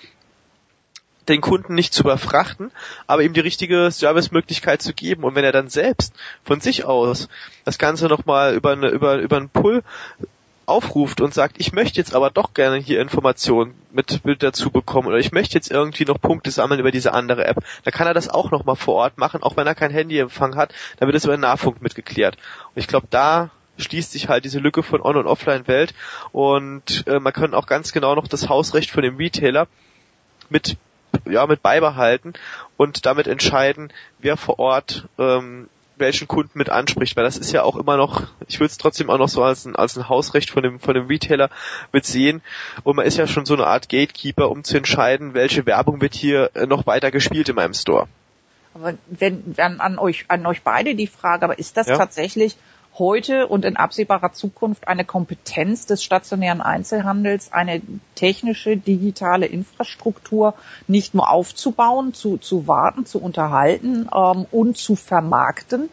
den 1.27 1.41
Kunden 1.41 1.75
nicht 1.75 1.93
zu 1.93 2.03
überfrachten, 2.03 2.71
aber 3.05 3.23
ihm 3.23 3.33
die 3.33 3.41
richtige 3.41 3.91
Servicemöglichkeit 3.91 4.81
zu 4.81 4.93
geben. 4.93 5.23
Und 5.23 5.35
wenn 5.35 5.43
er 5.43 5.51
dann 5.51 5.69
selbst 5.69 6.13
von 6.43 6.61
sich 6.61 6.85
aus 6.85 7.27
das 7.65 7.77
Ganze 7.77 8.07
nochmal 8.07 8.55
über, 8.55 8.71
eine, 8.71 8.89
über, 8.89 9.17
über 9.17 9.37
einen 9.37 9.49
Pull 9.49 9.83
aufruft 10.67 11.21
und 11.21 11.33
sagt, 11.33 11.55
ich 11.59 11.71
möchte 11.71 11.97
jetzt 11.97 12.13
aber 12.13 12.29
doch 12.29 12.53
gerne 12.53 12.77
hier 12.77 13.01
Informationen 13.01 13.73
mit, 13.91 14.25
mit 14.25 14.43
dazu 14.43 14.69
bekommen 14.69 15.07
oder 15.07 15.17
ich 15.17 15.31
möchte 15.31 15.55
jetzt 15.55 15.71
irgendwie 15.71 16.05
noch 16.05 16.19
Punkte 16.19 16.51
sammeln 16.51 16.79
über 16.79 16.91
diese 16.91 17.13
andere 17.13 17.45
App, 17.45 17.63
dann 17.85 17.93
kann 17.93 18.05
er 18.05 18.13
das 18.13 18.29
auch 18.29 18.51
nochmal 18.51 18.75
vor 18.75 18.95
Ort 18.95 19.17
machen, 19.17 19.41
auch 19.43 19.55
wenn 19.55 19.65
er 19.65 19.75
kein 19.75 19.91
Handyempfang 19.91 20.57
hat, 20.57 20.73
dann 20.97 21.07
wird 21.07 21.15
es 21.15 21.23
über 21.23 21.37
den 21.37 21.41
Nahfunk 21.41 21.81
mitgeklärt. 21.81 22.37
Und 22.75 22.79
ich 22.81 22.87
glaube, 22.87 23.07
da 23.09 23.49
schließt 23.77 24.11
sich 24.11 24.27
halt 24.27 24.43
diese 24.43 24.59
Lücke 24.59 24.83
von 24.83 25.01
On- 25.01 25.15
und 25.15 25.25
Offline-Welt 25.25 25.93
und 26.33 27.05
äh, 27.07 27.19
man 27.19 27.31
kann 27.31 27.53
auch 27.53 27.67
ganz 27.67 27.93
genau 27.93 28.13
noch 28.15 28.27
das 28.27 28.49
Hausrecht 28.49 28.91
von 28.91 29.03
dem 29.03 29.15
Retailer 29.15 29.67
mit 30.49 30.77
ja 31.29 31.47
mit 31.47 31.61
beibehalten 31.63 32.33
und 32.75 33.05
damit 33.05 33.27
entscheiden, 33.27 33.93
wer 34.19 34.35
vor 34.35 34.59
Ort 34.59 35.07
ähm, 35.17 35.69
welchen 35.99 36.27
Kunden 36.27 36.57
mit 36.57 36.69
anspricht, 36.69 37.15
weil 37.15 37.23
das 37.23 37.37
ist 37.37 37.51
ja 37.51 37.63
auch 37.63 37.75
immer 37.75 37.97
noch, 37.97 38.27
ich 38.47 38.59
würde 38.59 38.71
es 38.71 38.77
trotzdem 38.77 39.09
auch 39.09 39.17
noch 39.17 39.29
so 39.29 39.43
als 39.43 39.65
ein, 39.65 39.75
als 39.75 39.97
ein 39.97 40.09
Hausrecht 40.09 40.49
von 40.49 40.63
dem, 40.63 40.79
von 40.79 40.93
dem 40.93 41.07
Retailer 41.07 41.49
mit 41.91 42.05
sehen 42.05 42.41
und 42.83 42.95
man 42.95 43.05
ist 43.05 43.17
ja 43.17 43.27
schon 43.27 43.45
so 43.45 43.53
eine 43.53 43.67
Art 43.67 43.89
Gatekeeper, 43.89 44.49
um 44.49 44.63
zu 44.63 44.77
entscheiden, 44.77 45.33
welche 45.33 45.65
Werbung 45.65 46.01
wird 46.01 46.15
hier 46.15 46.51
äh, 46.53 46.65
noch 46.65 46.85
weiter 46.85 47.11
gespielt 47.11 47.49
in 47.49 47.55
meinem 47.55 47.73
Store. 47.73 48.07
Aber 48.73 48.93
wenn, 49.07 49.43
wenn 49.57 49.79
an 49.79 49.97
euch, 49.97 50.25
an 50.27 50.45
euch 50.45 50.61
beide 50.61 50.93
die 50.93 51.07
Frage, 51.07 51.45
aber 51.45 51.57
ist 51.57 51.77
das 51.77 51.87
ja. 51.87 51.97
tatsächlich 51.97 52.57
heute 52.99 53.47
und 53.47 53.65
in 53.65 53.77
absehbarer 53.77 54.33
Zukunft 54.33 54.87
eine 54.87 55.05
Kompetenz 55.05 55.85
des 55.85 56.03
stationären 56.03 56.61
Einzelhandels, 56.61 57.51
eine 57.53 57.81
technische, 58.15 58.77
digitale 58.77 59.45
Infrastruktur 59.45 60.53
nicht 60.87 61.13
nur 61.13 61.29
aufzubauen, 61.29 62.13
zu, 62.13 62.37
zu 62.37 62.67
warten, 62.67 63.05
zu 63.05 63.21
unterhalten 63.21 64.09
ähm, 64.13 64.45
und 64.51 64.77
zu 64.77 64.95
vermarkten, 64.95 65.89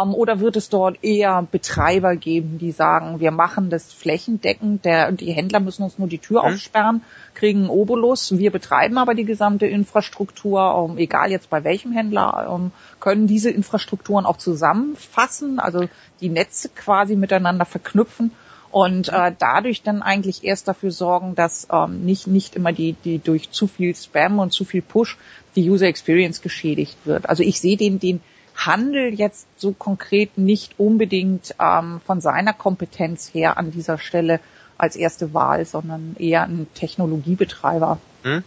oder 0.00 0.40
wird 0.40 0.56
es 0.56 0.68
dort 0.68 1.02
eher 1.02 1.46
Betreiber 1.50 2.16
geben, 2.16 2.58
die 2.58 2.72
sagen, 2.72 3.20
wir 3.20 3.30
machen 3.30 3.70
das 3.70 3.92
flächendeckend, 3.92 4.84
der, 4.84 5.12
die 5.12 5.32
Händler 5.32 5.60
müssen 5.60 5.82
uns 5.82 5.98
nur 5.98 6.08
die 6.08 6.18
Tür 6.18 6.42
mhm. 6.42 6.54
aufsperren, 6.54 7.02
kriegen 7.34 7.60
einen 7.60 7.70
Obolus, 7.70 8.36
wir 8.38 8.50
betreiben 8.50 8.98
aber 8.98 9.14
die 9.14 9.24
gesamte 9.24 9.66
Infrastruktur, 9.66 10.88
ähm, 10.90 10.98
egal 10.98 11.30
jetzt 11.30 11.50
bei 11.50 11.64
welchem 11.64 11.92
Händler, 11.92 12.48
ähm, 12.52 12.72
können 13.00 13.26
diese 13.26 13.50
Infrastrukturen 13.50 14.26
auch 14.26 14.36
zusammenfassen, 14.36 15.58
also 15.58 15.88
die 16.20 16.28
Netze 16.28 16.68
quasi 16.68 17.16
miteinander 17.16 17.64
verknüpfen 17.64 18.32
und 18.72 19.10
äh, 19.10 19.32
dadurch 19.38 19.82
dann 19.82 20.02
eigentlich 20.02 20.44
erst 20.44 20.66
dafür 20.66 20.90
sorgen, 20.90 21.34
dass 21.34 21.68
ähm, 21.70 22.04
nicht 22.04 22.26
nicht 22.26 22.56
immer 22.56 22.72
die 22.72 22.94
die 23.04 23.18
durch 23.18 23.50
zu 23.50 23.66
viel 23.66 23.94
Spam 23.94 24.38
und 24.38 24.52
zu 24.52 24.64
viel 24.64 24.80
Push 24.82 25.18
die 25.54 25.68
User 25.70 25.86
Experience 25.86 26.40
geschädigt 26.40 26.96
wird. 27.04 27.28
Also 27.28 27.42
ich 27.42 27.60
sehe 27.60 27.76
den 27.76 28.00
den 28.00 28.20
Handel 28.56 29.14
jetzt 29.14 29.46
so 29.56 29.72
konkret 29.72 30.38
nicht 30.38 30.78
unbedingt 30.78 31.54
ähm, 31.58 32.00
von 32.06 32.20
seiner 32.20 32.52
Kompetenz 32.52 33.32
her 33.32 33.56
an 33.56 33.70
dieser 33.70 33.98
Stelle 33.98 34.40
als 34.78 34.96
erste 34.96 35.32
Wahl, 35.34 35.64
sondern 35.64 36.16
eher 36.18 36.42
ein 36.42 36.66
Technologiebetreiber. 36.74 37.98
Hm. 38.22 38.44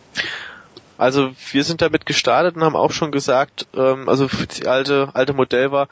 Also 0.98 1.32
wir 1.52 1.64
sind 1.64 1.82
damit 1.82 2.06
gestartet 2.06 2.56
und 2.56 2.64
haben 2.64 2.76
auch 2.76 2.92
schon 2.92 3.12
gesagt, 3.12 3.68
ähm, 3.76 4.08
also 4.08 4.28
das 4.28 4.66
alte 4.66 5.10
alte 5.14 5.34
Modell 5.34 5.72
war 5.72 5.88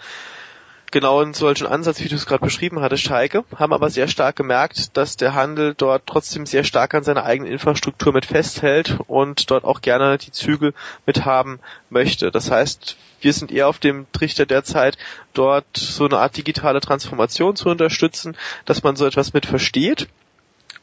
genau 0.93 1.22
in 1.22 1.34
solchen 1.34 1.68
Ansatz, 1.68 1.99
wie 2.01 2.07
du 2.07 2.16
es 2.16 2.26
gerade 2.26 2.45
beschrieben 2.45 2.80
hattest, 2.80 3.09
Heike, 3.09 3.43
haben 3.55 3.74
aber 3.74 3.89
sehr 3.89 4.07
stark 4.07 4.36
gemerkt, 4.36 4.95
dass 4.95 5.18
der 5.18 5.34
Handel 5.34 5.74
dort 5.76 6.03
trotzdem 6.05 6.45
sehr 6.45 6.64
stark 6.64 6.93
an 6.93 7.03
seiner 7.03 7.26
eigenen 7.26 7.51
Infrastruktur 7.51 8.14
mit 8.14 8.26
festhält 8.26 8.97
und 9.07 9.49
dort 9.49 9.66
auch 9.66 9.82
gerne 9.82 10.18
die 10.20 10.32
Zügel 10.32 10.74
mit 11.05 11.26
haben 11.26 11.59
möchte. 11.89 12.32
Das 12.32 12.51
heißt, 12.51 12.95
wir 13.24 13.34
sind 13.34 13.52
eher 13.52 13.68
auf 13.68 13.80
dem 13.80 14.06
Trichter 14.12 14.46
derzeit, 14.46 14.98
dort 15.34 15.66
so 15.76 16.06
eine 16.06 16.20
Art 16.20 16.38
digitale 16.38 16.82
Transformation 16.82 17.56
zu 17.56 17.70
unterstützen, 17.70 18.38
dass 18.66 18.84
man 18.84 18.96
so 18.96 19.06
etwas 19.06 19.34
mit 19.34 19.46
versteht. 19.46 20.08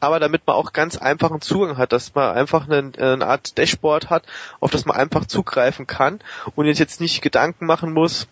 Aber 0.01 0.19
damit 0.19 0.47
man 0.47 0.57
auch 0.57 0.73
ganz 0.73 0.97
einfachen 0.97 1.43
Zugang 1.43 1.77
hat, 1.77 1.93
dass 1.93 2.15
man 2.15 2.35
einfach 2.35 2.69
eine, 2.69 2.93
eine, 2.97 3.27
Art 3.27 3.59
Dashboard 3.59 4.09
hat, 4.09 4.25
auf 4.59 4.71
das 4.71 4.87
man 4.87 4.97
einfach 4.97 5.27
zugreifen 5.27 5.87
kann 5.87 6.21
und 6.57 6.67
jetzt 6.67 7.01
nicht 7.03 7.21
Gedanken 7.21 7.67
machen 7.67 7.93
muss, 7.93 8.27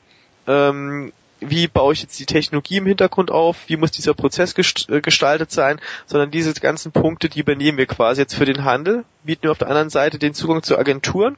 ähm, 0.46 1.12
wie 1.40 1.68
baue 1.68 1.92
ich 1.92 2.02
jetzt 2.02 2.18
die 2.18 2.26
Technologie 2.26 2.78
im 2.78 2.86
Hintergrund 2.86 3.30
auf, 3.30 3.56
wie 3.68 3.76
muss 3.76 3.90
dieser 3.90 4.14
Prozess 4.14 4.54
äh, 4.56 5.00
gestaltet 5.00 5.50
sein, 5.50 5.80
sondern 6.06 6.30
diese 6.30 6.52
ganzen 6.54 6.92
Punkte, 6.92 7.28
die 7.28 7.40
übernehmen 7.40 7.78
wir 7.78 7.86
quasi 7.86 8.22
jetzt 8.22 8.34
für 8.34 8.44
den 8.44 8.64
Handel, 8.64 9.04
bieten 9.24 9.44
wir 9.44 9.52
auf 9.52 9.58
der 9.58 9.68
anderen 9.68 9.90
Seite 9.90 10.18
den 10.18 10.34
Zugang 10.34 10.62
zu 10.62 10.78
Agenturen, 10.78 11.36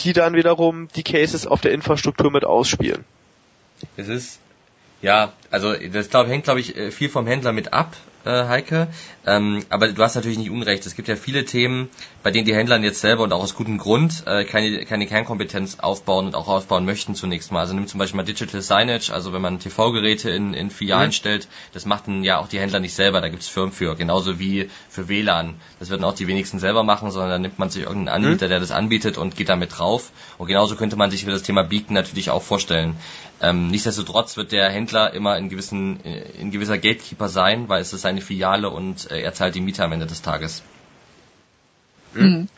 die 0.00 0.12
dann 0.12 0.34
wiederum 0.34 0.88
die 0.94 1.02
Cases 1.02 1.46
auf 1.46 1.60
der 1.60 1.72
Infrastruktur 1.72 2.30
mit 2.30 2.44
ausspielen. 2.44 3.04
Es 3.96 4.08
ist 4.08 4.38
ja, 5.02 5.32
also 5.50 5.74
das 5.74 6.08
glaub, 6.08 6.28
hängt, 6.28 6.44
glaube 6.44 6.60
ich, 6.60 6.76
äh, 6.76 6.90
viel 6.90 7.10
vom 7.10 7.26
Händler 7.26 7.52
mit 7.52 7.74
ab, 7.74 7.94
äh, 8.24 8.44
Heike. 8.44 8.88
Ähm, 9.26 9.64
aber 9.70 9.88
du 9.88 10.02
hast 10.02 10.14
natürlich 10.14 10.38
nicht 10.38 10.50
Unrecht. 10.50 10.84
Es 10.86 10.96
gibt 10.96 11.08
ja 11.08 11.16
viele 11.16 11.44
Themen, 11.44 11.88
bei 12.22 12.30
denen 12.30 12.44
die 12.44 12.54
Händler 12.54 12.78
jetzt 12.80 13.00
selber 13.00 13.22
und 13.22 13.32
auch 13.32 13.42
aus 13.42 13.54
gutem 13.54 13.78
Grund 13.78 14.24
äh, 14.26 14.44
keine, 14.44 14.84
keine 14.84 15.06
Kernkompetenz 15.06 15.78
aufbauen 15.80 16.26
und 16.26 16.34
auch 16.34 16.48
aufbauen 16.48 16.84
möchten 16.84 17.14
zunächst 17.14 17.52
mal. 17.52 17.60
Also 17.60 17.74
nimm 17.74 17.86
zum 17.86 17.98
Beispiel 17.98 18.16
mal 18.16 18.24
Digital 18.24 18.60
Signage, 18.60 19.10
also 19.12 19.32
wenn 19.32 19.42
man 19.42 19.58
TV-Geräte 19.58 20.30
in, 20.30 20.54
in 20.54 20.70
Filialen 20.70 21.08
mhm. 21.08 21.12
stellt, 21.12 21.48
das 21.72 21.86
machten 21.86 22.24
ja 22.24 22.38
auch 22.38 22.48
die 22.48 22.58
Händler 22.58 22.80
nicht 22.80 22.94
selber, 22.94 23.20
da 23.20 23.28
gibt 23.28 23.42
es 23.42 23.48
Firmen 23.48 23.72
für, 23.72 23.94
genauso 23.94 24.38
wie 24.38 24.68
für 24.88 25.08
WLAN. 25.08 25.54
Das 25.78 25.90
würden 25.90 26.04
auch 26.04 26.14
die 26.14 26.26
wenigsten 26.26 26.58
selber 26.58 26.82
machen, 26.82 27.10
sondern 27.10 27.30
dann 27.30 27.42
nimmt 27.42 27.58
man 27.58 27.70
sich 27.70 27.84
irgendeinen 27.84 28.22
mhm. 28.22 28.26
Anbieter, 28.26 28.46
mhm. 28.46 28.50
der 28.50 28.60
das 28.60 28.70
anbietet 28.70 29.18
und 29.18 29.36
geht 29.36 29.48
damit 29.48 29.78
drauf. 29.78 30.10
Und 30.38 30.46
genauso 30.46 30.76
könnte 30.76 30.96
man 30.96 31.10
sich 31.10 31.24
für 31.24 31.30
das 31.30 31.42
Thema 31.42 31.62
Beacon 31.62 31.94
natürlich 31.94 32.30
auch 32.30 32.42
vorstellen. 32.42 32.96
Ähm, 33.44 33.68
nichtsdestotrotz 33.68 34.38
wird 34.38 34.52
der 34.52 34.70
Händler 34.70 35.12
immer 35.12 35.36
in 35.36 35.50
gewissen, 35.50 36.00
in 36.00 36.50
gewisser 36.50 36.78
Gatekeeper 36.78 37.28
sein, 37.28 37.68
weil 37.68 37.82
es 37.82 37.92
ist 37.92 38.00
seine 38.00 38.22
Filiale 38.22 38.70
und 38.70 39.10
äh, 39.10 39.20
er 39.20 39.34
zahlt 39.34 39.54
die 39.54 39.60
Miete 39.60 39.84
am 39.84 39.92
Ende 39.92 40.06
des 40.06 40.22
Tages. 40.22 40.62
Mhm. 42.14 42.48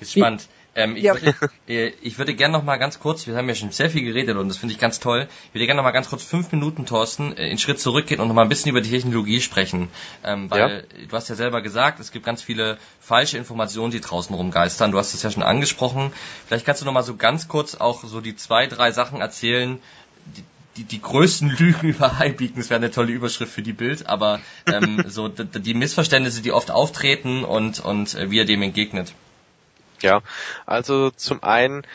Ist 0.00 0.12
spannend. 0.12 0.48
Ähm, 0.74 0.96
ich, 0.96 1.02
ja. 1.02 1.14
würde, 1.14 1.34
äh, 1.68 1.92
ich 2.00 2.18
würde 2.18 2.34
gerne 2.34 2.52
noch 2.52 2.64
mal 2.64 2.78
ganz 2.78 2.98
kurz, 2.98 3.26
wir 3.26 3.36
haben 3.36 3.48
ja 3.48 3.54
schon 3.54 3.72
sehr 3.72 3.90
viel 3.90 4.02
geredet 4.04 4.36
und 4.38 4.48
das 4.48 4.56
finde 4.56 4.74
ich 4.74 4.80
ganz 4.80 5.00
toll, 5.00 5.28
ich 5.48 5.54
würde 5.54 5.66
gerne 5.66 5.76
noch 5.76 5.84
mal 5.84 5.90
ganz 5.90 6.08
kurz 6.08 6.22
fünf 6.22 6.50
Minuten, 6.50 6.86
Thorsten, 6.86 7.36
äh, 7.36 7.48
in 7.48 7.58
Schritt 7.58 7.78
zurückgehen 7.78 8.20
und 8.20 8.28
noch 8.28 8.34
mal 8.34 8.42
ein 8.42 8.48
bisschen 8.48 8.70
über 8.70 8.80
die 8.80 8.90
Technologie 8.90 9.40
sprechen. 9.40 9.88
Ähm, 10.24 10.50
weil 10.50 10.86
ja. 10.98 11.06
du 11.06 11.16
hast 11.16 11.28
ja 11.28 11.34
selber 11.34 11.60
gesagt, 11.60 12.00
es 12.00 12.10
gibt 12.10 12.24
ganz 12.24 12.40
viele 12.40 12.78
falsche 13.00 13.36
Informationen, 13.36 13.90
die 13.90 14.00
draußen 14.00 14.34
rumgeistern. 14.34 14.92
Du 14.92 14.98
hast 14.98 15.12
es 15.12 15.22
ja 15.22 15.30
schon 15.30 15.42
angesprochen. 15.42 16.12
Vielleicht 16.46 16.64
kannst 16.64 16.80
du 16.80 16.86
noch 16.86 16.92
mal 16.92 17.02
so 17.02 17.16
ganz 17.16 17.48
kurz 17.48 17.74
auch 17.74 18.02
so 18.04 18.22
die 18.22 18.34
zwei, 18.36 18.66
drei 18.66 18.92
Sachen 18.92 19.20
erzählen, 19.20 19.78
die, 20.24 20.44
die, 20.78 20.84
die 20.84 21.02
größten 21.02 21.50
Lügen 21.58 21.88
über 21.88 22.18
Highbeacons 22.18 22.70
wäre 22.70 22.78
eine 22.78 22.90
tolle 22.90 23.12
Überschrift 23.12 23.52
für 23.52 23.62
die 23.62 23.74
Bild, 23.74 24.06
aber 24.06 24.40
ähm, 24.66 25.04
so 25.06 25.28
die 25.28 25.74
Missverständnisse, 25.74 26.40
die 26.40 26.52
oft 26.52 26.70
auftreten 26.70 27.44
und, 27.44 27.80
und 27.80 28.14
äh, 28.14 28.30
wie 28.30 28.38
er 28.38 28.46
dem 28.46 28.62
entgegnet. 28.62 29.12
Ja, 30.02 30.20
also 30.66 31.10
zum 31.10 31.42
einen 31.42 31.86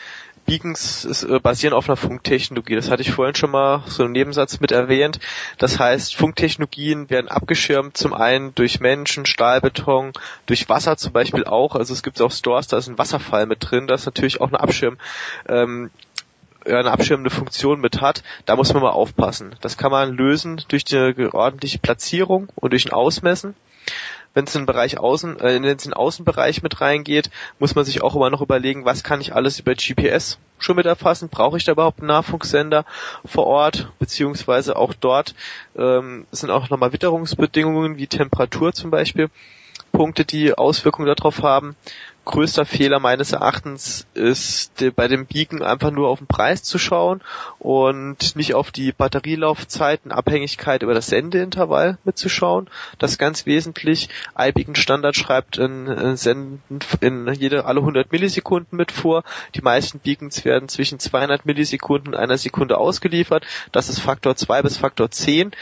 Beacons 0.48 1.04
ist, 1.04 1.24
äh, 1.24 1.40
basieren 1.40 1.74
auf 1.74 1.88
einer 1.88 1.96
Funktechnologie. 1.96 2.74
Das 2.74 2.90
hatte 2.90 3.02
ich 3.02 3.10
vorhin 3.10 3.34
schon 3.34 3.50
mal 3.50 3.82
so 3.86 4.02
im 4.04 4.12
Nebensatz 4.12 4.60
mit 4.60 4.72
erwähnt. 4.72 5.20
Das 5.58 5.78
heißt, 5.78 6.16
Funktechnologien 6.16 7.10
werden 7.10 7.28
abgeschirmt 7.28 7.98
zum 7.98 8.14
einen 8.14 8.54
durch 8.54 8.80
Menschen, 8.80 9.26
Stahlbeton, 9.26 10.12
durch 10.46 10.70
Wasser 10.70 10.96
zum 10.96 11.12
Beispiel 11.12 11.44
auch. 11.44 11.76
Also 11.76 11.92
es 11.92 12.02
gibt 12.02 12.20
auch 12.22 12.32
Stores, 12.32 12.66
da 12.66 12.78
ist 12.78 12.88
ein 12.88 12.96
Wasserfall 12.96 13.44
mit 13.44 13.70
drin. 13.70 13.86
Das 13.86 14.00
ist 14.00 14.06
natürlich 14.06 14.40
auch 14.40 14.48
eine 14.48 14.60
Abschirm. 14.60 14.96
Ähm, 15.46 15.90
eine 16.64 16.90
abschirmende 16.90 17.30
Funktion 17.30 17.80
mit 17.80 18.00
hat, 18.00 18.22
da 18.46 18.56
muss 18.56 18.72
man 18.72 18.82
mal 18.82 18.90
aufpassen. 18.90 19.54
Das 19.60 19.76
kann 19.76 19.90
man 19.90 20.12
lösen 20.12 20.62
durch 20.68 20.84
die 20.84 21.28
ordentliche 21.32 21.78
Platzierung 21.78 22.48
und 22.56 22.72
durch 22.72 22.86
ein 22.86 22.92
Ausmessen 22.92 23.54
wenn 24.34 24.44
es 24.44 24.54
in 24.54 24.62
den 24.62 24.66
Bereich 24.66 24.98
Außen, 24.98 25.40
äh, 25.40 25.54
wenn 25.54 25.64
es 25.64 25.84
in 25.84 25.90
den 25.90 25.94
Außenbereich 25.94 26.62
mit 26.62 26.80
reingeht, 26.80 27.30
muss 27.58 27.74
man 27.74 27.84
sich 27.84 28.02
auch 28.02 28.14
immer 28.14 28.30
noch 28.30 28.40
überlegen, 28.40 28.84
was 28.84 29.02
kann 29.02 29.20
ich 29.20 29.34
alles 29.34 29.58
über 29.58 29.74
GPS 29.74 30.38
schon 30.58 30.76
mit 30.76 30.86
erfassen? 30.86 31.28
Brauche 31.28 31.56
ich 31.56 31.64
da 31.64 31.72
überhaupt 31.72 32.00
einen 32.00 32.08
Nachfunksender 32.08 32.84
vor 33.24 33.46
Ort? 33.46 33.90
Beziehungsweise 33.98 34.76
auch 34.76 34.94
dort 34.94 35.34
ähm, 35.76 36.26
sind 36.30 36.50
auch 36.50 36.70
nochmal 36.70 36.92
Witterungsbedingungen 36.92 37.96
wie 37.96 38.06
Temperatur 38.06 38.72
zum 38.72 38.90
Beispiel 38.90 39.30
Punkte, 39.92 40.24
die 40.24 40.52
Auswirkungen 40.52 41.12
darauf 41.12 41.42
haben 41.42 41.74
größter 42.28 42.66
Fehler 42.66 43.00
meines 43.00 43.32
Erachtens 43.32 44.06
ist 44.12 44.84
bei 44.96 45.08
dem 45.08 45.24
Beacon 45.24 45.62
einfach 45.62 45.90
nur 45.90 46.08
auf 46.08 46.18
den 46.18 46.26
Preis 46.26 46.62
zu 46.62 46.78
schauen 46.78 47.22
und 47.58 48.36
nicht 48.36 48.54
auf 48.54 48.70
die 48.70 48.92
Batterielaufzeiten, 48.92 50.12
Abhängigkeit 50.12 50.82
über 50.82 50.92
das 50.92 51.06
Sendeintervall 51.06 51.96
mitzuschauen. 52.04 52.68
Das 52.98 53.12
ist 53.12 53.18
ganz 53.18 53.46
wesentlich. 53.46 54.10
iBeacon 54.38 54.74
Standard 54.74 55.16
schreibt 55.16 55.56
in, 55.56 55.86
in 55.86 56.16
Senden 56.18 56.60
in 57.00 57.32
jede 57.32 57.64
alle 57.64 57.80
100 57.80 58.12
Millisekunden 58.12 58.76
mit 58.76 58.92
vor. 58.92 59.24
Die 59.54 59.62
meisten 59.62 59.98
Beacons 59.98 60.44
werden 60.44 60.68
zwischen 60.68 60.98
200 60.98 61.46
Millisekunden 61.46 62.12
und 62.12 62.20
einer 62.20 62.36
Sekunde 62.36 62.76
ausgeliefert. 62.76 63.46
Das 63.72 63.88
ist 63.88 64.00
Faktor 64.00 64.36
2 64.36 64.62
bis 64.62 64.76
Faktor 64.76 65.10
10. 65.10 65.52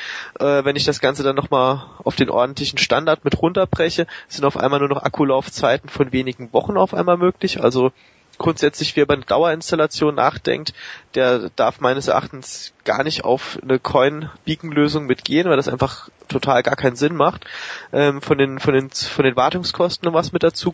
Äh, 0.40 0.64
wenn 0.64 0.74
ich 0.74 0.84
das 0.84 0.98
Ganze 0.98 1.22
dann 1.22 1.36
nochmal 1.36 1.86
auf 2.02 2.16
den 2.16 2.28
ordentlichen 2.28 2.78
Standard 2.78 3.24
mit 3.24 3.40
runterbreche, 3.40 4.08
sind 4.26 4.44
auf 4.44 4.56
einmal 4.56 4.80
nur 4.80 4.88
noch 4.88 5.04
Akkulaufzeiten 5.04 5.88
von 5.88 6.12
wenigen 6.12 6.50
Wochen 6.56 6.76
auf 6.76 6.94
einmal 6.94 7.18
möglich. 7.18 7.62
Also 7.62 7.92
grundsätzlich, 8.38 8.96
wer 8.96 9.04
über 9.04 9.14
eine 9.14 9.24
Dauerinstallation 9.24 10.14
nachdenkt, 10.14 10.72
der 11.14 11.50
darf 11.56 11.80
meines 11.80 12.08
Erachtens 12.08 12.72
gar 12.84 13.04
nicht 13.04 13.24
auf 13.24 13.58
eine 13.62 13.78
Coin-Beacon-Lösung 13.78 15.06
mitgehen, 15.06 15.48
weil 15.48 15.56
das 15.56 15.68
einfach 15.68 16.08
total 16.28 16.62
gar 16.62 16.76
keinen 16.76 16.96
Sinn 16.96 17.14
macht. 17.14 17.44
Ähm, 17.92 18.22
von 18.22 18.38
den, 18.38 18.58
von 18.58 18.74
den, 18.74 18.90
von 18.90 19.24
den 19.24 19.36
Wartungskosten 19.36 20.08
und 20.08 20.14
was 20.14 20.32
mit 20.32 20.42
dazu. 20.42 20.72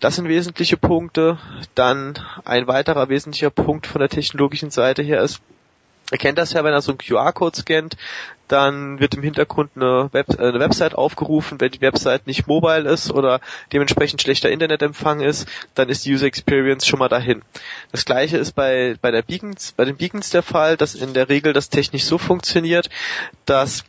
Das 0.00 0.16
sind 0.16 0.28
wesentliche 0.28 0.76
Punkte. 0.76 1.38
Dann 1.74 2.18
ein 2.44 2.66
weiterer 2.66 3.08
wesentlicher 3.08 3.50
Punkt 3.50 3.86
von 3.86 4.00
der 4.00 4.10
technologischen 4.10 4.70
Seite 4.70 5.02
her 5.02 5.22
ist, 5.22 5.40
er 6.10 6.18
kennt 6.18 6.38
das 6.38 6.52
ja, 6.52 6.62
wenn 6.62 6.72
er 6.72 6.82
so 6.82 6.92
einen 6.92 6.98
QR-Code 6.98 7.56
scannt, 7.56 7.96
dann 8.48 9.00
wird 9.00 9.14
im 9.14 9.22
Hintergrund 9.22 9.72
eine, 9.74 10.08
Web 10.12 10.38
äh, 10.38 10.48
eine 10.48 10.60
Website 10.60 10.94
aufgerufen. 10.94 11.60
Wenn 11.60 11.72
die 11.72 11.80
Website 11.80 12.26
nicht 12.26 12.46
mobile 12.46 12.88
ist 12.88 13.10
oder 13.10 13.40
dementsprechend 13.72 14.22
schlechter 14.22 14.50
Internetempfang 14.50 15.20
ist, 15.20 15.48
dann 15.74 15.88
ist 15.88 16.04
die 16.04 16.14
User 16.14 16.26
Experience 16.26 16.86
schon 16.86 17.00
mal 17.00 17.08
dahin. 17.08 17.42
Das 17.90 18.04
gleiche 18.04 18.36
ist 18.36 18.52
bei, 18.52 18.96
bei 19.00 19.10
der 19.10 19.22
Beacons, 19.22 19.72
bei 19.72 19.84
den 19.84 19.96
Beacons 19.96 20.30
der 20.30 20.42
Fall, 20.42 20.76
dass 20.76 20.94
in 20.94 21.12
der 21.12 21.28
Regel 21.28 21.52
das 21.52 21.70
technisch 21.70 22.04
so 22.04 22.18
funktioniert, 22.18 22.88
dass 23.44 23.84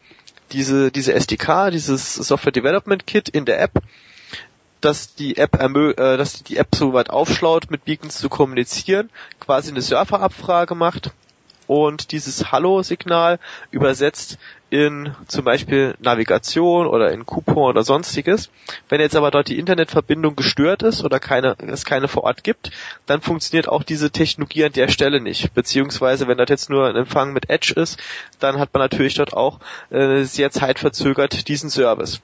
diese, 0.52 0.92
diese 0.92 1.14
SDK, 1.14 1.70
dieses 1.70 2.16
Software 2.16 2.52
Development 2.52 3.06
Kit 3.06 3.30
in 3.30 3.46
der 3.46 3.62
App 3.62 3.74
dass 4.80 5.16
die 5.16 5.38
App 5.38 5.60
äh, 5.60 5.94
dass 6.18 6.44
die 6.44 6.58
App 6.58 6.68
so 6.76 6.94
weit 6.94 7.10
aufschlaut, 7.10 7.72
mit 7.72 7.86
Beacons 7.86 8.20
zu 8.20 8.30
kommunizieren, 8.30 9.10
quasi 9.40 9.72
eine 9.72 9.82
Surferabfrage 9.82 10.76
macht 10.76 11.12
und 11.68 12.12
dieses 12.12 12.52
Hallo-Signal 12.52 13.40
übersetzt 13.72 14.40
in 14.70 15.16
zum 15.28 15.46
Beispiel 15.46 15.96
Navigation 16.00 16.88
oder 16.88 17.12
in 17.12 17.26
Coupon 17.26 17.70
oder 17.70 17.84
sonstiges. 17.84 18.50
Wenn 18.90 19.00
jetzt 19.00 19.16
aber 19.16 19.32
dort 19.32 19.48
die 19.48 19.60
Internetverbindung 19.60 20.36
gestört 20.36 20.84
ist 20.84 21.04
oder 21.04 21.20
keine, 21.20 21.56
es 21.60 21.86
keine 21.86 22.08
vor 22.08 22.24
Ort 22.24 22.44
gibt, 22.44 22.72
dann 23.06 23.22
funktioniert 23.22 23.70
auch 23.70 23.84
diese 23.84 24.12
Technologie 24.12 24.66
an 24.66 24.74
der 24.74 24.90
Stelle 24.90 25.22
nicht. 25.22 25.54
Beziehungsweise 25.54 26.28
wenn 26.28 26.38
das 26.38 26.50
jetzt 26.50 26.70
nur 26.70 26.88
ein 26.88 26.96
Empfang 26.96 27.32
mit 27.32 27.50
Edge 27.50 27.74
ist, 27.76 27.98
dann 28.40 28.60
hat 28.60 28.74
man 28.74 28.82
natürlich 28.82 29.16
dort 29.16 29.34
auch 29.34 29.60
äh, 29.90 30.24
sehr 30.24 30.52
zeitverzögert 30.52 31.48
diesen 31.48 31.70
Service. 31.70 32.22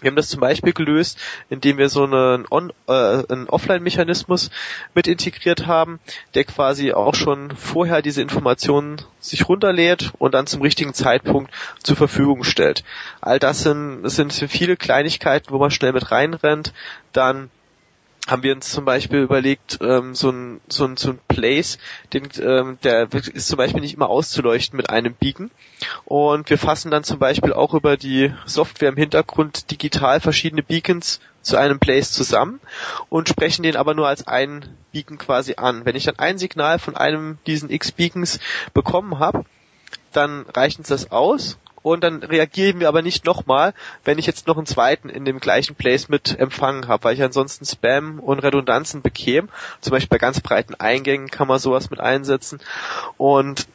Wir 0.00 0.10
haben 0.10 0.16
das 0.16 0.28
zum 0.28 0.40
Beispiel 0.40 0.72
gelöst, 0.72 1.18
indem 1.50 1.76
wir 1.76 1.88
so 1.88 2.04
einen, 2.04 2.46
äh, 2.86 2.92
einen 2.92 3.48
Offline-Mechanismus 3.48 4.50
mit 4.94 5.08
integriert 5.08 5.66
haben, 5.66 5.98
der 6.34 6.44
quasi 6.44 6.92
auch 6.92 7.14
schon 7.14 7.50
vorher 7.56 8.00
diese 8.00 8.22
Informationen 8.22 9.02
sich 9.18 9.48
runterlädt 9.48 10.12
und 10.18 10.34
dann 10.34 10.46
zum 10.46 10.62
richtigen 10.62 10.94
Zeitpunkt 10.94 11.52
zur 11.82 11.96
Verfügung 11.96 12.44
stellt. 12.44 12.84
All 13.20 13.38
das 13.38 13.62
sind, 13.62 14.02
das 14.02 14.14
sind 14.14 14.32
viele 14.32 14.76
Kleinigkeiten, 14.76 15.50
wo 15.50 15.58
man 15.58 15.70
schnell 15.70 15.92
mit 15.92 16.12
reinrennt. 16.12 16.72
Dann 17.12 17.50
haben 18.28 18.42
wir 18.42 18.54
uns 18.54 18.70
zum 18.70 18.84
Beispiel 18.84 19.20
überlegt, 19.20 19.78
ähm, 19.80 20.14
so 20.14 20.30
ein 20.30 20.60
so 20.68 20.84
ein 20.84 20.96
so 20.98 21.10
ein 21.10 21.18
Place, 21.28 21.78
den, 22.12 22.28
ähm, 22.40 22.78
der 22.82 23.08
ist 23.12 23.48
zum 23.48 23.56
Beispiel 23.56 23.80
nicht 23.80 23.94
immer 23.94 24.10
auszuleuchten 24.10 24.76
mit 24.76 24.90
einem 24.90 25.14
Beacon. 25.14 25.50
Und 26.04 26.50
wir 26.50 26.58
fassen 26.58 26.90
dann 26.90 27.04
zum 27.04 27.18
Beispiel 27.18 27.54
auch 27.54 27.72
über 27.72 27.96
die 27.96 28.32
Software 28.44 28.90
im 28.90 28.96
Hintergrund 28.96 29.70
digital 29.70 30.20
verschiedene 30.20 30.62
Beacons 30.62 31.20
zu 31.40 31.56
einem 31.56 31.78
Place 31.78 32.12
zusammen 32.12 32.60
und 33.08 33.30
sprechen 33.30 33.62
den 33.62 33.76
aber 33.76 33.94
nur 33.94 34.06
als 34.06 34.26
einen 34.26 34.76
Beacon 34.92 35.16
quasi 35.16 35.54
an. 35.56 35.86
Wenn 35.86 35.96
ich 35.96 36.04
dann 36.04 36.18
ein 36.18 36.36
Signal 36.36 36.78
von 36.78 36.96
einem 36.96 37.38
diesen 37.46 37.70
X-Beacons 37.70 38.40
bekommen 38.74 39.18
habe, 39.18 39.46
dann 40.12 40.44
reicht 40.54 40.78
uns 40.78 40.88
das 40.88 41.10
aus 41.10 41.58
und 41.82 42.02
dann 42.02 42.22
reagieren 42.22 42.80
wir 42.80 42.88
aber 42.88 43.02
nicht 43.02 43.24
nochmal, 43.24 43.74
wenn 44.04 44.18
ich 44.18 44.26
jetzt 44.26 44.46
noch 44.46 44.56
einen 44.56 44.66
zweiten 44.66 45.08
in 45.08 45.24
dem 45.24 45.40
gleichen 45.40 45.74
Place 45.74 46.08
mit 46.08 46.38
empfangen 46.38 46.88
habe, 46.88 47.04
weil 47.04 47.14
ich 47.14 47.22
ansonsten 47.22 47.64
Spam 47.64 48.18
und 48.20 48.40
Redundanzen 48.40 49.02
bekäme. 49.02 49.48
Zum 49.80 49.92
Beispiel 49.92 50.08
bei 50.08 50.18
ganz 50.18 50.40
breiten 50.40 50.74
Eingängen 50.74 51.28
kann 51.28 51.48
man 51.48 51.58
sowas 51.58 51.90
mit 51.90 52.00
einsetzen 52.00 52.60
und 53.16 53.66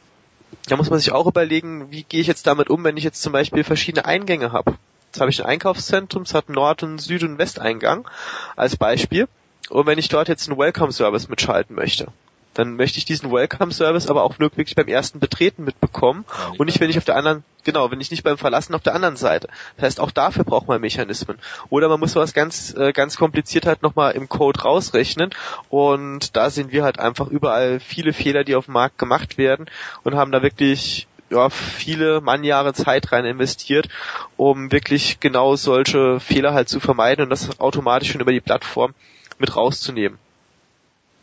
da 0.68 0.76
muss 0.76 0.90
man 0.90 0.98
sich 0.98 1.12
auch 1.12 1.26
überlegen, 1.26 1.90
wie 1.90 2.04
gehe 2.04 2.20
ich 2.20 2.26
jetzt 2.26 2.46
damit 2.46 2.70
um, 2.70 2.84
wenn 2.84 2.96
ich 2.96 3.04
jetzt 3.04 3.22
zum 3.22 3.32
Beispiel 3.32 3.64
verschiedene 3.64 4.04
Eingänge 4.04 4.52
habe. 4.52 4.76
Jetzt 5.06 5.20
habe 5.20 5.30
ich 5.30 5.40
ein 5.40 5.46
Einkaufszentrum, 5.46 6.22
es 6.22 6.34
hat 6.34 6.48
Nord- 6.48 6.82
und 6.82 6.98
Süd- 6.98 7.22
und 7.22 7.38
Westeingang 7.38 8.08
als 8.56 8.76
Beispiel. 8.76 9.28
Und 9.68 9.86
wenn 9.86 9.98
ich 9.98 10.08
dort 10.08 10.28
jetzt 10.28 10.48
einen 10.48 10.58
Welcome-Service 10.58 11.28
mitschalten 11.28 11.76
möchte, 11.76 12.08
dann 12.54 12.76
möchte 12.76 12.98
ich 12.98 13.04
diesen 13.04 13.30
Welcome-Service 13.30 14.08
aber 14.08 14.22
auch 14.22 14.38
wirklich 14.38 14.74
beim 14.74 14.88
ersten 14.88 15.20
Betreten 15.20 15.64
mitbekommen 15.64 16.24
ja, 16.28 16.54
und 16.58 16.66
nicht, 16.66 16.80
wenn 16.80 16.90
ich 16.90 16.98
auf 16.98 17.04
der 17.04 17.16
anderen, 17.16 17.44
genau, 17.64 17.90
wenn 17.90 18.00
ich 18.00 18.10
nicht 18.10 18.22
beim 18.22 18.38
Verlassen 18.38 18.74
auf 18.74 18.82
der 18.82 18.94
anderen 18.94 19.16
Seite. 19.16 19.48
Das 19.76 19.84
heißt, 19.84 20.00
auch 20.00 20.10
dafür 20.10 20.44
braucht 20.44 20.68
man 20.68 20.80
Mechanismen. 20.80 21.38
Oder 21.68 21.88
man 21.88 22.00
muss 22.00 22.12
sowas 22.12 22.32
ganz, 22.32 22.74
äh, 22.74 22.92
ganz 22.92 23.16
kompliziert 23.16 23.66
halt 23.66 23.82
nochmal 23.82 24.12
im 24.12 24.28
Code 24.28 24.62
rausrechnen 24.62 25.30
und 25.68 26.36
da 26.36 26.50
sehen 26.50 26.70
wir 26.70 26.84
halt 26.84 26.98
einfach 26.98 27.28
überall 27.28 27.80
viele 27.80 28.12
Fehler, 28.12 28.44
die 28.44 28.54
auf 28.54 28.66
dem 28.66 28.74
Markt 28.74 28.98
gemacht 28.98 29.36
werden 29.36 29.66
und 30.04 30.14
haben 30.14 30.32
da 30.32 30.42
wirklich 30.42 31.08
ja, 31.30 31.50
viele 31.50 32.20
Mannjahre 32.20 32.74
Zeit 32.74 33.10
rein 33.10 33.24
investiert, 33.24 33.88
um 34.36 34.70
wirklich 34.70 35.20
genau 35.20 35.56
solche 35.56 36.20
Fehler 36.20 36.54
halt 36.54 36.68
zu 36.68 36.80
vermeiden 36.80 37.24
und 37.24 37.30
das 37.30 37.58
automatisch 37.60 38.12
schon 38.12 38.20
über 38.20 38.32
die 38.32 38.40
Plattform 38.40 38.94
mit 39.38 39.56
rauszunehmen 39.56 40.18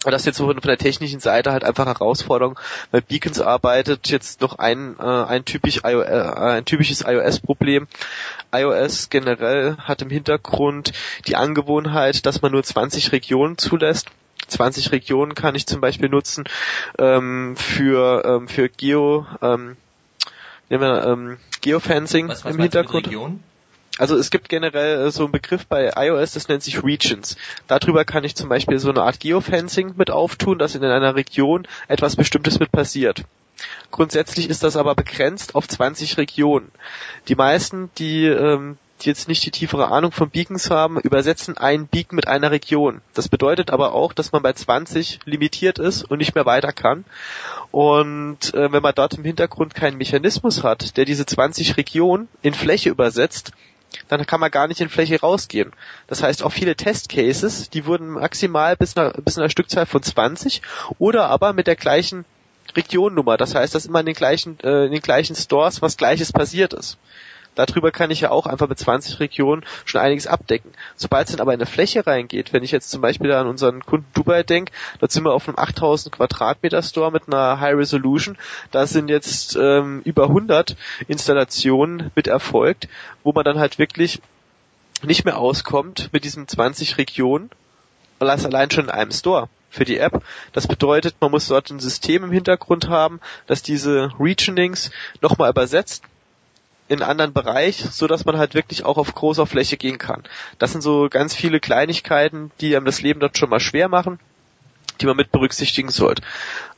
das 0.04 0.24
ist 0.24 0.26
jetzt 0.26 0.38
so 0.38 0.48
von 0.48 0.60
der 0.60 0.78
technischen 0.78 1.20
Seite 1.20 1.52
halt 1.52 1.64
einfach 1.64 1.86
Herausforderung, 1.86 2.60
weil 2.90 3.02
Beacons 3.02 3.40
arbeitet 3.40 4.10
jetzt 4.10 4.42
noch 4.42 4.58
ein, 4.58 4.96
äh, 5.00 5.04
ein, 5.04 5.46
typisch 5.46 5.82
iOS, 5.84 6.08
äh, 6.08 6.34
ein 6.40 6.66
typisches 6.66 7.02
iOS-Problem. 7.06 7.88
iOS 8.52 9.10
generell 9.10 9.78
hat 9.78 10.02
im 10.02 10.10
Hintergrund 10.10 10.94
die 11.28 11.36
Angewohnheit, 11.36 12.26
dass 12.26 12.42
man 12.42 12.52
nur 12.52 12.64
20 12.64 13.12
Regionen 13.12 13.58
zulässt. 13.58 14.08
20 14.48 14.92
Regionen 14.92 15.36
kann 15.36 15.56
ich 15.56 15.68
zum 15.68 15.82
Beispiel 15.82 16.10
nutzen 16.10 16.46
ähm, 16.98 17.56
für, 17.56 18.24
ähm, 18.26 18.48
für 18.48 18.70
Geo, 18.70 19.28
ähm, 19.42 19.78
nehmen 20.70 20.84
wir, 20.84 21.06
ähm, 21.06 21.38
Geofencing 21.62 22.28
was, 22.28 22.44
was 22.44 22.56
im 22.56 22.62
Hintergrund. 22.62 23.08
Also 23.98 24.16
es 24.16 24.32
gibt 24.32 24.50
generell 24.50 25.08
äh, 25.08 25.12
so 25.12 25.24
einen 25.24 25.32
Begriff 25.32 25.68
bei 25.68 25.92
iOS, 25.96 26.34
das 26.34 26.48
nennt 26.48 26.64
sich 26.64 26.84
Regions. 26.84 27.36
Darüber 27.68 28.06
kann 28.06 28.24
ich 28.24 28.36
zum 28.36 28.50
Beispiel 28.50 28.80
so 28.80 28.90
eine 28.90 29.04
Art 29.04 29.20
Geofencing 29.20 29.94
mit 29.98 30.12
auftun, 30.12 30.60
dass 30.60 30.76
in 30.76 30.84
einer 30.84 31.16
Region 31.16 31.68
etwas 31.88 32.16
Bestimmtes 32.16 32.60
mit 32.60 32.72
passiert. 32.72 33.24
Grundsätzlich 33.92 34.50
ist 34.50 34.64
das 34.64 34.76
aber 34.76 34.96
begrenzt 34.96 35.56
auf 35.56 35.68
20 35.68 36.18
Regionen. 36.18 36.72
Die 37.28 37.36
meisten, 37.36 37.92
die, 37.98 38.26
ähm, 38.26 38.78
die 39.02 39.10
jetzt 39.10 39.28
nicht 39.28 39.46
die 39.46 39.52
tiefere 39.52 39.90
Ahnung 39.90 40.12
von 40.12 40.30
Beacons 40.30 40.70
haben, 40.70 41.00
übersetzen 41.00 41.58
einen 41.58 41.88
Beacon 41.88 42.16
mit 42.16 42.28
einer 42.28 42.52
Region. 42.52 43.02
Das 43.14 43.30
bedeutet 43.30 43.72
aber 43.72 43.94
auch, 43.94 44.14
dass 44.14 44.32
man 44.32 44.42
bei 44.42 44.54
20 44.54 45.20
limitiert 45.26 45.80
ist 45.80 46.04
und 46.04 46.20
nicht 46.20 46.36
mehr 46.36 46.46
weiter 46.46 46.72
kann. 46.72 47.06
Und 47.72 48.54
äh, 48.54 48.72
wenn 48.72 48.82
man 48.82 48.96
dort 48.96 49.16
im 49.16 49.24
Hintergrund 49.24 49.76
keinen 49.76 49.98
Mechanismus 49.98 50.64
hat, 50.64 50.98
der 50.98 51.06
diese 51.06 51.26
20 51.26 51.78
Regionen 51.78 52.28
in 52.42 52.54
Fläche 52.54 52.90
übersetzt, 52.90 53.52
dann 54.08 54.26
kann 54.26 54.40
man 54.40 54.52
gar 54.52 54.68
nicht 54.68 54.82
in 54.82 54.90
Fläche 54.90 55.20
rausgehen. 55.20 55.72
Das 56.08 56.24
heißt, 56.24 56.44
auch 56.44 56.52
viele 56.52 56.76
Testcases, 56.76 57.70
die 57.70 57.86
wurden 57.86 58.10
maximal 58.10 58.76
bis 58.76 58.98
einer, 58.98 59.12
bis 59.12 59.38
einer 59.38 59.50
Stückzahl 59.50 59.86
von 59.86 60.04
20 60.04 60.62
oder 61.00 61.28
aber 61.28 61.54
mit 61.54 61.68
der 61.68 61.76
gleichen 61.76 62.26
Regionnummer. 62.76 63.38
Das 63.38 63.56
heißt, 63.56 63.76
dass 63.76 63.86
immer 63.86 64.00
in 64.00 64.06
den 64.06 64.16
gleichen, 64.16 64.60
äh, 64.62 64.86
in 64.86 64.92
den 64.92 65.02
gleichen 65.02 65.36
Stores 65.36 65.82
was 65.82 65.98
Gleiches 65.98 66.32
passiert 66.32 66.74
ist. 66.74 66.98
Darüber 67.56 67.92
kann 67.92 68.12
ich 68.12 68.22
ja 68.22 68.32
auch 68.32 68.46
einfach 68.46 68.70
mit 68.70 68.80
20 68.80 69.20
Regionen 69.20 69.64
schon 69.86 70.02
einiges 70.02 70.28
abdecken. 70.28 70.72
Sobald 70.96 71.28
es 71.28 71.36
dann 71.36 71.42
aber 71.42 71.54
in 71.54 71.60
eine 71.60 71.66
Fläche 71.66 72.08
reingeht, 72.08 72.54
wenn 72.54 72.64
ich 72.64 72.72
jetzt 72.72 72.90
zum 72.90 73.02
Beispiel 73.02 73.32
an 73.34 73.48
unseren 73.48 73.86
Kunden 73.86 74.08
Dubai 74.14 74.44
denke, 74.44 74.72
da 75.00 75.08
sind 75.10 75.26
wir 75.26 75.34
auf 75.34 75.48
einem 75.48 75.58
8000 75.58 76.16
Quadratmeter 76.16 76.82
Store 76.82 77.12
mit 77.12 77.28
einer 77.28 77.60
High 77.60 77.76
Resolution. 77.76 78.38
Da 78.72 78.88
sind 78.88 79.10
jetzt 79.10 79.58
ähm, 79.60 80.02
über 80.06 80.24
100 80.24 80.76
Installationen 81.08 82.12
mit 82.16 82.28
erfolgt, 82.28 82.88
wo 83.24 83.34
man 83.34 83.44
dann 83.44 83.60
halt 83.60 83.80
wirklich 83.80 84.22
nicht 85.04 85.26
mehr 85.26 85.38
auskommt 85.38 86.10
mit 86.14 86.24
diesen 86.24 86.48
20 86.48 86.98
Regionen, 86.98 87.50
weil 88.20 88.28
das 88.28 88.46
allein 88.46 88.72
schon 88.72 88.86
in 88.86 88.92
einem 88.92 89.12
Store 89.12 89.50
für 89.70 89.86
die 89.86 89.98
App. 89.98 90.24
Das 90.54 90.68
bedeutet, 90.68 91.16
man 91.22 91.32
muss 91.32 91.48
dort 91.48 91.70
ein 91.70 91.80
System 91.80 92.24
im 92.24 92.32
Hintergrund 92.32 92.90
haben, 92.90 93.20
das 93.48 93.64
diese 93.64 94.12
Regionings 94.20 94.92
nochmal 95.22 95.50
übersetzt 95.50 96.04
in 96.92 97.02
anderen 97.02 97.32
Bereich, 97.32 97.78
so 97.90 98.06
dass 98.06 98.26
man 98.26 98.38
halt 98.38 98.54
wirklich 98.54 98.84
auch 98.84 98.98
auf 98.98 99.16
großer 99.16 99.48
Fläche 99.48 99.78
gehen 99.78 99.98
kann. 99.98 100.24
Das 100.60 100.74
sind 100.74 100.82
so 100.82 101.08
ganz 101.10 101.34
viele 101.34 101.62
Kleinigkeiten, 101.62 102.52
die 102.60 102.76
einem 102.76 102.86
das 102.86 103.02
Leben 103.02 103.22
dort 103.22 103.38
schon 103.38 103.50
mal 103.50 103.62
schwer 103.62 103.88
machen, 103.88 104.20
die 105.00 105.06
man 105.06 105.16
mit 105.16 105.32
berücksichtigen 105.32 105.90
sollte. 105.90 106.22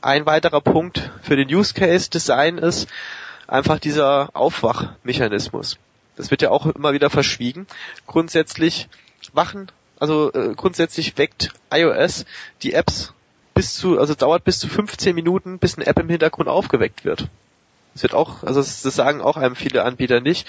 Ein 0.02 0.24
weiterer 0.24 0.60
Punkt 0.60 1.10
für 1.22 1.34
den 1.34 1.52
Use 1.52 1.74
Case 1.74 2.10
Design 2.10 2.58
ist 2.58 2.88
einfach 3.48 3.80
dieser 3.80 4.30
Aufwachmechanismus. 4.34 5.78
Das 6.14 6.30
wird 6.30 6.42
ja 6.42 6.50
auch 6.50 6.66
immer 6.66 6.92
wieder 6.92 7.10
verschwiegen. 7.10 7.66
Grundsätzlich 8.06 8.88
wachen, 9.32 9.72
also 9.98 10.32
äh, 10.32 10.54
grundsätzlich 10.54 11.18
weckt 11.18 11.50
iOS 11.72 12.24
die 12.62 12.72
Apps 12.72 13.12
bis 13.52 13.74
zu, 13.74 13.98
also 13.98 14.14
dauert 14.14 14.44
bis 14.44 14.60
zu 14.60 14.68
15 14.68 15.12
Minuten, 15.12 15.58
bis 15.58 15.74
eine 15.74 15.88
App 15.88 15.98
im 15.98 16.08
Hintergrund 16.08 16.48
aufgeweckt 16.48 17.04
wird. 17.04 17.28
Das 17.94 18.02
wird 18.02 18.14
auch, 18.14 18.42
also 18.42 18.60
das, 18.60 18.82
das 18.82 18.94
sagen 18.94 19.20
auch 19.20 19.36
einem 19.36 19.56
viele 19.56 19.84
Anbieter 19.84 20.20
nicht. 20.20 20.46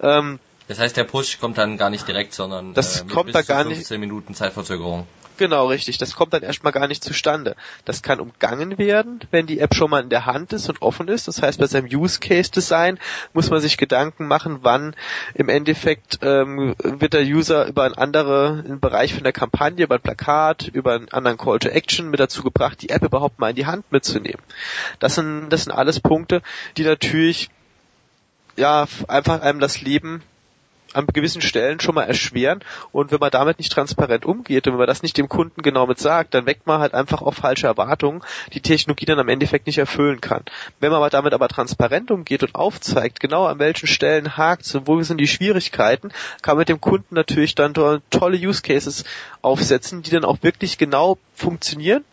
Ähm, 0.00 0.38
das 0.68 0.78
heißt, 0.78 0.96
der 0.96 1.04
Push 1.04 1.40
kommt 1.40 1.58
dann 1.58 1.76
gar 1.76 1.90
nicht 1.90 2.06
direkt, 2.06 2.34
sondern 2.34 2.74
das 2.74 3.02
äh, 3.02 3.04
kommt 3.06 3.34
da 3.34 3.42
gar 3.42 3.64
15 3.64 3.68
nicht. 3.68 3.76
15 3.78 4.00
Minuten 4.00 4.34
Zeitverzögerung. 4.34 5.06
Genau, 5.42 5.66
richtig. 5.66 5.98
Das 5.98 6.14
kommt 6.14 6.32
dann 6.34 6.44
erstmal 6.44 6.72
gar 6.72 6.86
nicht 6.86 7.02
zustande. 7.02 7.56
Das 7.84 8.04
kann 8.04 8.20
umgangen 8.20 8.78
werden, 8.78 9.18
wenn 9.32 9.48
die 9.48 9.58
App 9.58 9.74
schon 9.74 9.90
mal 9.90 10.00
in 10.00 10.08
der 10.08 10.24
Hand 10.24 10.52
ist 10.52 10.68
und 10.68 10.80
offen 10.82 11.08
ist. 11.08 11.26
Das 11.26 11.42
heißt, 11.42 11.58
bei 11.58 11.66
seinem 11.66 11.86
Use 11.86 12.20
Case 12.20 12.48
Design 12.48 12.96
muss 13.32 13.50
man 13.50 13.60
sich 13.60 13.76
Gedanken 13.76 14.28
machen, 14.28 14.60
wann 14.62 14.94
im 15.34 15.48
Endeffekt 15.48 16.20
ähm, 16.22 16.76
wird 16.84 17.14
der 17.14 17.24
User 17.24 17.66
über 17.66 17.82
einen 17.82 17.96
anderen 17.96 18.78
Bereich 18.78 19.14
von 19.14 19.24
der 19.24 19.32
Kampagne, 19.32 19.82
über 19.82 19.96
ein 19.96 20.00
Plakat, 20.00 20.68
über 20.68 20.94
einen 20.94 21.08
anderen 21.08 21.38
Call 21.38 21.58
to 21.58 21.70
Action 21.70 22.08
mit 22.08 22.20
dazu 22.20 22.44
gebracht, 22.44 22.80
die 22.80 22.90
App 22.90 23.02
überhaupt 23.02 23.40
mal 23.40 23.50
in 23.50 23.56
die 23.56 23.66
Hand 23.66 23.90
mitzunehmen. 23.90 24.44
Das 25.00 25.16
sind, 25.16 25.48
das 25.50 25.64
sind 25.64 25.72
alles 25.72 25.98
Punkte, 25.98 26.40
die 26.76 26.84
natürlich 26.84 27.50
ja 28.56 28.86
einfach 29.08 29.40
einem 29.40 29.58
das 29.58 29.80
Leben 29.80 30.22
an 30.94 31.06
gewissen 31.06 31.42
Stellen 31.42 31.80
schon 31.80 31.94
mal 31.94 32.04
erschweren 32.04 32.60
und 32.92 33.12
wenn 33.12 33.20
man 33.20 33.30
damit 33.30 33.58
nicht 33.58 33.72
transparent 33.72 34.24
umgeht 34.24 34.66
und 34.66 34.74
wenn 34.74 34.78
man 34.78 34.86
das 34.86 35.02
nicht 35.02 35.16
dem 35.18 35.28
Kunden 35.28 35.62
genau 35.62 35.86
mit 35.86 35.98
sagt, 35.98 36.34
dann 36.34 36.46
weckt 36.46 36.66
man 36.66 36.80
halt 36.80 36.94
einfach 36.94 37.22
auch 37.22 37.34
falsche 37.34 37.66
Erwartungen, 37.66 38.22
die 38.52 38.60
Technologie 38.60 39.06
dann 39.06 39.18
am 39.18 39.28
Endeffekt 39.28 39.66
nicht 39.66 39.78
erfüllen 39.78 40.20
kann. 40.20 40.42
Wenn 40.80 40.92
man 40.92 41.10
damit 41.10 41.34
aber 41.34 41.48
transparent 41.48 42.10
umgeht 42.10 42.42
und 42.42 42.54
aufzeigt, 42.54 43.20
genau 43.20 43.46
an 43.46 43.58
welchen 43.58 43.86
Stellen 43.86 44.36
hakt 44.36 44.74
und 44.74 44.86
wo 44.86 45.02
sind 45.02 45.18
die 45.18 45.26
Schwierigkeiten, 45.26 46.12
kann 46.42 46.54
man 46.54 46.62
mit 46.62 46.68
dem 46.68 46.80
Kunden 46.80 47.14
natürlich 47.14 47.54
dann 47.54 47.74
tolle 47.74 48.36
Use 48.36 48.62
Cases 48.62 49.04
aufsetzen, 49.40 50.02
die 50.02 50.10
dann 50.10 50.24
auch 50.24 50.38
wirklich 50.42 50.78
genau 50.78 51.18
funktionieren 51.34 52.04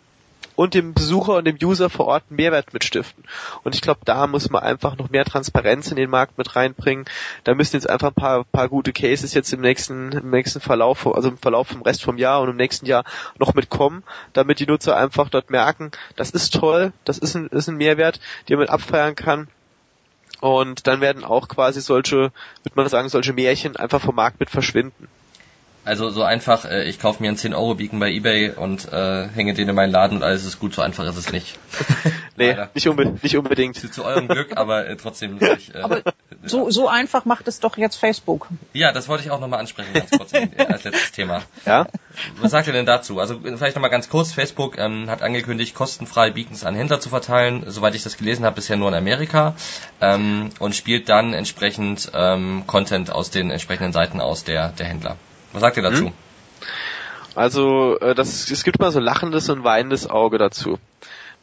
und 0.59 0.73
dem 0.73 0.93
Besucher 0.93 1.37
und 1.37 1.45
dem 1.45 1.57
User 1.63 1.89
vor 1.89 2.07
Ort 2.07 2.25
einen 2.27 2.35
Mehrwert 2.35 2.73
mitstiften. 2.73 3.23
Und 3.63 3.75
ich 3.75 3.81
glaube, 3.81 4.01
da 4.03 4.27
muss 4.27 4.49
man 4.49 4.61
einfach 4.61 4.97
noch 4.97 5.09
mehr 5.09 5.23
Transparenz 5.23 5.89
in 5.89 5.95
den 5.95 6.09
Markt 6.09 6.37
mit 6.37 6.53
reinbringen. 6.53 7.05
Da 7.45 7.55
müssen 7.55 7.77
jetzt 7.77 7.89
einfach 7.89 8.09
ein 8.09 8.13
paar, 8.13 8.43
paar 8.43 8.67
gute 8.67 8.91
Cases 8.91 9.33
jetzt 9.33 9.53
im 9.53 9.61
nächsten, 9.61 10.11
im 10.11 10.29
nächsten 10.31 10.59
Verlauf, 10.59 11.07
also 11.07 11.29
im 11.29 11.37
Verlauf 11.37 11.69
vom 11.69 11.81
Rest 11.81 12.03
vom 12.03 12.17
Jahr 12.17 12.41
und 12.41 12.49
im 12.49 12.57
nächsten 12.57 12.85
Jahr 12.87 13.05
noch 13.37 13.53
mitkommen, 13.53 14.03
damit 14.33 14.59
die 14.59 14.67
Nutzer 14.67 14.97
einfach 14.97 15.29
dort 15.29 15.49
merken, 15.49 15.91
das 16.17 16.31
ist 16.31 16.53
toll, 16.53 16.91
das 17.05 17.19
ist 17.19 17.35
ein, 17.35 17.47
ist 17.47 17.69
ein 17.69 17.77
Mehrwert, 17.77 18.19
den 18.49 18.59
man 18.59 18.67
abfeiern 18.67 19.15
kann. 19.15 19.47
Und 20.41 20.87
dann 20.87 20.99
werden 20.99 21.23
auch 21.23 21.47
quasi 21.47 21.79
solche, 21.79 22.17
würde 22.17 22.75
man 22.75 22.89
sagen, 22.89 23.07
solche 23.07 23.31
Märchen 23.31 23.77
einfach 23.77 24.01
vom 24.01 24.15
Markt 24.15 24.41
mit 24.41 24.49
verschwinden. 24.49 25.07
Also 25.89 26.11
so 26.11 26.21
einfach, 26.21 26.65
äh, 26.65 26.83
ich 26.83 26.99
kaufe 26.99 27.19
mir 27.23 27.29
einen 27.29 27.37
10 27.37 27.55
Euro 27.55 27.73
Beacon 27.73 27.99
bei 27.99 28.11
Ebay 28.11 28.51
und 28.51 28.93
äh, 28.93 29.27
hänge 29.29 29.55
den 29.55 29.67
in 29.67 29.73
meinen 29.73 29.91
Laden 29.91 30.17
und 30.17 30.23
alles 30.23 30.45
ist 30.45 30.59
gut, 30.59 30.75
so 30.75 30.83
einfach 30.83 31.03
ist 31.05 31.17
es 31.17 31.31
nicht. 31.31 31.57
nee, 32.37 32.55
nicht, 32.75 32.87
unbe 32.87 33.17
nicht 33.23 33.35
unbedingt. 33.35 33.75
Zu, 33.75 33.89
zu 33.89 34.05
eurem 34.05 34.27
Glück, 34.27 34.55
aber 34.55 34.87
äh, 34.87 34.97
trotzdem 34.97 35.37
nicht. 35.37 35.73
Äh, 35.73 35.79
aber 35.79 36.03
so, 36.43 36.69
so 36.69 36.87
einfach 36.87 37.25
macht 37.25 37.47
es 37.47 37.59
doch 37.59 37.75
jetzt 37.75 37.95
Facebook. 37.95 38.49
Ja, 38.71 38.91
das 38.91 39.07
wollte 39.07 39.23
ich 39.23 39.31
auch 39.31 39.39
nochmal 39.39 39.61
ansprechen, 39.61 39.91
ganz 39.93 40.11
kurz 40.15 40.31
äh, 40.31 40.47
als 40.57 40.83
letztes 40.83 41.11
Thema. 41.11 41.41
Ja? 41.65 41.87
Was 42.39 42.51
sagt 42.51 42.67
ihr 42.67 42.73
denn 42.73 42.85
dazu? 42.85 43.19
Also 43.19 43.39
vielleicht 43.39 43.75
nochmal 43.75 43.89
ganz 43.89 44.09
kurz, 44.09 44.31
Facebook 44.31 44.77
ähm, 44.77 45.09
hat 45.09 45.23
angekündigt, 45.23 45.73
kostenfrei 45.73 46.29
Beacons 46.29 46.65
an 46.65 46.75
Händler 46.75 46.99
zu 46.99 47.09
verteilen, 47.09 47.63
soweit 47.65 47.95
ich 47.95 48.03
das 48.03 48.15
gelesen 48.15 48.45
habe, 48.45 48.57
bisher 48.57 48.77
nur 48.77 48.89
in 48.89 48.93
Amerika 48.93 49.55
ähm, 50.01 50.51
und 50.59 50.75
spielt 50.75 51.09
dann 51.09 51.33
entsprechend 51.33 52.11
ähm, 52.13 52.65
Content 52.67 53.11
aus 53.11 53.31
den 53.31 53.49
entsprechenden 53.49 53.91
Seiten 53.91 54.21
aus 54.21 54.43
der, 54.43 54.69
der 54.69 54.85
Händler. 54.85 55.17
Was 55.53 55.61
sagt 55.61 55.77
ihr 55.77 55.83
dazu? 55.83 56.05
Hm? 56.05 56.13
Also 57.35 57.99
äh, 57.99 58.15
das, 58.15 58.49
es 58.49 58.63
gibt 58.63 58.79
mal 58.79 58.91
so 58.91 58.99
lachendes 58.99 59.49
und 59.49 59.63
weinendes 59.63 60.09
Auge 60.09 60.37
dazu. 60.37 60.79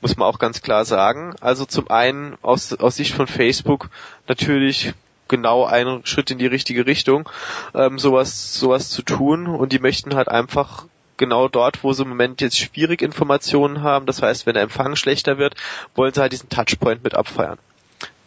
Muss 0.01 0.17
man 0.17 0.29
auch 0.29 0.39
ganz 0.39 0.61
klar 0.61 0.85
sagen. 0.85 1.35
Also 1.41 1.65
zum 1.65 1.91
einen 1.91 2.37
aus, 2.43 2.73
aus 2.75 2.97
Sicht 2.97 3.15
von 3.15 3.27
Facebook 3.27 3.89
natürlich 4.29 4.93
genau 5.29 5.65
einen 5.65 6.05
Schritt 6.07 6.31
in 6.31 6.39
die 6.39 6.47
richtige 6.47 6.87
Richtung, 6.87 7.29
ähm, 7.75 7.99
sowas, 7.99 8.55
sowas 8.55 8.91
zu 8.91 9.03
tun 9.03 9.47
und 9.47 9.73
die 9.73 9.79
möchten 9.79 10.15
halt 10.15 10.29
einfach 10.29 10.85
genau 11.17 11.49
dort, 11.49 11.83
wo 11.83 11.93
sie 11.93 12.03
im 12.03 12.11
Moment 12.11 12.41
jetzt 12.41 12.59
schwierig 12.59 13.03
Informationen 13.03 13.83
haben, 13.83 14.07
das 14.07 14.23
heißt, 14.23 14.47
wenn 14.47 14.55
der 14.55 14.63
Empfang 14.63 14.97
schlechter 14.97 15.39
wird, 15.39 15.55
wollen 15.95 16.13
sie 16.13 16.21
halt 16.21 16.33
diesen 16.33 16.49
Touchpoint 16.49 17.03
mit 17.03 17.15
abfeiern. 17.15 17.59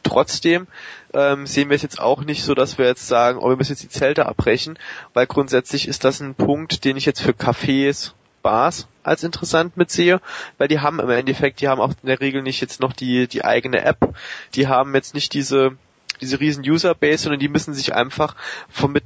Trotzdem 0.04 0.68
ähm, 1.14 1.48
sehen 1.48 1.70
wir 1.70 1.76
es 1.76 1.82
jetzt 1.82 2.00
auch 2.00 2.24
nicht 2.24 2.44
so, 2.44 2.54
dass 2.54 2.78
wir 2.78 2.86
jetzt 2.86 3.08
sagen, 3.08 3.40
oh, 3.40 3.50
wir 3.50 3.56
müssen 3.56 3.72
jetzt 3.72 3.84
die 3.84 3.90
Zelte 3.90 4.26
abbrechen, 4.26 4.78
weil 5.14 5.28
grundsätzlich 5.28 5.88
ist 5.88 6.04
das 6.04 6.20
ein 6.20 6.36
Punkt, 6.36 6.86
den 6.86 6.98
ich 6.98 7.06
jetzt 7.06 7.22
für 7.22 7.32
Cafés, 7.32 8.14
Bars 8.42 8.88
als 9.04 9.24
interessant 9.24 9.76
mitsehe, 9.78 10.22
weil 10.58 10.68
die 10.68 10.80
haben 10.80 11.00
im 11.00 11.10
Endeffekt, 11.10 11.62
die 11.62 11.68
haben 11.68 11.82
auch 11.82 11.90
in 11.90 12.08
der 12.08 12.22
Regel 12.22 12.42
nicht 12.42 12.62
jetzt 12.62 12.80
noch 12.80 12.94
die, 12.94 13.28
die 13.28 13.44
eigene 13.44 13.84
App, 13.84 14.16
die 14.56 14.68
haben 14.68 14.96
jetzt 14.96 15.14
nicht 15.14 15.34
diese 15.34 15.78
diese 16.22 16.40
riesen 16.42 16.70
Userbase, 16.70 17.24
sondern 17.24 17.40
die 17.40 17.48
müssen 17.48 17.74
sich 17.74 17.94
einfach 17.94 18.36
von 18.70 18.92
mit, 18.92 19.06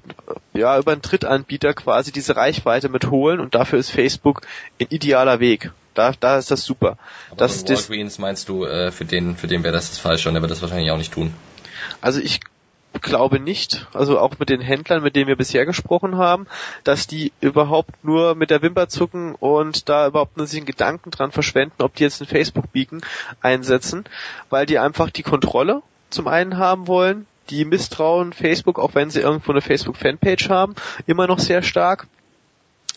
ja, 0.54 0.80
über 0.80 0.94
einen 0.94 1.04
Drittanbieter 1.04 1.76
quasi 1.76 2.12
diese 2.12 2.36
Reichweite 2.36 2.90
mitholen 2.90 3.40
und 3.40 3.54
dafür 3.54 3.78
ist 3.78 3.92
Facebook 3.92 4.42
ein 4.82 4.88
idealer 4.90 5.40
Weg. 5.40 5.72
Da, 5.94 6.14
da 6.20 6.38
ist 6.38 6.52
das 6.52 6.64
super. 6.64 6.98
Aber 7.30 7.38
das, 7.38 7.68
Walgreens 7.68 8.18
meinst 8.20 8.50
du, 8.50 8.66
äh, 8.66 8.92
für 8.92 9.06
den, 9.06 9.36
für 9.36 9.48
den 9.48 9.64
wäre 9.64 9.74
das 9.74 9.90
das 9.90 10.00
Falsche 10.00 10.28
und 10.28 10.36
der 10.36 10.42
wird 10.42 10.52
das 10.52 10.62
wahrscheinlich 10.62 10.92
auch 10.92 10.98
nicht 10.98 11.14
tun. 11.14 11.34
Also 12.02 12.20
ich 12.20 12.40
glaube 13.02 13.40
nicht, 13.40 13.88
also 13.94 14.20
auch 14.20 14.38
mit 14.40 14.50
den 14.50 14.62
Händlern, 14.62 15.04
mit 15.04 15.16
denen 15.16 15.28
wir 15.28 15.36
bisher 15.36 15.66
gesprochen 15.66 16.18
haben, 16.18 16.48
dass 16.84 17.08
die 17.08 17.32
überhaupt 17.42 18.04
nur 18.04 18.36
mit 18.36 18.50
der 18.50 18.62
Wimper 18.62 18.88
zucken 18.88 19.36
und 19.36 19.90
da 19.90 20.08
überhaupt 20.08 20.38
nur 20.38 20.48
sich 20.48 20.60
einen 20.60 20.66
Gedanken 20.66 21.12
dran 21.12 21.32
verschwenden, 21.32 21.82
ob 21.82 21.96
die 21.96 22.04
jetzt 22.04 22.22
einen 22.22 22.30
Facebook-Beacon 22.30 23.02
einsetzen, 23.42 24.06
weil 24.50 24.66
die 24.66 24.80
einfach 24.80 25.10
die 25.10 25.24
Kontrolle 25.24 25.82
zum 26.10 26.28
einen 26.28 26.58
haben 26.58 26.88
wollen, 26.88 27.26
die 27.50 27.66
misstrauen 27.66 28.32
Facebook, 28.32 28.80
auch 28.80 28.96
wenn 28.96 29.10
sie 29.10 29.20
irgendwo 29.20 29.52
eine 29.52 29.62
Facebook-Fanpage 29.62 30.50
haben, 30.50 30.76
immer 31.08 31.28
noch 31.28 31.40
sehr 31.40 31.62
stark. 31.62 32.08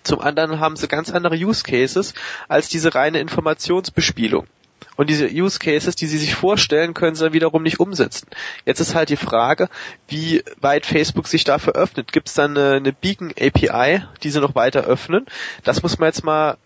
Zum 0.07 0.21
anderen 0.21 0.61
haben 0.61 0.77
sie 0.77 0.87
ganz 0.89 1.11
andere 1.11 1.35
Use 1.35 1.65
Cases 1.65 2.15
als 2.49 2.69
diese 2.69 2.95
reine 2.95 3.19
Informationsbespielung. 3.19 4.47
Und 4.95 5.11
diese 5.11 5.27
Use 5.27 5.59
Cases, 5.59 5.97
die 5.97 6.07
sie 6.07 6.19
sich 6.19 6.35
vorstellen, 6.35 6.95
können 6.95 7.17
sie 7.17 7.25
dann 7.25 7.33
wiederum 7.33 7.63
nicht 7.63 7.81
umsetzen. 7.81 8.29
Jetzt 8.65 8.81
ist 8.81 8.95
halt 8.95 9.11
die 9.11 9.17
Frage, 9.17 9.69
wie 10.09 10.45
weit 10.61 10.87
Facebook 10.87 11.27
sich 11.27 11.43
dafür 11.45 11.75
öffnet. 11.75 12.13
Gibt 12.13 12.29
es 12.29 12.35
dann 12.35 12.57
eine, 12.57 12.77
eine 12.77 12.93
Beacon 12.93 13.33
API, 13.39 14.05
die 14.23 14.31
sie 14.31 14.41
noch 14.41 14.55
weiter 14.55 14.85
öffnen? 14.85 15.27
Das 15.65 15.83
muss 15.83 15.99
man 15.99 16.09
jetzt 16.09 16.25
mal 16.25 16.57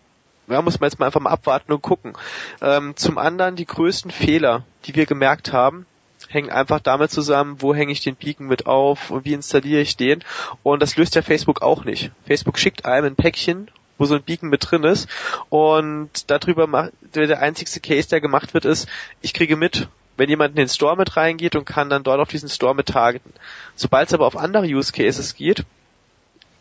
ja, 0.47 0.61
muss 0.61 0.79
man 0.79 0.89
jetzt 0.89 0.99
mal 0.99 1.05
einfach 1.05 1.21
mal 1.21 1.29
abwarten 1.29 1.71
und 1.71 1.81
gucken. 1.81 2.13
Ähm, 2.61 2.95
zum 2.95 3.17
anderen 3.17 3.55
die 3.55 3.65
größten 3.65 4.11
Fehler, 4.11 4.65
die 4.85 4.95
wir 4.95 5.05
gemerkt 5.05 5.53
haben, 5.53 5.85
hängen 6.31 6.49
einfach 6.49 6.79
damit 6.79 7.11
zusammen, 7.11 7.61
wo 7.61 7.73
hänge 7.73 7.91
ich 7.91 8.01
den 8.01 8.15
Beacon 8.15 8.47
mit 8.47 8.65
auf 8.65 9.11
und 9.11 9.25
wie 9.25 9.33
installiere 9.33 9.81
ich 9.81 9.97
den. 9.97 10.23
Und 10.63 10.81
das 10.81 10.97
löst 10.97 11.15
ja 11.15 11.21
Facebook 11.21 11.61
auch 11.61 11.83
nicht. 11.85 12.11
Facebook 12.25 12.57
schickt 12.57 12.85
einem 12.85 13.07
ein 13.07 13.15
Päckchen, 13.15 13.69
wo 13.97 14.05
so 14.05 14.15
ein 14.15 14.23
Beacon 14.23 14.49
mit 14.49 14.71
drin 14.71 14.83
ist 14.83 15.07
und 15.49 16.09
darüber 16.27 16.67
macht, 16.67 16.91
der 17.13 17.41
einzigste 17.41 17.79
Case, 17.79 18.09
der 18.09 18.21
gemacht 18.21 18.53
wird, 18.53 18.65
ist, 18.65 18.87
ich 19.21 19.33
kriege 19.33 19.55
mit, 19.55 19.87
wenn 20.17 20.29
jemand 20.29 20.51
in 20.51 20.55
den 20.57 20.69
Store 20.69 20.97
mit 20.97 21.15
reingeht 21.17 21.55
und 21.55 21.65
kann 21.65 21.89
dann 21.89 22.03
dort 22.03 22.19
auf 22.19 22.29
diesen 22.29 22.49
Store 22.49 22.75
mit 22.75 22.87
targeten. 22.87 23.33
Sobald 23.75 24.07
es 24.07 24.13
aber 24.13 24.25
auf 24.25 24.37
andere 24.37 24.65
Use 24.65 24.91
Cases 24.91 25.35
geht, 25.35 25.65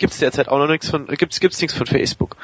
gibt 0.00 0.14
es 0.14 0.18
derzeit 0.18 0.48
auch 0.48 0.58
noch 0.58 0.66
nichts 0.66 0.88
von, 0.88 1.06
gibt's, 1.06 1.40
gibt's 1.40 1.60
nichts 1.60 1.76
von 1.76 1.86
Facebook. 1.86 2.36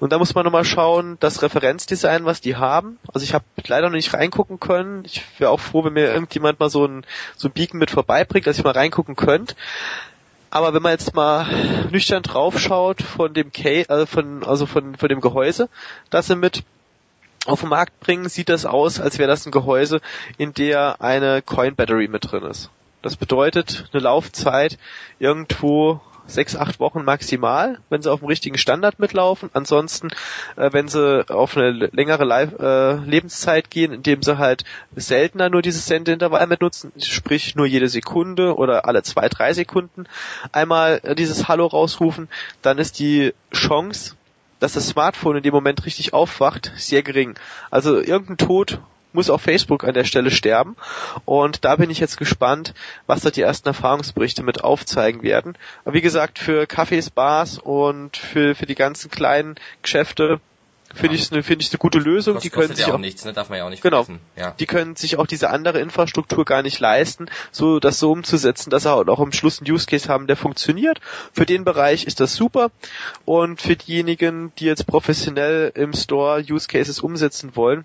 Und 0.00 0.12
da 0.12 0.18
muss 0.18 0.34
man 0.34 0.44
nochmal 0.44 0.64
schauen, 0.64 1.16
das 1.20 1.40
Referenzdesign, 1.40 2.24
was 2.24 2.40
die 2.40 2.56
haben. 2.56 2.98
Also 3.14 3.22
ich 3.22 3.32
habe 3.32 3.44
leider 3.68 3.86
noch 3.86 3.94
nicht 3.94 4.12
reingucken 4.12 4.58
können. 4.58 5.04
Ich 5.04 5.22
wäre 5.38 5.50
auch 5.52 5.60
froh, 5.60 5.84
wenn 5.84 5.92
mir 5.92 6.12
irgendjemand 6.12 6.58
mal 6.58 6.68
so 6.68 6.84
ein, 6.84 7.06
so 7.36 7.46
ein 7.46 7.52
Beacon 7.52 7.78
mit 7.78 7.92
vorbeibringt, 7.92 8.48
dass 8.48 8.58
ich 8.58 8.64
mal 8.64 8.72
reingucken 8.72 9.14
könnte. 9.14 9.54
Aber 10.50 10.74
wenn 10.74 10.82
man 10.82 10.92
jetzt 10.92 11.14
mal 11.14 11.46
nüchtern 11.92 12.24
draufschaut 12.24 13.02
von 13.02 13.32
dem 13.32 13.52
K, 13.52 13.84
also 13.86 14.04
von, 14.04 14.42
also 14.42 14.66
von, 14.66 14.96
von 14.96 15.08
dem 15.08 15.20
Gehäuse, 15.20 15.68
das 16.10 16.26
sie 16.26 16.34
mit 16.34 16.64
auf 17.46 17.60
den 17.60 17.68
Markt 17.68 18.00
bringen, 18.00 18.28
sieht 18.28 18.48
das 18.48 18.66
aus, 18.66 18.98
als 18.98 19.18
wäre 19.18 19.28
das 19.28 19.46
ein 19.46 19.52
Gehäuse, 19.52 20.00
in 20.38 20.52
der 20.54 21.00
eine 21.00 21.40
Coin 21.40 21.76
Battery 21.76 22.08
mit 22.08 22.32
drin 22.32 22.42
ist. 22.42 22.70
Das 23.02 23.16
bedeutet 23.16 23.88
eine 23.92 24.02
Laufzeit 24.02 24.78
irgendwo 25.20 26.00
sechs, 26.26 26.56
acht 26.56 26.80
Wochen 26.80 27.04
maximal, 27.04 27.78
wenn 27.88 28.02
sie 28.02 28.10
auf 28.10 28.20
dem 28.20 28.28
richtigen 28.28 28.58
Standard 28.58 28.98
mitlaufen. 28.98 29.50
Ansonsten, 29.52 30.08
äh, 30.56 30.72
wenn 30.72 30.88
sie 30.88 31.28
auf 31.30 31.56
eine 31.56 31.70
längere 31.70 32.24
Live 32.24 32.58
äh, 32.58 32.94
Lebenszeit 32.96 33.70
gehen, 33.70 33.92
indem 33.92 34.22
sie 34.22 34.38
halt 34.38 34.64
seltener 34.94 35.48
nur 35.48 35.62
dieses 35.62 35.86
Sendeintervall 35.86 36.46
mit 36.46 36.60
nutzen, 36.60 36.92
sprich 36.98 37.54
nur 37.56 37.66
jede 37.66 37.88
Sekunde 37.88 38.56
oder 38.56 38.86
alle 38.86 39.02
zwei, 39.02 39.28
drei 39.28 39.52
Sekunden 39.52 40.06
einmal 40.52 41.00
äh, 41.02 41.14
dieses 41.14 41.48
Hallo 41.48 41.66
rausrufen, 41.66 42.28
dann 42.62 42.78
ist 42.78 42.98
die 42.98 43.32
Chance, 43.52 44.16
dass 44.58 44.72
das 44.72 44.88
Smartphone 44.88 45.36
in 45.36 45.42
dem 45.42 45.54
Moment 45.54 45.84
richtig 45.84 46.12
aufwacht, 46.12 46.72
sehr 46.76 47.02
gering. 47.02 47.34
Also 47.70 48.00
irgendein 48.00 48.38
Tod 48.38 48.80
muss 49.16 49.30
auch 49.30 49.40
Facebook 49.40 49.82
an 49.82 49.94
der 49.94 50.04
Stelle 50.04 50.30
sterben. 50.30 50.76
Und 51.24 51.64
da 51.64 51.74
bin 51.74 51.90
ich 51.90 51.98
jetzt 51.98 52.18
gespannt, 52.18 52.74
was 53.06 53.22
da 53.22 53.30
die 53.30 53.40
ersten 53.40 53.66
Erfahrungsberichte 53.68 54.44
mit 54.44 54.62
aufzeigen 54.62 55.22
werden. 55.22 55.58
Aber 55.84 55.94
wie 55.94 56.02
gesagt, 56.02 56.38
für 56.38 56.64
Cafés, 56.64 57.10
Bars 57.12 57.58
und 57.58 58.16
für, 58.16 58.54
für 58.54 58.66
die 58.66 58.76
ganzen 58.76 59.10
kleinen 59.10 59.56
Geschäfte 59.82 60.40
finde 60.94 61.16
ja. 61.16 61.22
ich 61.22 61.32
eine 61.32 61.42
finde 61.42 61.62
ich 61.62 61.70
eine 61.70 61.78
gute 61.78 61.98
Lösung. 61.98 62.34
Kost, 62.34 62.44
die 62.44 62.50
können 62.50 62.74
sich 62.74 62.84
auch, 62.86 62.94
auch 62.94 62.98
nichts, 62.98 63.24
ne? 63.24 63.32
darf 63.32 63.48
man 63.48 63.58
ja 63.58 63.66
auch 63.66 63.70
nicht 63.70 63.82
genau. 63.82 64.06
Ja. 64.36 64.52
Die 64.58 64.66
können 64.66 64.96
sich 64.96 65.18
auch 65.18 65.26
diese 65.26 65.50
andere 65.50 65.80
Infrastruktur 65.80 66.44
gar 66.44 66.62
nicht 66.62 66.78
leisten, 66.80 67.26
so 67.50 67.80
das 67.80 67.98
so 67.98 68.12
umzusetzen, 68.12 68.70
dass 68.70 68.84
sie 68.84 68.92
auch 68.92 69.20
am 69.20 69.32
Schluss 69.32 69.60
einen 69.60 69.70
Use 69.70 69.86
Case 69.86 70.08
haben, 70.08 70.26
der 70.26 70.36
funktioniert. 70.36 71.00
Für 71.32 71.46
den 71.46 71.64
Bereich 71.64 72.04
ist 72.04 72.20
das 72.20 72.34
super 72.34 72.70
und 73.24 73.60
für 73.60 73.76
diejenigen, 73.76 74.52
die 74.58 74.66
jetzt 74.66 74.86
professionell 74.86 75.72
im 75.74 75.92
Store 75.92 76.42
Use 76.48 76.68
Cases 76.68 77.00
umsetzen 77.00 77.56
wollen, 77.56 77.84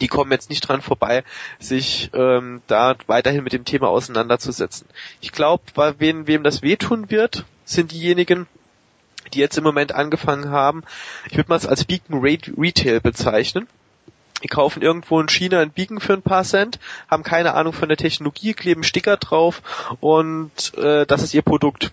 die 0.00 0.08
kommen 0.08 0.32
jetzt 0.32 0.50
nicht 0.50 0.66
dran 0.66 0.82
vorbei, 0.82 1.24
sich 1.58 2.10
ähm, 2.14 2.62
da 2.66 2.96
weiterhin 3.06 3.44
mit 3.44 3.52
dem 3.52 3.64
Thema 3.64 3.88
auseinanderzusetzen. 3.88 4.86
Ich 5.20 5.32
glaube, 5.32 5.62
wem, 5.98 6.26
wem 6.26 6.42
das 6.42 6.62
wehtun 6.62 7.10
wird, 7.10 7.44
sind 7.64 7.92
diejenigen, 7.92 8.46
die 9.32 9.38
jetzt 9.38 9.58
im 9.58 9.64
Moment 9.64 9.94
angefangen 9.94 10.50
haben. 10.50 10.82
Ich 11.30 11.36
würde 11.36 11.48
mal 11.48 11.56
es 11.56 11.66
als 11.66 11.84
Beacon 11.84 12.20
Retail 12.20 13.00
bezeichnen. 13.00 13.68
Die 14.42 14.48
kaufen 14.48 14.82
irgendwo 14.82 15.20
in 15.20 15.28
China 15.28 15.60
ein 15.60 15.70
Beacon 15.70 16.00
für 16.00 16.14
ein 16.14 16.22
paar 16.22 16.42
Cent, 16.42 16.80
haben 17.08 17.22
keine 17.22 17.54
Ahnung 17.54 17.72
von 17.72 17.88
der 17.88 17.96
Technologie, 17.96 18.54
kleben 18.54 18.82
Sticker 18.82 19.16
drauf 19.16 19.62
und 20.00 20.76
äh, 20.76 21.06
das 21.06 21.22
ist 21.22 21.34
ihr 21.34 21.42
Produkt. 21.42 21.92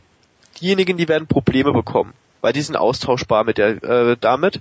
diejenigen, 0.59 0.97
die 0.97 1.07
werden 1.07 1.27
Probleme 1.27 1.71
bekommen, 1.71 2.13
weil 2.41 2.53
die 2.53 2.61
sind 2.61 2.75
austauschbar 2.75 3.43
mit 3.43 3.59
der 3.59 3.83
äh, 3.83 4.17
damit. 4.19 4.59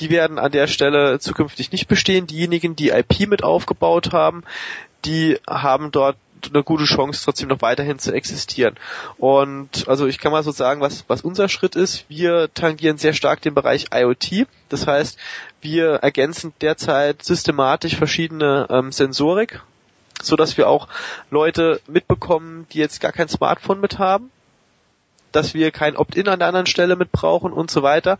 Die 0.00 0.10
werden 0.10 0.38
an 0.38 0.52
der 0.52 0.66
Stelle 0.66 1.18
zukünftig 1.18 1.72
nicht 1.72 1.88
bestehen. 1.88 2.26
Diejenigen, 2.26 2.76
die 2.76 2.90
IP 2.90 3.28
mit 3.28 3.44
aufgebaut 3.44 4.12
haben, 4.12 4.42
die 5.04 5.38
haben 5.48 5.90
dort 5.90 6.16
eine 6.52 6.62
gute 6.62 6.84
Chance, 6.84 7.22
trotzdem 7.24 7.48
noch 7.48 7.62
weiterhin 7.62 7.98
zu 7.98 8.12
existieren. 8.12 8.76
Und 9.18 9.86
also 9.88 10.06
ich 10.06 10.18
kann 10.18 10.32
mal 10.32 10.42
so 10.42 10.50
sagen, 10.50 10.80
was, 10.80 11.04
was 11.08 11.22
unser 11.22 11.48
Schritt 11.48 11.76
ist. 11.76 12.04
Wir 12.08 12.52
tangieren 12.52 12.98
sehr 12.98 13.12
stark 13.12 13.40
den 13.42 13.54
Bereich 13.54 13.86
IoT. 13.94 14.46
Das 14.68 14.86
heißt, 14.86 15.18
wir 15.60 15.94
ergänzen 15.94 16.52
derzeit 16.60 17.22
systematisch 17.22 17.96
verschiedene 17.96 18.66
ähm, 18.70 18.92
Sensorik, 18.92 19.62
so 20.20 20.36
dass 20.36 20.56
wir 20.56 20.68
auch 20.68 20.88
Leute 21.30 21.80
mitbekommen, 21.86 22.66
die 22.72 22.78
jetzt 22.78 23.00
gar 23.00 23.12
kein 23.12 23.28
Smartphone 23.28 23.80
mit 23.80 23.98
haben 23.98 24.30
dass 25.32 25.54
wir 25.54 25.70
kein 25.70 25.96
Opt-in 25.96 26.28
an 26.28 26.38
der 26.38 26.48
anderen 26.48 26.66
Stelle 26.66 26.96
mit 26.96 27.12
brauchen 27.12 27.52
und 27.52 27.70
so 27.70 27.82
weiter. 27.82 28.18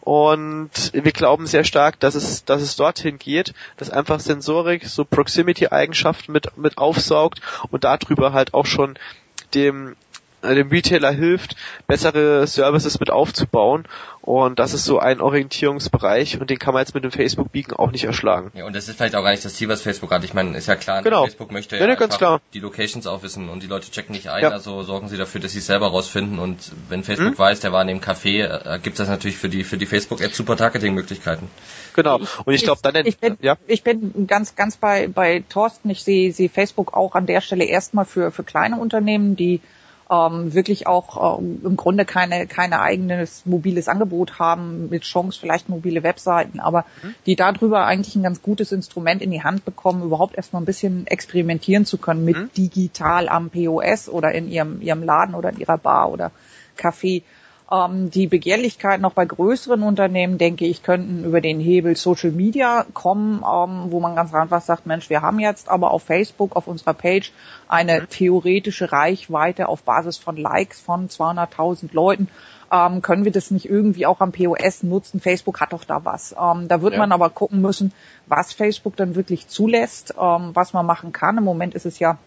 Und 0.00 0.70
wir 0.92 1.12
glauben 1.12 1.46
sehr 1.46 1.64
stark, 1.64 2.00
dass 2.00 2.14
es, 2.14 2.44
dass 2.44 2.62
es 2.62 2.76
dorthin 2.76 3.18
geht, 3.18 3.54
dass 3.76 3.90
einfach 3.90 4.20
Sensorik 4.20 4.86
so 4.86 5.04
Proximity-Eigenschaften 5.04 6.32
mit, 6.32 6.56
mit 6.56 6.78
aufsaugt 6.78 7.40
und 7.70 7.84
darüber 7.84 8.32
halt 8.32 8.54
auch 8.54 8.66
schon 8.66 8.98
dem 9.54 9.96
dem 10.54 10.68
Retailer 10.68 11.10
hilft, 11.10 11.56
bessere 11.86 12.46
Services 12.46 13.00
mit 13.00 13.10
aufzubauen. 13.10 13.84
Und 14.20 14.58
das 14.58 14.72
ist 14.72 14.86
so 14.86 14.98
ein 14.98 15.20
Orientierungsbereich 15.20 16.40
und 16.40 16.48
den 16.48 16.58
kann 16.58 16.72
man 16.72 16.80
jetzt 16.80 16.94
mit 16.94 17.04
dem 17.04 17.10
Facebook 17.10 17.52
Beacon 17.52 17.76
auch 17.76 17.90
nicht 17.90 18.04
erschlagen. 18.04 18.50
Ja, 18.54 18.64
und 18.64 18.74
das 18.74 18.88
ist 18.88 18.96
vielleicht 18.96 19.14
auch 19.16 19.22
gar 19.22 19.32
nicht 19.32 19.44
das 19.44 19.54
Ziel, 19.54 19.68
was 19.68 19.82
Facebook 19.82 20.10
hat. 20.12 20.24
Ich 20.24 20.32
meine, 20.32 20.56
ist 20.56 20.66
ja 20.66 20.76
klar, 20.76 21.02
genau. 21.02 21.24
Facebook 21.24 21.52
möchte 21.52 21.76
ja, 21.76 21.86
ja 21.86 21.94
ganz 21.94 22.16
klar. 22.16 22.40
die 22.54 22.60
Locations 22.60 23.06
auch 23.06 23.22
wissen 23.22 23.50
und 23.50 23.62
die 23.62 23.66
Leute 23.66 23.90
checken 23.90 24.14
nicht 24.14 24.28
ein, 24.28 24.42
Ja. 24.42 24.48
also 24.48 24.82
sorgen 24.82 25.08
sie 25.08 25.18
dafür, 25.18 25.42
dass 25.42 25.52
sie 25.52 25.58
es 25.58 25.66
selber 25.66 25.88
rausfinden 25.88 26.38
und 26.38 26.72
wenn 26.88 27.04
Facebook 27.04 27.32
Mhm. 27.34 27.38
weiß, 27.38 27.60
der 27.60 27.72
war 27.72 27.82
in 27.82 27.88
dem 27.88 28.00
Café, 28.00 28.44
äh, 28.44 28.78
gibt 28.78 28.98
das 28.98 29.08
natürlich 29.08 29.36
für 29.36 29.50
die 29.50 29.62
für 29.62 29.76
die 29.76 29.86
Facebook-App 29.86 30.32
super 30.34 30.56
Targeting-Möglichkeiten. 30.56 31.50
Genau. 31.94 32.20
Und 32.44 32.54
ich 32.54 32.62
glaube 32.62 32.80
dann, 32.82 32.96
ich 33.04 33.18
bin, 33.18 33.36
ja, 33.42 33.56
ich 33.66 33.82
bin 33.82 34.26
ganz, 34.26 34.56
ganz 34.56 34.76
bei, 34.78 35.06
bei 35.08 35.44
Thorsten. 35.48 35.90
Ich 35.90 36.02
sehe, 36.02 36.32
sehe 36.32 36.48
Facebook 36.48 36.94
auch 36.94 37.14
an 37.14 37.26
der 37.26 37.40
Stelle 37.42 37.64
erstmal 37.64 38.04
für, 38.06 38.30
für 38.30 38.42
kleine 38.42 38.76
Unternehmen, 38.78 39.36
die 39.36 39.60
ähm, 40.10 40.52
wirklich 40.54 40.86
auch 40.86 41.38
ähm, 41.38 41.60
im 41.64 41.76
Grunde 41.76 42.04
keine, 42.04 42.46
keine 42.46 42.80
eigenes 42.80 43.46
mobiles 43.46 43.88
Angebot 43.88 44.38
haben, 44.38 44.88
mit 44.90 45.02
Chance 45.04 45.38
vielleicht 45.40 45.68
mobile 45.68 46.02
Webseiten, 46.02 46.60
aber 46.60 46.84
die 47.26 47.36
darüber 47.36 47.86
eigentlich 47.86 48.14
ein 48.16 48.22
ganz 48.22 48.42
gutes 48.42 48.72
Instrument 48.72 49.22
in 49.22 49.30
die 49.30 49.42
Hand 49.42 49.64
bekommen, 49.64 50.02
überhaupt 50.02 50.36
erstmal 50.36 50.62
ein 50.62 50.66
bisschen 50.66 51.06
experimentieren 51.06 51.86
zu 51.86 51.98
können 51.98 52.24
mit 52.24 52.36
Mhm. 52.36 52.50
digital 52.56 53.28
am 53.28 53.50
POS 53.50 54.08
oder 54.08 54.32
in 54.32 54.50
ihrem, 54.50 54.82
ihrem 54.82 55.02
Laden 55.02 55.34
oder 55.34 55.50
in 55.50 55.58
ihrer 55.58 55.78
Bar 55.78 56.10
oder 56.10 56.30
Café. 56.78 57.22
Ähm, 57.72 58.10
die 58.10 58.26
Begehrlichkeit 58.26 59.00
noch 59.00 59.14
bei 59.14 59.24
größeren 59.24 59.82
Unternehmen, 59.82 60.36
denke 60.36 60.66
ich, 60.66 60.82
könnten 60.82 61.24
über 61.24 61.40
den 61.40 61.60
Hebel 61.60 61.96
Social 61.96 62.30
Media 62.30 62.84
kommen, 62.92 63.36
ähm, 63.38 63.90
wo 63.90 64.00
man 64.00 64.14
ganz 64.14 64.34
einfach 64.34 64.60
sagt, 64.60 64.86
Mensch, 64.86 65.08
wir 65.08 65.22
haben 65.22 65.40
jetzt 65.40 65.70
aber 65.70 65.90
auf 65.90 66.02
Facebook, 66.02 66.56
auf 66.56 66.66
unserer 66.66 66.92
Page 66.92 67.32
eine 67.66 68.06
theoretische 68.06 68.92
Reichweite 68.92 69.68
auf 69.68 69.82
Basis 69.82 70.18
von 70.18 70.36
Likes 70.36 70.78
von 70.80 71.08
200.000 71.08 71.94
Leuten. 71.94 72.28
Ähm, 72.70 73.00
können 73.02 73.24
wir 73.24 73.32
das 73.32 73.50
nicht 73.50 73.68
irgendwie 73.68 74.04
auch 74.04 74.20
am 74.20 74.32
POS 74.32 74.82
nutzen? 74.82 75.20
Facebook 75.20 75.60
hat 75.60 75.72
doch 75.72 75.84
da 75.84 76.04
was. 76.04 76.34
Ähm, 76.38 76.68
da 76.68 76.82
wird 76.82 76.94
Ja. 76.94 76.98
man 76.98 77.12
aber 77.12 77.30
gucken 77.30 77.62
müssen, 77.62 77.92
was 78.26 78.52
Facebook 78.52 78.96
dann 78.96 79.14
wirklich 79.14 79.48
zulässt, 79.48 80.14
ähm, 80.20 80.50
was 80.52 80.74
man 80.74 80.84
machen 80.84 81.12
kann. 81.12 81.38
Im 81.38 81.44
Moment 81.44 81.74
ist 81.74 81.86
es 81.86 81.98
ja 81.98 82.18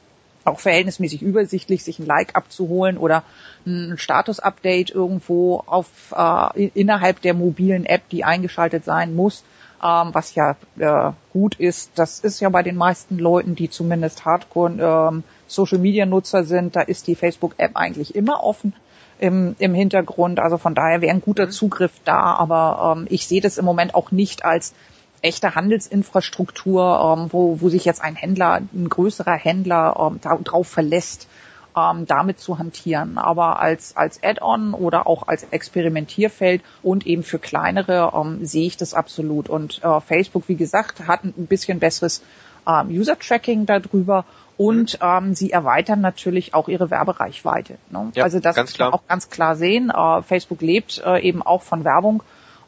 auch 0.48 0.60
verhältnismäßig 0.60 1.22
übersichtlich, 1.22 1.84
sich 1.84 2.00
ein 2.00 2.06
Like 2.06 2.36
abzuholen 2.36 2.98
oder 2.98 3.24
ein 3.66 3.98
Status-Update 3.98 4.90
irgendwo 4.92 5.64
auf 5.66 5.88
äh, 6.16 6.68
innerhalb 6.68 7.22
der 7.22 7.34
mobilen 7.34 7.86
App, 7.86 8.10
die 8.10 8.24
eingeschaltet 8.24 8.86
sein 8.86 9.16
muss, 9.16 9.44
ähm, 9.84 10.10
was 10.14 10.36
ja 10.36 10.56
äh, 10.78 11.12
gut 11.34 11.56
ist. 11.56 11.92
Das 11.96 12.20
ist 12.20 12.40
ja 12.40 12.50
bei 12.50 12.64
den 12.64 12.76
meisten 12.76 13.18
Leuten, 13.18 13.56
die 13.56 13.70
zumindest 13.70 14.26
Hardcore 14.26 15.12
ähm, 15.12 15.24
Social-Media-Nutzer 15.48 16.44
sind, 16.44 16.76
da 16.76 16.82
ist 16.82 17.08
die 17.08 17.16
Facebook-App 17.16 17.72
eigentlich 17.76 18.16
immer 18.16 18.44
offen 18.44 18.74
im, 19.20 19.56
im 19.60 19.74
Hintergrund. 19.74 20.40
Also 20.40 20.58
von 20.58 20.76
daher 20.76 21.02
wäre 21.02 21.14
ein 21.14 21.22
guter 21.22 21.50
Zugriff 21.50 21.92
da, 22.06 22.36
aber 22.36 22.96
ähm, 22.98 23.08
ich 23.10 23.28
sehe 23.28 23.42
das 23.42 23.58
im 23.58 23.66
Moment 23.66 23.96
auch 23.96 24.12
nicht 24.12 24.46
als 24.46 24.74
echte 25.22 25.56
Handelsinfrastruktur, 25.56 27.18
ähm, 27.18 27.28
wo, 27.32 27.60
wo 27.62 27.70
sich 27.70 27.86
jetzt 27.86 28.02
ein 28.02 28.16
Händler, 28.16 28.62
ein 28.74 28.90
größerer 28.90 29.36
Händler 29.36 29.96
ähm, 30.00 30.20
da, 30.22 30.36
drauf 30.38 30.68
verlässt, 30.68 31.28
ähm, 31.76 32.06
damit 32.06 32.40
zu 32.40 32.58
hantieren. 32.58 33.18
Aber 33.18 33.60
als, 33.60 33.96
als 33.96 34.24
Add-on 34.24 34.74
oder 34.74 35.08
auch 35.08 35.28
als 35.28 35.44
Experimentierfeld 35.44 36.62
und 36.84 37.06
eben 37.06 37.24
für 37.24 37.40
kleinere 37.40 38.14
ähm, 38.16 38.46
sehe 38.46 38.68
ich 38.68 38.78
das 38.78 38.94
absolut. 38.94 39.50
Und 39.50 39.84
äh, 39.84 40.02
Facebook, 40.02 40.48
wie 40.48 40.56
gesagt, 40.56 41.08
hat 41.08 41.24
ein 41.24 41.48
bisschen 41.48 41.80
besseres 41.80 42.24
ähm, 42.68 42.90
User-Tracking 42.90 43.66
darüber 43.66 44.26
und 44.58 44.98
ähm, 45.02 45.36
sie 45.36 45.52
erweitern 45.52 46.02
natürlich 46.02 46.54
auch 46.54 46.68
ihre 46.68 46.90
Werbereichweite. 46.90 47.78
Ne? 47.92 48.12
Ja, 48.16 48.24
also 48.24 48.40
das 48.40 48.58
muss 48.58 48.78
man 48.80 48.94
auch 48.94 49.06
ganz 49.08 49.30
klar 49.30 49.56
sehen. 49.56 49.92
Äh, 49.92 50.24
Facebook 50.24 50.62
lebt 50.62 51.02
äh, 51.06 51.20
eben 51.22 51.44
auch 51.44 51.62
von 51.62 51.84
Werbung 51.84 52.24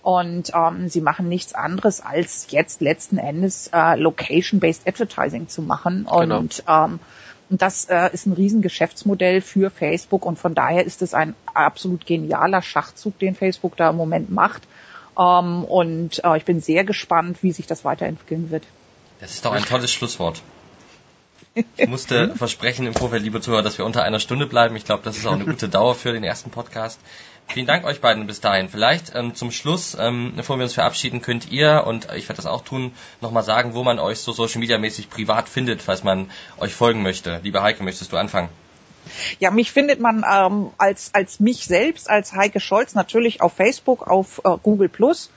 und 0.10 0.52
ähm, 0.56 0.90
sie 0.90 1.02
machen 1.02 1.30
nichts 1.30 1.54
anderes 1.54 2.02
als 2.02 2.48
jetzt 2.50 2.82
letzten 2.82 3.20
Endes 3.20 3.70
äh, 3.72 3.96
Location-based 3.96 4.88
Advertising 4.88 5.48
zu 5.50 5.62
machen 5.62 6.08
Genau. 6.10 6.40
und 6.40 6.64
ähm, 6.68 7.00
und 7.52 7.62
das 7.64 7.86
äh, 7.86 8.10
ist 8.14 8.26
ein 8.28 8.34
riesen 8.34 8.62
Geschäftsmodell 8.62 9.42
für 9.42 9.70
Facebook 9.72 10.26
und 10.26 10.38
von 10.40 10.54
daher 10.56 10.86
ist 10.86 11.02
es 11.04 11.14
ein 11.14 11.36
absolut 11.54 12.06
genialer 12.06 12.62
Schachzug, 12.62 13.18
den 13.20 13.34
Facebook 13.36 13.76
da 13.76 13.90
im 13.90 13.96
Moment 13.96 14.30
macht. 14.32 14.64
Ähm, 15.18 15.64
und 15.64 16.24
äh, 16.24 16.38
ich 16.38 16.46
bin 16.46 16.62
sehr 16.62 16.84
gespannt, 16.84 17.42
wie 17.42 17.52
sich 17.52 17.66
das 17.66 17.84
weiterentwickeln 17.84 18.52
wird. 18.52 18.66
Das 19.20 19.32
ist 19.32 19.46
doch 19.46 19.54
ein 19.54 19.64
tolles 19.64 19.92
Schlusswort. 19.92 20.44
Ich 21.76 21.88
musste 21.88 22.36
versprechen 22.36 22.86
im 22.86 22.94
Vorfeld, 22.94 23.24
liebe 23.24 23.42
Zuhörer, 23.42 23.64
dass 23.64 23.80
wir 23.80 23.86
unter 23.86 24.04
einer 24.04 24.20
Stunde 24.20 24.46
bleiben. 24.46 24.76
Ich 24.76 24.86
glaube, 24.86 25.02
das 25.04 25.18
ist 25.18 25.26
auch 25.26 25.34
eine 25.34 25.46
gute 25.46 25.70
Dauer 25.70 25.96
für 25.96 26.14
den 26.14 26.24
ersten 26.24 26.52
Podcast. 26.52 27.00
Vielen 27.52 27.66
Dank 27.66 27.84
euch 27.84 28.00
beiden 28.00 28.28
bis 28.28 28.42
dahin. 28.42 28.70
Vielleicht 28.70 29.16
ähm, 29.16 29.34
zum 29.34 29.50
Schluss, 29.50 29.98
ähm, 30.00 30.34
bevor 30.36 30.58
wir 30.58 30.64
uns 30.64 30.76
verabschieden, 30.76 31.24
könnt 31.24 31.52
ihr, 31.52 31.84
und 31.88 32.08
ich 32.16 32.30
werde 32.30 32.36
das 32.36 32.46
auch 32.46 32.64
tun, 32.64 32.94
nochmal 33.22 33.42
sagen, 33.42 33.74
wo 33.74 33.84
man 33.84 33.98
euch 33.98 34.20
so 34.20 34.32
Social 34.34 34.60
Media 34.60 34.78
mäßig 34.78 35.10
privat 35.10 35.50
findet, 35.50 35.82
falls 35.82 36.04
man 36.04 36.30
euch 36.60 36.76
folgen 36.76 37.02
möchte. 37.02 37.40
Liebe 37.42 37.64
Heike, 37.64 37.84
möchtest 37.84 38.12
du 38.12 38.18
anfangen? 38.18 38.50
Ja, 39.40 39.50
mich 39.50 39.72
findet 39.72 40.00
man 40.00 40.24
ähm, 40.32 40.70
als, 40.78 41.10
als 41.14 41.40
mich 41.40 41.66
selbst, 41.66 42.08
als 42.08 42.34
Heike 42.34 42.60
Scholz, 42.60 42.94
natürlich 42.94 43.42
auf 43.42 43.54
Facebook, 43.54 44.08
auf 44.08 44.42
äh, 44.46 44.56
Google 44.62 44.90
Plus 44.90 45.32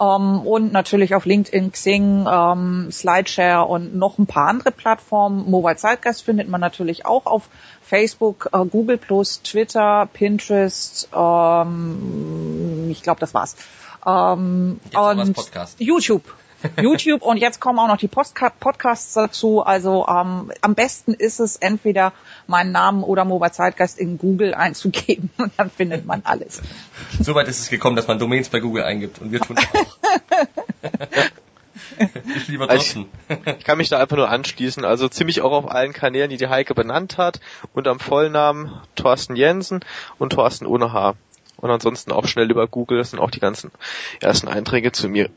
ähm, 0.00 0.40
und 0.40 0.72
natürlich 0.72 1.14
auf 1.14 1.24
LinkedIn, 1.24 1.72
Xing, 1.72 2.26
ähm, 2.30 2.88
Slideshare 2.90 3.66
und 3.66 3.94
noch 3.96 4.18
ein 4.18 4.26
paar 4.26 4.48
andere 4.48 4.70
Plattformen. 4.70 5.50
Mobile 5.50 5.76
Zeitgeist 5.76 6.22
findet 6.22 6.48
man 6.48 6.60
natürlich 6.60 7.06
auch 7.06 7.26
auf 7.26 7.48
Facebook, 7.82 8.50
äh, 8.52 8.64
Google 8.64 8.98
Plus, 8.98 9.42
Twitter, 9.42 10.08
Pinterest, 10.12 11.08
ähm, 11.14 12.88
ich 12.90 13.02
glaube, 13.02 13.20
das 13.20 13.34
war's. 13.34 13.56
Ähm, 14.06 14.80
Jetzt 14.84 14.96
und 14.96 15.32
Podcast. 15.34 15.80
YouTube. 15.80 16.22
YouTube 16.80 17.22
und 17.22 17.36
jetzt 17.36 17.60
kommen 17.60 17.78
auch 17.78 17.88
noch 17.88 17.96
die 17.96 18.08
Postka 18.08 18.50
Podcasts 18.50 19.14
dazu. 19.14 19.62
Also 19.62 20.06
ähm, 20.08 20.52
am 20.60 20.74
besten 20.74 21.14
ist 21.14 21.40
es 21.40 21.56
entweder 21.56 22.12
meinen 22.46 22.72
Namen 22.72 23.02
oder 23.02 23.24
Mobile 23.24 23.52
Zeitgeist 23.52 23.98
in 23.98 24.18
Google 24.18 24.54
einzugeben 24.54 25.30
und 25.38 25.52
dann 25.56 25.70
findet 25.70 26.06
man 26.06 26.22
alles. 26.24 26.62
Soweit 27.20 27.48
ist 27.48 27.60
es 27.60 27.68
gekommen, 27.68 27.96
dass 27.96 28.06
man 28.06 28.18
Domains 28.18 28.48
bei 28.48 28.60
Google 28.60 28.84
eingibt 28.84 29.20
und 29.20 29.32
wir 29.32 29.40
tun 29.40 29.56
das 29.56 29.66
auch. 29.74 29.96
ich 32.36 32.48
lieber 32.48 32.68
Also 32.68 33.04
Thorsten. 33.04 33.06
Ich 33.58 33.64
kann 33.64 33.78
mich 33.78 33.88
da 33.88 33.98
einfach 33.98 34.16
nur 34.16 34.28
anschließen. 34.28 34.84
Also 34.84 35.08
ziemlich 35.08 35.42
auch 35.42 35.52
auf 35.52 35.70
allen 35.70 35.92
Kanälen, 35.92 36.30
die 36.30 36.36
die 36.36 36.48
Heike 36.48 36.74
benannt 36.74 37.18
hat. 37.18 37.40
Und 37.74 37.88
am 37.88 38.00
Vollnamen 38.00 38.70
Thorsten 38.94 39.36
Jensen 39.36 39.80
und 40.18 40.30
Thorsten 40.30 40.66
ohne 40.66 40.92
H. 40.92 41.14
Und 41.56 41.70
ansonsten 41.70 42.12
auch 42.12 42.26
schnell 42.26 42.50
über 42.50 42.66
Google. 42.66 42.98
Das 42.98 43.10
sind 43.10 43.20
auch 43.20 43.30
die 43.30 43.40
ganzen 43.40 43.70
ersten 44.20 44.48
Einträge 44.48 44.92
zu 44.92 45.08
mir. 45.08 45.30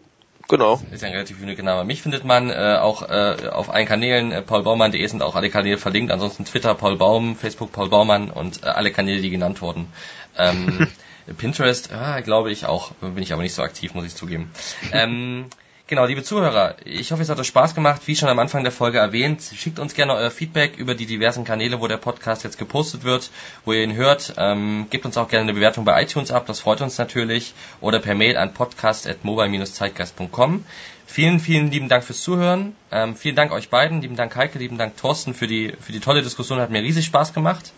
Genau. 0.49 0.81
Ist 0.91 1.03
ja 1.03 1.07
ein 1.07 1.13
relativ 1.13 1.39
uniker 1.41 1.61
Name. 1.61 1.85
Mich 1.85 2.01
findet 2.01 2.25
man 2.25 2.49
äh, 2.49 2.79
auch 2.81 3.07
äh, 3.07 3.49
auf 3.51 3.69
allen 3.69 3.85
Kanälen. 3.85 4.31
Äh, 4.31 4.41
paulbaumann.de 4.41 5.05
sind 5.05 5.21
auch 5.21 5.35
alle 5.35 5.51
Kanäle 5.51 5.77
verlinkt. 5.77 6.11
Ansonsten 6.11 6.43
Twitter 6.43 6.73
Paul 6.73 6.97
Baum, 6.97 7.35
Facebook 7.35 7.71
Paul 7.71 7.89
Baumann 7.89 8.31
und 8.31 8.63
äh, 8.63 8.65
alle 8.65 8.91
Kanäle, 8.91 9.21
die 9.21 9.29
genannt 9.29 9.61
wurden. 9.61 9.93
Ähm, 10.37 10.87
Pinterest, 11.37 11.93
ah, 11.93 12.21
glaube 12.21 12.51
ich 12.51 12.65
auch. 12.65 12.91
Bin 12.93 13.19
ich 13.19 13.31
aber 13.31 13.43
nicht 13.43 13.53
so 13.53 13.61
aktiv, 13.61 13.93
muss 13.93 14.05
ich 14.05 14.15
zugeben. 14.15 14.51
Ähm, 14.91 15.45
Genau, 15.89 16.05
liebe 16.05 16.21
Zuhörer, 16.21 16.75
ich 16.85 17.11
hoffe, 17.11 17.23
es 17.23 17.29
hat 17.29 17.39
euch 17.39 17.47
Spaß 17.47 17.73
gemacht. 17.73 18.03
Wie 18.05 18.15
schon 18.15 18.29
am 18.29 18.37
Anfang 18.37 18.61
der 18.61 18.71
Folge 18.71 18.99
erwähnt, 18.99 19.41
schickt 19.41 19.79
uns 19.79 19.95
gerne 19.95 20.13
euer 20.13 20.29
Feedback 20.29 20.77
über 20.77 20.93
die 20.93 21.07
diversen 21.07 21.45
Kanäle, 21.45 21.81
wo 21.81 21.87
der 21.87 21.97
Podcast 21.97 22.43
jetzt 22.43 22.59
gepostet 22.59 23.05
wird, 23.05 23.31
wo 23.65 23.73
ihr 23.73 23.83
ihn 23.83 23.95
hört. 23.95 24.35
Ähm, 24.37 24.85
gebt 24.91 25.07
uns 25.07 25.17
auch 25.17 25.27
gerne 25.27 25.45
eine 25.45 25.55
Bewertung 25.55 25.85
bei 25.85 25.99
iTunes 26.03 26.29
ab, 26.29 26.45
das 26.45 26.59
freut 26.59 26.81
uns 26.81 26.99
natürlich. 26.99 27.55
Oder 27.81 27.97
per 27.97 28.13
Mail 28.13 28.37
an 28.37 28.53
podcast.mobile-zeitgeist.com. 28.53 30.63
Vielen, 31.07 31.39
vielen 31.39 31.71
lieben 31.71 31.89
Dank 31.89 32.03
fürs 32.03 32.21
Zuhören. 32.21 32.75
Ähm, 32.91 33.15
vielen 33.15 33.35
Dank 33.35 33.51
euch 33.51 33.69
beiden, 33.69 34.01
lieben 34.01 34.15
Dank 34.15 34.35
Heike, 34.35 34.59
lieben 34.59 34.77
Dank 34.77 34.95
Thorsten 34.95 35.33
für 35.33 35.47
die, 35.47 35.73
für 35.81 35.91
die 35.91 36.01
tolle 36.01 36.21
Diskussion, 36.21 36.59
hat 36.59 36.69
mir 36.69 36.83
riesig 36.83 37.05
Spaß 37.05 37.33
gemacht. 37.33 37.73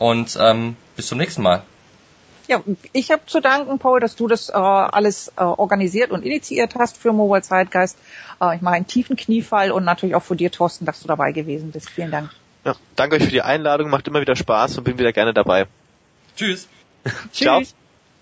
Und 0.00 0.36
ähm, 0.40 0.74
bis 0.96 1.06
zum 1.06 1.18
nächsten 1.18 1.42
Mal. 1.42 1.62
Ja, 2.46 2.62
ich 2.92 3.10
habe 3.10 3.22
zu 3.26 3.40
danken, 3.40 3.78
Paul, 3.78 4.00
dass 4.00 4.16
du 4.16 4.28
das 4.28 4.50
äh, 4.50 4.52
alles 4.52 5.28
äh, 5.36 5.42
organisiert 5.42 6.10
und 6.10 6.24
initiiert 6.24 6.74
hast 6.74 6.96
für 6.96 7.12
Mobile 7.12 7.42
Zeitgeist. 7.42 7.98
Äh, 8.40 8.56
ich 8.56 8.62
mache 8.62 8.74
einen 8.74 8.86
tiefen 8.86 9.16
Kniefall 9.16 9.70
und 9.70 9.84
natürlich 9.84 10.14
auch 10.14 10.22
für 10.22 10.36
dir, 10.36 10.50
Thorsten, 10.50 10.84
dass 10.84 11.00
du 11.00 11.08
dabei 11.08 11.32
gewesen 11.32 11.70
bist. 11.70 11.88
Vielen 11.88 12.10
Dank. 12.10 12.30
Ja, 12.64 12.76
danke 12.96 13.16
euch 13.16 13.24
für 13.24 13.30
die 13.30 13.42
Einladung, 13.42 13.90
macht 13.90 14.08
immer 14.08 14.20
wieder 14.20 14.36
Spaß 14.36 14.78
und 14.78 14.84
bin 14.84 14.98
wieder 14.98 15.12
gerne 15.12 15.32
dabei. 15.32 15.66
Tschüss. 16.36 16.68
Ciao. 17.32 17.60
Tschüss. 17.60 17.74